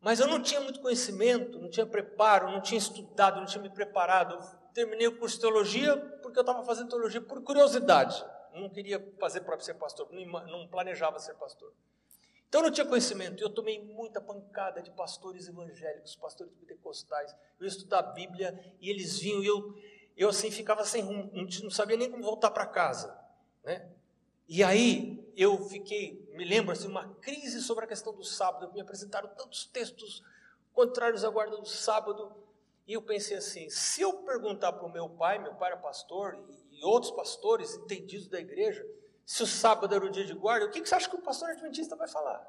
Mas 0.00 0.18
eu 0.18 0.26
não 0.26 0.42
tinha 0.42 0.60
muito 0.60 0.80
conhecimento, 0.80 1.58
não 1.58 1.70
tinha 1.70 1.86
preparo, 1.86 2.50
não 2.50 2.60
tinha 2.60 2.78
estudado, 2.78 3.38
não 3.38 3.46
tinha 3.46 3.62
me 3.62 3.70
preparado. 3.70 4.34
Eu 4.34 4.40
terminei 4.74 5.06
o 5.06 5.18
curso 5.18 5.36
de 5.36 5.42
teologia 5.42 5.96
porque 6.22 6.38
eu 6.38 6.42
estava 6.42 6.64
fazendo 6.64 6.88
teologia 6.88 7.20
por 7.20 7.42
curiosidade. 7.42 8.24
não 8.54 8.68
queria 8.68 9.00
fazer 9.20 9.42
para 9.42 9.58
ser 9.60 9.74
pastor, 9.74 10.08
não 10.12 10.66
planejava 10.66 11.18
ser 11.18 11.34
pastor. 11.34 11.72
Então 12.48 12.60
eu 12.60 12.66
não 12.66 12.70
tinha 12.70 12.86
conhecimento, 12.86 13.42
eu 13.42 13.48
tomei 13.48 13.82
muita 13.82 14.20
pancada 14.20 14.82
de 14.82 14.90
pastores 14.90 15.48
evangélicos, 15.48 16.14
pastores 16.16 16.52
pentecostais. 16.52 17.34
Eu 17.58 17.64
ia 17.64 17.68
estudar 17.68 18.00
a 18.00 18.02
Bíblia 18.02 18.76
e 18.78 18.90
eles 18.90 19.18
vinham 19.18 19.42
e 19.42 19.46
eu, 19.46 19.74
eu 20.14 20.28
assim 20.28 20.50
ficava 20.50 20.84
sem 20.84 21.02
rumo, 21.02 21.30
não 21.62 21.70
sabia 21.70 21.96
nem 21.96 22.10
como 22.10 22.22
voltar 22.22 22.50
para 22.50 22.66
casa. 22.66 23.18
Né? 23.64 23.88
E 24.46 24.62
aí 24.62 25.32
eu 25.34 25.66
fiquei, 25.66 26.21
me 26.32 26.44
lembro 26.44 26.72
assim, 26.72 26.88
uma 26.88 27.14
crise 27.16 27.60
sobre 27.60 27.84
a 27.84 27.88
questão 27.88 28.14
do 28.14 28.24
sábado. 28.24 28.72
Me 28.72 28.80
apresentaram 28.80 29.28
tantos 29.30 29.66
textos 29.66 30.22
contrários 30.72 31.24
à 31.24 31.30
guarda 31.30 31.56
do 31.56 31.68
sábado. 31.68 32.34
E 32.86 32.94
eu 32.94 33.02
pensei 33.02 33.36
assim: 33.36 33.68
se 33.70 34.00
eu 34.00 34.12
perguntar 34.24 34.72
para 34.72 34.86
o 34.86 34.92
meu 34.92 35.08
pai, 35.08 35.38
meu 35.38 35.54
pai 35.54 35.72
era 35.72 35.80
pastor, 35.80 36.38
e, 36.70 36.84
outros 36.84 37.12
pastores 37.12 37.74
entendidos 37.74 38.28
da 38.28 38.40
igreja, 38.40 38.84
se 39.24 39.42
o 39.42 39.46
sábado 39.46 39.94
era 39.94 40.04
o 40.04 40.10
dia 40.10 40.24
de 40.24 40.34
guarda, 40.34 40.66
o 40.66 40.70
que, 40.70 40.80
que 40.80 40.88
você 40.88 40.94
acha 40.94 41.08
que 41.08 41.16
o 41.16 41.22
pastor 41.22 41.50
adventista 41.50 41.94
vai 41.94 42.08
falar? 42.08 42.44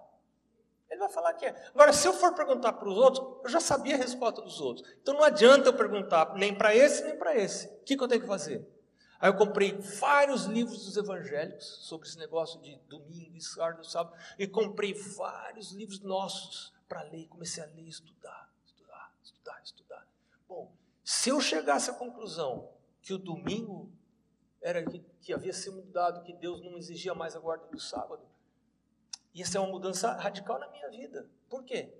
Ele 0.89 0.99
vai 0.99 1.09
falar 1.09 1.33
que 1.33 1.45
é. 1.45 1.69
Agora, 1.73 1.91
se 1.91 2.07
eu 2.07 2.13
for 2.13 2.33
perguntar 2.33 2.73
para 2.73 2.87
os 2.87 2.97
outros, 2.97 3.43
eu 3.43 3.49
já 3.49 3.59
sabia 3.59 3.95
a 3.95 3.97
resposta 3.97 4.41
dos 4.41 4.59
outros. 4.61 4.87
Então 5.01 5.13
não 5.13 5.23
adianta 5.23 5.69
eu 5.69 5.73
perguntar 5.73 6.33
nem 6.35 6.55
para 6.55 6.75
esse, 6.75 7.03
nem 7.03 7.17
para 7.17 7.35
esse. 7.35 7.67
O 7.67 7.83
que, 7.83 7.97
que 7.97 8.03
eu 8.03 8.07
tenho 8.07 8.21
que 8.21 8.27
fazer? 8.27 8.67
Aí 9.23 9.29
eu 9.29 9.37
comprei 9.37 9.71
vários 9.71 10.43
livros 10.47 10.83
dos 10.83 10.97
evangélicos 10.97 11.65
sobre 11.65 12.09
esse 12.09 12.17
negócio 12.17 12.59
de 12.59 12.75
domingo, 12.89 13.39
sábado, 13.39 13.85
sábado, 13.85 14.17
e 14.37 14.45
comprei 14.45 14.93
vários 14.93 15.71
livros 15.71 16.01
nossos 16.01 16.73
para 16.89 17.03
ler. 17.03 17.29
Comecei 17.29 17.63
a 17.63 17.67
ler, 17.67 17.87
estudar, 17.87 18.53
estudar, 18.65 19.15
estudar, 19.23 19.61
estudar. 19.63 20.07
Bom, 20.45 20.69
se 21.05 21.29
eu 21.29 21.39
chegasse 21.39 21.89
à 21.89 21.93
conclusão 21.93 22.69
que 23.01 23.13
o 23.13 23.17
domingo 23.17 23.89
era 24.61 24.83
que, 24.83 24.99
que 25.21 25.31
havia 25.31 25.53
sido 25.53 25.77
mudado, 25.77 26.21
que 26.23 26.33
Deus 26.33 26.61
não 26.61 26.77
exigia 26.77 27.15
mais 27.15 27.33
a 27.33 27.39
guarda 27.39 27.65
do 27.67 27.79
sábado. 27.79 28.27
Isso 29.33 29.55
é 29.55 29.59
uma 29.61 29.71
mudança 29.71 30.11
radical 30.11 30.59
na 30.59 30.67
minha 30.67 30.89
vida. 30.89 31.29
Por 31.49 31.63
quê? 31.63 31.93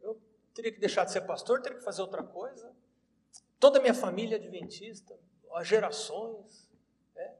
Eu 0.00 0.18
teria 0.54 0.72
que 0.72 0.80
deixar 0.80 1.04
de 1.04 1.12
ser 1.12 1.20
pastor, 1.26 1.60
teria 1.60 1.76
que 1.76 1.84
fazer 1.84 2.00
outra 2.00 2.22
coisa. 2.22 2.74
Toda 3.60 3.78
a 3.78 3.82
minha 3.82 3.92
família 3.92 4.36
é 4.36 4.38
adventista, 4.38 5.14
as 5.54 5.66
gerações. 5.66 6.68
Né? 7.14 7.36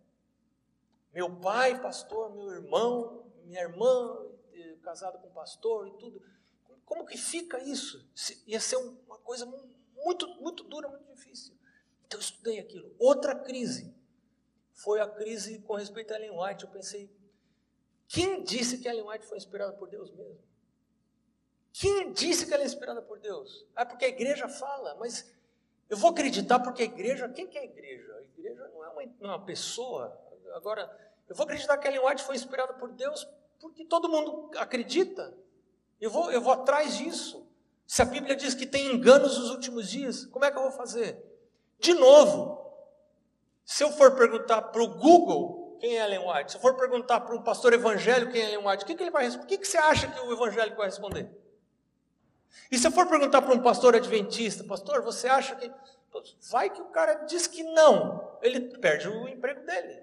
Meu 1.13 1.35
pai, 1.37 1.81
pastor, 1.81 2.35
meu 2.35 2.51
irmão, 2.51 3.25
minha 3.45 3.63
irmã, 3.63 4.29
casada 4.89 5.19
com 5.19 5.29
pastor 5.31 5.89
e 5.89 5.93
tudo. 5.99 6.23
Como 6.85 7.05
que 7.05 7.19
fica 7.19 7.59
isso? 7.63 8.09
Ia 8.47 8.59
ser 8.59 8.77
uma 8.77 9.19
coisa 9.19 9.45
muito, 9.95 10.27
muito 10.41 10.65
dura, 10.65 10.89
muito 10.89 11.05
difícil. 11.13 11.55
Então 12.07 12.19
eu 12.19 12.23
estudei 12.23 12.59
aquilo. 12.59 12.95
Outra 12.99 13.35
crise 13.35 13.95
foi 14.73 15.01
a 15.01 15.07
crise 15.07 15.61
com 15.61 15.75
respeito 15.75 16.15
a 16.15 16.17
Ellen 16.17 16.39
White. 16.39 16.65
Eu 16.65 16.71
pensei, 16.71 17.11
quem 18.07 18.43
disse 18.43 18.79
que 18.79 18.89
Ellen 18.89 19.07
White 19.07 19.27
foi 19.27 19.37
inspirada 19.37 19.75
por 19.75 19.89
Deus 19.91 20.11
mesmo? 20.13 20.49
Quem 21.71 22.13
disse 22.13 22.47
que 22.47 22.55
ela 22.55 22.63
é 22.63 22.67
inspirada 22.67 23.03
por 23.03 23.21
Deus? 23.21 23.67
Ah, 23.77 23.85
porque 23.85 24.07
a 24.07 24.09
igreja 24.09 24.49
fala, 24.49 24.95
mas 24.97 25.31
eu 25.89 25.97
vou 25.97 26.11
acreditar 26.11 26.59
porque 26.61 26.83
a 26.83 26.87
igreja, 26.87 27.29
quem 27.29 27.47
que 27.47 27.57
é 27.57 27.63
a 27.63 27.65
igreja? 27.65 28.15
A 28.15 28.39
igreja 28.39 28.71
não 28.75 28.85
é 28.85 28.89
uma, 28.89 29.03
é 29.03 29.09
uma 29.21 29.45
pessoa. 29.45 30.17
Agora, 30.55 30.91
eu 31.29 31.35
vou 31.35 31.45
acreditar 31.45 31.79
que 31.79 31.89
Ellen 31.89 32.05
White 32.05 32.23
foi 32.23 32.37
inspirada 32.37 32.75
por 32.75 32.93
Deus 32.93 33.27
porque 33.61 33.85
todo 33.85 34.09
mundo 34.09 34.51
acredita. 34.57 35.35
Eu 36.01 36.11
vou, 36.11 36.31
eu 36.31 36.41
vou 36.41 36.53
atrás 36.53 36.97
disso. 36.97 37.47
Se 37.87 38.03
a 38.03 38.05
Bíblia 38.05 38.37
diz 38.37 38.55
que 38.55 38.67
tem 38.67 38.93
enganos 38.93 39.39
nos 39.39 39.51
últimos 39.51 39.89
dias, 39.89 40.27
como 40.27 40.45
é 40.45 40.51
que 40.51 40.59
eu 40.59 40.63
vou 40.63 40.73
fazer? 40.73 41.19
De 41.79 41.95
novo, 41.95 42.59
se 43.65 43.83
eu 43.83 43.91
for 43.93 44.15
perguntar 44.15 44.63
para 44.63 44.83
o 44.83 44.89
Google 44.89 45.79
quem 45.81 45.99
é 45.99 46.05
Ellen 46.05 46.29
White, 46.29 46.53
se 46.53 46.57
eu 46.59 46.61
for 46.61 46.77
perguntar 46.77 47.21
para 47.21 47.35
um 47.35 47.43
pastor 47.43 47.73
evangélico 47.73 48.33
quem 48.33 48.43
é 48.43 48.53
Ellen 48.53 48.67
White, 48.67 48.85
o 48.85 48.87
que, 48.87 48.95
que 48.95 49.03
ele 49.03 49.11
vai 49.11 49.25
responder? 49.25 49.45
O 49.45 49.49
que, 49.49 49.59
que 49.59 49.67
você 49.69 49.79
acha 49.79 50.07
que 50.07 50.21
o 50.21 50.33
evangélico 50.33 50.77
vai 50.77 50.87
responder? 50.87 51.31
E 52.71 52.79
se 52.79 52.87
eu 52.87 52.93
for 52.93 53.07
perguntar 53.07 53.43
para 53.43 53.55
um 53.55 53.63
pastor 53.63 53.95
adventista, 53.97 54.65
pastor, 54.65 55.03
você 55.03 55.29
acha 55.29 55.57
que. 55.57 55.73
Vai 56.51 56.71
que 56.71 56.81
o 56.81 56.87
cara 56.87 57.15
diz 57.27 57.47
que 57.47 57.63
não, 57.63 58.39
ele 58.43 58.77
perde 58.79 59.09
o 59.09 59.29
emprego 59.29 59.65
dele. 59.65 60.03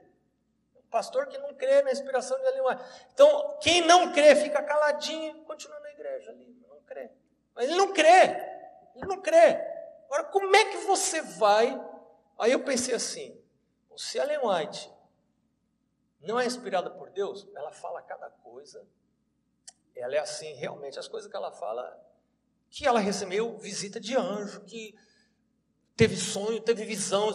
Um 0.75 0.89
pastor 0.89 1.27
que 1.27 1.37
não 1.37 1.53
crê 1.53 1.81
na 1.81 1.91
inspiração 1.91 2.37
de 2.37 2.61
White. 2.61 2.83
Então, 3.13 3.57
quem 3.61 3.81
não 3.81 4.13
crê 4.13 4.35
fica 4.35 4.63
caladinho 4.63 5.37
e 5.37 5.41
continua 5.41 5.79
na 5.79 5.91
igreja 5.91 6.31
ali, 6.31 6.55
não 6.69 6.79
crê. 6.81 7.11
Mas 7.53 7.65
ele 7.65 7.75
não 7.75 7.91
crê, 7.91 8.37
ele 8.95 9.05
não 9.05 9.21
crê. 9.21 9.59
Agora, 10.05 10.25
como 10.25 10.55
é 10.55 10.65
que 10.65 10.77
você 10.77 11.21
vai? 11.21 11.81
Aí 12.37 12.51
eu 12.51 12.63
pensei 12.63 12.93
assim: 12.93 13.37
se 13.97 14.17
Ellen 14.17 14.39
White 14.43 14.93
não 16.21 16.39
é 16.39 16.45
inspirada 16.45 16.89
por 16.89 17.09
Deus, 17.09 17.47
ela 17.55 17.71
fala 17.71 18.01
cada 18.01 18.29
coisa, 18.29 18.85
ela 19.95 20.15
é 20.15 20.19
assim, 20.19 20.53
realmente, 20.53 20.99
as 20.99 21.07
coisas 21.07 21.29
que 21.29 21.35
ela 21.35 21.51
fala, 21.51 21.97
que 22.75 22.85
ela 22.85 22.99
recebeu 22.99 23.57
visita 23.57 24.01
de 24.01 24.17
anjo, 24.17 24.59
que 24.65 24.93
teve 25.95 26.17
sonho, 26.17 26.59
teve 26.61 26.83
visão, 26.83 27.31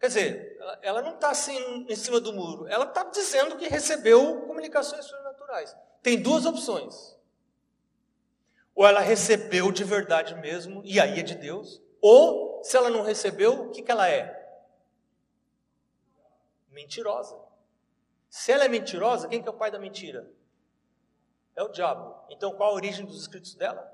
Quer 0.00 0.08
dizer, 0.08 0.58
ela, 0.82 1.00
não 1.00 1.14
está 1.14 1.30
assim 1.30 1.56
em 1.88 1.94
cima 1.94 2.20
do 2.20 2.32
muro, 2.32 2.66
ela 2.66 2.84
está 2.84 3.04
dizendo 3.04 3.56
que 3.56 3.68
recebeu 3.68 4.42
comunicações 4.42 5.04
sobrenaturais. 5.06 5.74
Tem 6.02 6.20
duas 6.20 6.44
opções. 6.44 7.16
Ou 8.74 8.84
ela 8.84 9.00
recebeu 9.00 9.70
de 9.70 9.84
verdade 9.84 10.34
mesmo, 10.34 10.82
e 10.84 10.98
aí 11.00 11.20
é 11.20 11.22
de 11.22 11.36
Deus. 11.36 11.80
Ou, 12.02 12.60
se 12.64 12.76
ela 12.76 12.90
não 12.90 13.02
recebeu, 13.02 13.66
o 13.66 13.70
que, 13.70 13.80
que 13.80 13.92
ela 13.92 14.10
é? 14.10 14.60
Mentirosa. 16.68 17.40
Se 18.28 18.50
ela 18.50 18.64
é 18.64 18.68
mentirosa, 18.68 19.28
quem 19.28 19.40
que 19.40 19.48
é 19.48 19.52
o 19.52 19.56
pai 19.56 19.70
da 19.70 19.78
mentira? 19.78 20.28
É 21.54 21.62
o 21.62 21.68
diabo. 21.68 22.26
Então, 22.28 22.52
qual 22.52 22.72
a 22.72 22.74
origem 22.74 23.06
dos 23.06 23.20
escritos 23.20 23.54
dela? 23.54 23.93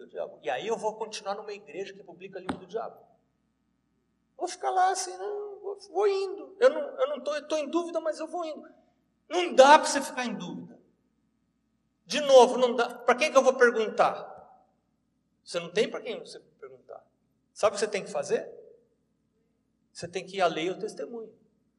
Do 0.00 0.06
diabo. 0.06 0.38
E 0.42 0.48
aí 0.48 0.66
eu 0.66 0.78
vou 0.78 0.94
continuar 0.94 1.34
numa 1.34 1.52
igreja 1.52 1.92
que 1.92 2.02
publica 2.02 2.40
livro 2.40 2.56
do 2.56 2.66
diabo. 2.66 2.96
Vou 4.34 4.48
ficar 4.48 4.70
lá 4.70 4.90
assim, 4.90 5.14
não, 5.18 5.60
vou, 5.60 5.78
vou 5.90 6.08
indo. 6.08 6.56
Eu 6.58 6.70
não 6.70 6.80
estou 6.80 7.00
eu 7.00 7.08
não 7.08 7.20
tô, 7.20 7.42
tô 7.48 7.56
em 7.58 7.68
dúvida, 7.68 8.00
mas 8.00 8.18
eu 8.18 8.26
vou 8.26 8.42
indo. 8.46 8.66
Não 9.28 9.54
dá 9.54 9.78
para 9.78 9.86
você 9.86 10.00
ficar 10.00 10.24
em 10.24 10.34
dúvida. 10.34 10.80
De 12.06 12.18
novo, 12.22 12.56
não 12.56 12.74
dá. 12.74 12.94
Para 12.94 13.14
quem 13.14 13.30
que 13.30 13.36
eu 13.36 13.42
vou 13.42 13.52
perguntar? 13.52 14.26
Você 15.44 15.60
não 15.60 15.70
tem 15.70 15.86
para 15.86 16.00
quem 16.00 16.18
você 16.18 16.40
perguntar. 16.58 17.04
Sabe 17.52 17.72
o 17.72 17.78
que 17.78 17.80
você 17.80 17.86
tem 17.86 18.02
que 18.02 18.10
fazer? 18.10 18.50
Você 19.92 20.08
tem 20.08 20.24
que 20.24 20.38
ir 20.38 20.40
a 20.40 20.46
lei 20.46 20.68
e 20.68 20.70
o 20.70 20.78
testemunho. 20.78 21.30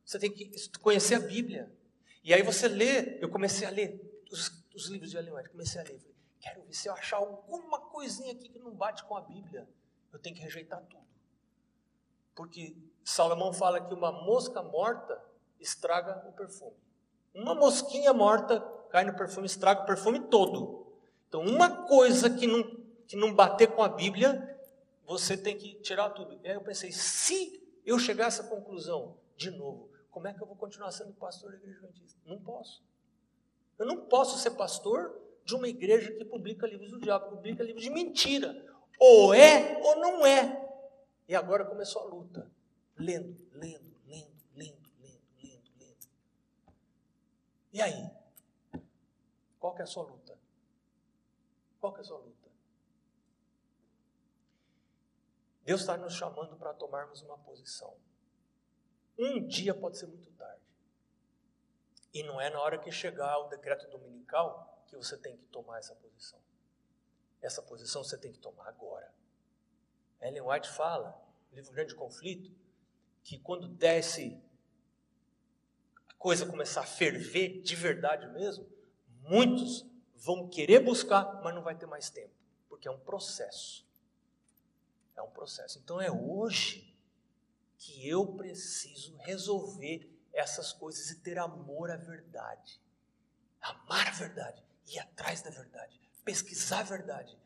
Você 0.05 0.19
tem 0.19 0.32
que 0.32 0.51
conhecer 0.78 1.15
a 1.15 1.19
Bíblia. 1.19 1.74
E 2.24 2.36
aí 2.36 2.43
você 2.43 2.67
lê. 2.67 3.17
Eu 3.19 3.30
comecei 3.30 3.67
a 3.67 3.72
ler 3.72 3.99
os, 4.32 4.63
os 4.76 4.89
livros 4.89 5.09
de 5.09 5.17
Ellen. 5.17 5.34
Comecei 5.49 5.82
a 5.82 5.84
ler. 5.84 5.99
Falei, 5.99 6.15
quero 6.42 6.64
ver 6.64 6.74
se 6.74 6.89
eu 6.89 6.94
achar 6.94 7.18
alguma 7.18 7.80
coisinha 7.80 8.34
aqui 8.34 8.50
que 8.50 8.60
não 8.60 8.74
bate 8.74 9.04
com 9.06 9.16
a 9.16 9.22
Bíblia. 9.22 9.68
Eu 10.12 10.20
tenho 10.20 10.36
que 10.36 10.42
rejeitar 10.42 10.82
tudo. 10.86 11.06
Porque 12.36 12.76
Salomão 13.04 13.54
fala 13.54 13.80
que 13.80 13.94
uma 13.94 14.12
mosca 14.12 14.62
morta 14.62 15.24
estraga 15.60 16.28
o 16.28 16.34
perfume. 16.34 16.76
Uma 17.34 17.56
mosquinha 17.56 18.12
morta 18.14 18.60
cai 18.89 19.06
no 19.06 19.16
perfume, 19.16 19.46
estraga 19.46 19.84
o 19.84 19.86
perfume 19.86 20.20
todo. 20.28 20.88
Então, 21.28 21.42
uma 21.42 21.88
coisa 21.88 22.30
que 22.30 22.46
não, 22.46 22.64
que 23.08 23.16
não 23.16 23.34
bater 23.34 23.68
com 23.74 23.84
a 23.84 23.88
Bíblia, 23.88 24.60
você 25.06 25.38
tem 25.38 25.58
que 25.58 25.76
tirar 25.76 26.10
tudo. 26.10 26.39
E 26.44 26.48
aí 26.48 26.56
eu 26.56 26.62
pensei, 26.62 26.92
se 26.92 27.62
eu 27.86 27.98
chegar 27.98 28.26
a 28.26 28.28
essa 28.28 28.44
conclusão, 28.44 29.18
de 29.38 29.50
novo, 29.52 29.89
como 30.10 30.28
é 30.28 30.34
que 30.34 30.42
eu 30.42 30.48
vou 30.48 30.56
continuar 30.56 30.92
sendo 30.92 31.14
pastor 31.14 31.52
da 31.52 31.58
igreja? 31.58 31.88
Não 32.26 32.39
posso. 32.39 32.84
Eu 33.80 33.86
não 33.86 34.06
posso 34.06 34.38
ser 34.38 34.52
pastor 34.52 35.18
de 35.52 35.56
uma 35.56 35.68
igreja 35.68 36.14
que 36.14 36.24
publica 36.24 36.66
livros 36.66 36.91
do 36.91 36.99
diabo, 36.99 37.36
publica 37.36 37.62
livros 37.62 37.84
de 37.84 37.89
mentira. 37.89 38.66
Ou 38.97 39.34
é 39.34 39.78
ou 39.84 39.97
não 39.97 40.26
é. 40.26 40.70
E 41.28 41.36
agora 41.36 41.66
começou 41.66 42.04
a 42.04 42.06
luta. 42.06 42.49
Lendo, 42.97 43.36
lendo, 43.52 43.93
lendo, 44.08 44.41
lendo, 44.56 44.89
lendo, 44.97 45.30
lendo, 45.43 45.72
lendo. 45.78 46.08
E 47.74 47.82
aí? 47.82 48.10
Qual 49.60 49.76
que 49.76 49.82
é 49.82 49.84
a 49.84 49.88
sua 49.88 50.04
luta? 50.04 50.38
Qual 51.82 51.91
que 51.91 51.99
é 51.99 52.02
a 52.02 52.06
sua 52.06 52.18
luta? 52.18 52.49
Deus 55.66 55.82
está 55.82 55.97
nos 55.97 56.14
chamando 56.14 56.56
para 56.56 56.74
tomarmos 56.74 57.22
uma 57.24 57.38
posição. 57.39 57.93
Um 59.18 59.45
dia 59.45 59.74
pode 59.74 59.97
ser 59.97 60.08
muito 60.08 60.32
tarde. 60.32 60.62
E 62.14 62.24
não 62.24 62.39
é 62.39 62.49
na 62.49 62.60
hora 62.62 62.78
que 62.78 62.91
chegar 62.91 63.38
o 63.39 63.49
decreto 63.49 63.89
dominical 63.89 64.70
que 64.92 64.98
você 64.98 65.18
tem 65.18 65.38
que 65.38 65.46
tomar 65.46 65.80
essa 65.80 65.96
posição. 65.96 66.39
Essa 67.42 67.62
posição 67.62 68.04
você 68.04 68.18
tem 68.18 68.32
que 68.32 68.39
tomar 68.39 68.68
agora. 68.68 69.12
Ellen 70.20 70.42
White 70.42 70.70
fala, 70.70 71.18
no 71.50 71.56
livro 71.56 71.72
Grande 71.72 71.96
Conflito, 71.96 72.54
que 73.24 73.39
quando 73.39 73.70
desce 73.70 74.44
a 76.10 76.14
coisa 76.16 76.46
começar 76.46 76.82
a 76.82 76.86
ferver 76.86 77.62
de 77.62 77.76
verdade 77.76 78.28
mesmo, 78.28 78.70
muitos 79.22 79.89
vão 80.14 80.50
querer 80.50 80.82
buscar, 80.82 81.42
mas 81.42 81.56
não 81.56 81.64
vai 81.64 81.76
ter 81.76 81.86
mais 81.86 82.10
tempo, 82.10 82.36
porque 82.68 82.88
é 82.88 82.92
um 82.92 83.00
processo. 83.00 83.88
É 85.16 85.22
um 85.22 85.32
processo. 85.32 85.80
Então 85.80 86.02
é 86.02 86.12
hoje 86.12 86.96
que 87.78 88.08
eu 88.08 88.36
preciso 88.36 89.16
resolver 89.18 90.12
essas 90.34 90.74
coisas 90.74 91.10
e 91.10 91.22
ter 91.22 91.39
amor 91.39 91.89
à 91.89 91.96
verdade. 91.96 92.80
Amar 93.62 94.10
a 94.10 94.12
verdade, 94.12 94.64
ir 94.88 95.00
atrás 95.00 95.42
da 95.42 95.50
verdade, 95.50 96.00
pesquisar 96.24 96.80
a 96.80 96.84
verdade, 96.84 97.38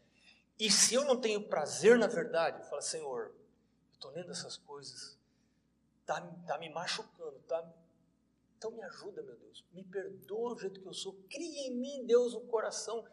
e 0.58 0.72
se 0.72 0.96
eu 0.96 1.04
não 1.06 1.20
tenho 1.20 1.48
prazer 1.48 1.98
na 1.98 2.08
verdade, 2.08 2.62
eu 2.62 2.66
falo, 2.66 2.82
Senhor, 2.82 3.26
eu 3.28 3.94
estou 3.94 4.12
lendo 4.12 4.32
essas 4.32 4.58
coisas, 4.58 5.18
está 6.02 6.22
tá 6.48 6.58
me 6.58 6.70
machucando, 6.70 7.40
tá, 7.48 7.64
então 8.58 8.72
me 8.72 8.84
ajuda, 8.84 9.22
meu 9.22 9.36
Deus, 9.36 9.66
me 9.74 9.84
perdoa 9.84 10.56
do 10.56 10.62
jeito 10.62 10.80
que 10.80 10.88
eu 10.88 10.94
sou, 10.94 11.14
cria 11.30 11.68
em 11.68 11.76
mim, 11.76 12.06
Deus, 12.06 12.34
um 12.34 12.48
coração 12.48 13.06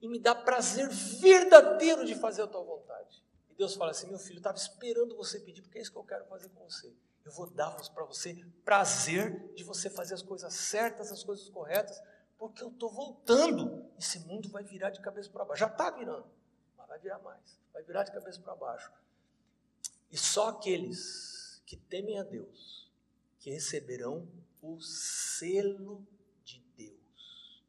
e 0.00 0.08
me 0.08 0.18
dá 0.18 0.34
prazer 0.34 0.88
verdadeiro 0.88 2.04
de 2.04 2.14
fazer 2.14 2.42
a 2.42 2.46
tua 2.46 2.62
vontade. 2.62 3.24
E 3.50 3.54
Deus 3.54 3.74
fala 3.74 3.92
assim: 3.92 4.08
meu 4.08 4.18
filho, 4.18 4.36
estava 4.36 4.56
esperando 4.56 5.16
você 5.16 5.40
pedir, 5.40 5.62
porque 5.62 5.78
é 5.78 5.82
isso 5.82 5.90
que 5.90 5.96
eu 5.96 6.04
quero 6.04 6.26
fazer 6.26 6.48
com 6.50 6.68
você. 6.68 6.94
Eu 7.24 7.32
vou 7.32 7.48
dar 7.48 7.70
para 7.94 8.04
você 8.04 8.34
prazer 8.64 9.54
de 9.54 9.64
você 9.64 9.88
fazer 9.88 10.12
as 10.12 10.22
coisas 10.22 10.52
certas, 10.52 11.10
as 11.10 11.24
coisas 11.24 11.48
corretas, 11.48 11.98
porque 12.48 12.62
eu 12.62 12.68
estou 12.68 12.90
voltando. 12.90 13.90
Esse 13.98 14.18
mundo 14.20 14.48
vai 14.48 14.64
virar 14.64 14.90
de 14.90 15.00
cabeça 15.00 15.30
para 15.30 15.44
baixo. 15.44 15.60
Já 15.60 15.66
está 15.66 15.90
virando 15.90 16.34
vai 16.94 16.98
virar 17.00 17.18
mais, 17.18 17.58
vai 17.72 17.82
virar 17.82 18.04
de 18.04 18.12
cabeça 18.12 18.40
para 18.40 18.54
baixo. 18.54 18.92
E 20.10 20.16
só 20.16 20.50
aqueles 20.50 21.60
que 21.66 21.76
temem 21.76 22.20
a 22.20 22.22
Deus, 22.22 22.88
que 23.40 23.50
receberão 23.50 24.28
o 24.62 24.80
selo 24.80 26.06
de 26.44 26.60
Deus, 26.76 27.64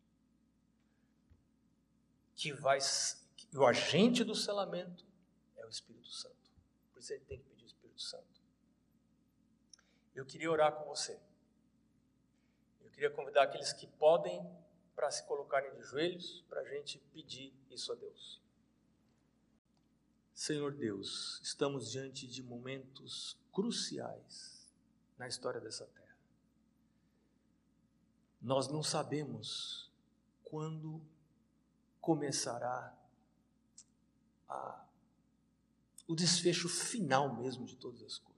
que 2.36 2.53
vai, 2.53 2.78
o 3.55 3.65
agente 3.65 4.23
do 4.23 4.36
selamento 4.36 5.05
é 5.55 5.65
o 5.65 5.69
Espírito 5.69 6.11
Santo. 6.11 6.36
Por 6.93 6.99
isso 6.99 7.13
ele 7.13 7.26
tem 7.26 7.39
que 7.39 7.45
pedir 7.45 7.63
o 7.63 7.67
Espírito 7.67 8.01
Santo. 8.01 8.41
Eu 10.13 10.26
queria 10.26 10.51
orar 10.51 10.71
com 10.73 10.86
você. 10.86 11.19
Eu 12.82 12.91
queria 12.91 13.09
convidar 13.09 13.43
aqueles 13.43 13.73
que 13.73 13.88
podem 13.88 14.39
para 14.95 15.11
se 15.11 15.25
colocarem 15.25 15.73
de 15.75 15.81
joelhos, 15.81 16.43
para 16.47 16.61
a 16.61 16.65
gente 16.65 16.99
pedir 17.13 17.53
isso 17.69 17.91
a 17.91 17.95
Deus. 17.95 18.41
Senhor 20.33 20.73
Deus, 20.73 21.39
estamos 21.43 21.91
diante 21.91 22.27
de 22.27 22.43
momentos 22.43 23.37
cruciais 23.51 24.67
na 25.17 25.27
história 25.27 25.61
dessa 25.61 25.85
terra. 25.85 26.17
Nós 28.41 28.67
não 28.67 28.83
sabemos 28.83 29.91
quando 30.43 31.01
começará 31.99 32.95
a, 34.47 34.85
o 36.07 36.15
desfecho 36.15 36.69
final 36.69 37.35
mesmo 37.35 37.65
de 37.65 37.75
todas 37.75 38.03
as 38.03 38.17
coisas 38.19 38.35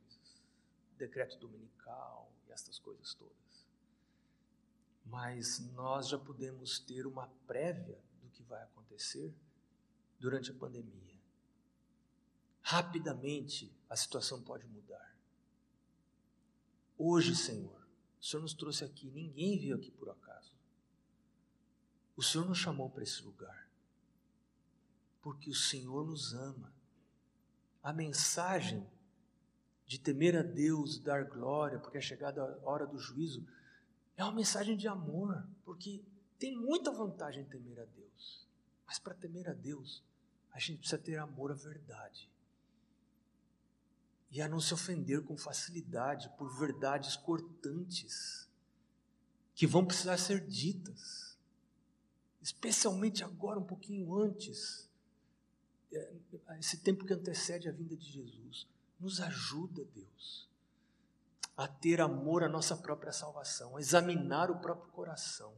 decreto 0.98 1.38
dominical 1.38 2.32
e 2.48 2.52
estas 2.52 2.80
coisas 2.80 3.14
todas. 3.14 3.47
Mas 5.10 5.60
nós 5.74 6.10
já 6.10 6.18
podemos 6.18 6.80
ter 6.80 7.06
uma 7.08 7.28
prévia 7.46 8.00
do 8.22 8.30
que 8.30 8.44
vai 8.44 8.62
acontecer 8.64 9.34
durante 10.20 10.52
a 10.52 10.54
pandemia 10.54 11.08
rapidamente 12.68 13.74
a 13.90 13.96
situação 13.96 14.42
pode 14.42 14.68
mudar. 14.68 15.18
Hoje, 16.98 17.34
Senhor, 17.34 17.88
o 18.20 18.26
Senhor 18.26 18.42
nos 18.42 18.54
trouxe 18.54 18.84
aqui, 18.84 19.10
ninguém 19.10 19.58
veio 19.58 19.78
aqui 19.78 19.90
por 19.90 20.10
acaso. 20.10 20.52
O 22.18 22.22
Senhor 22.22 22.46
nos 22.46 22.58
chamou 22.58 22.90
para 22.90 23.04
esse 23.04 23.24
lugar, 23.24 23.70
porque 25.22 25.50
o 25.50 25.56
Senhor 25.56 26.06
nos 26.06 26.34
ama. 26.34 26.74
A 27.82 27.94
mensagem 27.94 28.86
de 29.86 29.98
temer 29.98 30.36
a 30.36 30.44
Deus, 30.44 31.00
dar 31.00 31.24
glória, 31.24 31.80
porque 31.80 32.00
é 32.00 32.02
chegada 32.02 32.44
a 32.44 32.70
hora 32.70 32.86
do 32.86 33.00
juízo, 33.00 33.48
é 34.18 34.24
uma 34.24 34.34
mensagem 34.34 34.76
de 34.76 34.88
amor, 34.88 35.48
porque 35.64 36.04
tem 36.40 36.58
muita 36.58 36.92
vantagem 36.92 37.44
em 37.44 37.48
temer 37.48 37.80
a 37.80 37.86
Deus. 37.86 38.46
Mas 38.86 39.00
para 39.00 39.14
temer 39.14 39.48
a 39.48 39.54
Deus, 39.54 40.04
a 40.52 40.60
gente 40.60 40.80
precisa 40.80 41.02
ter 41.02 41.18
amor 41.18 41.52
à 41.52 41.56
verdade 41.56 42.30
e 44.32 44.42
a 44.42 44.50
não 44.50 44.60
se 44.60 44.74
ofender 44.74 45.24
com 45.24 45.38
facilidade 45.38 46.30
por 46.38 46.50
verdades 46.58 47.16
cortantes 47.16 48.48
que 49.56 49.66
vão 49.66 49.86
precisar 49.86 50.18
ser 50.18 50.46
ditas, 50.46 51.38
especialmente 52.42 53.24
agora, 53.24 53.60
um 53.60 53.66
pouquinho 53.66 54.14
antes, 54.16 54.90
é, 55.92 56.14
esse 56.60 56.78
tempo 56.78 57.06
que 57.06 57.14
antecede 57.14 57.70
a 57.70 57.72
vinda 57.72 57.96
de 57.96 58.06
Jesus. 58.12 58.68
Nos 59.00 59.22
ajuda, 59.22 59.86
Deus, 59.96 60.50
a 61.58 61.68
ter 61.68 62.00
amor 62.00 62.44
à 62.44 62.48
nossa 62.48 62.78
própria 62.78 63.12
salvação, 63.12 63.76
a 63.76 63.80
examinar 63.80 64.52
o 64.52 64.60
próprio 64.60 64.92
coração 64.92 65.54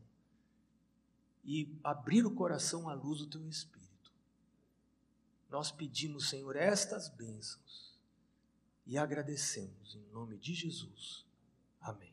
e 1.44 1.78
abrir 1.84 2.26
o 2.26 2.34
coração 2.34 2.88
à 2.88 2.94
luz 2.94 3.20
do 3.20 3.28
Teu 3.28 3.46
Espírito. 3.46 4.14
Nós 5.50 5.72
pedimos, 5.72 6.30
Senhor, 6.30 6.56
estas 6.56 7.10
bênçãos 7.10 8.00
e 8.86 8.98
agradecemos 8.98 9.96
em 9.96 10.06
nome 10.14 10.38
de 10.38 10.54
Jesus. 10.54 11.26
Amém. 11.82 12.09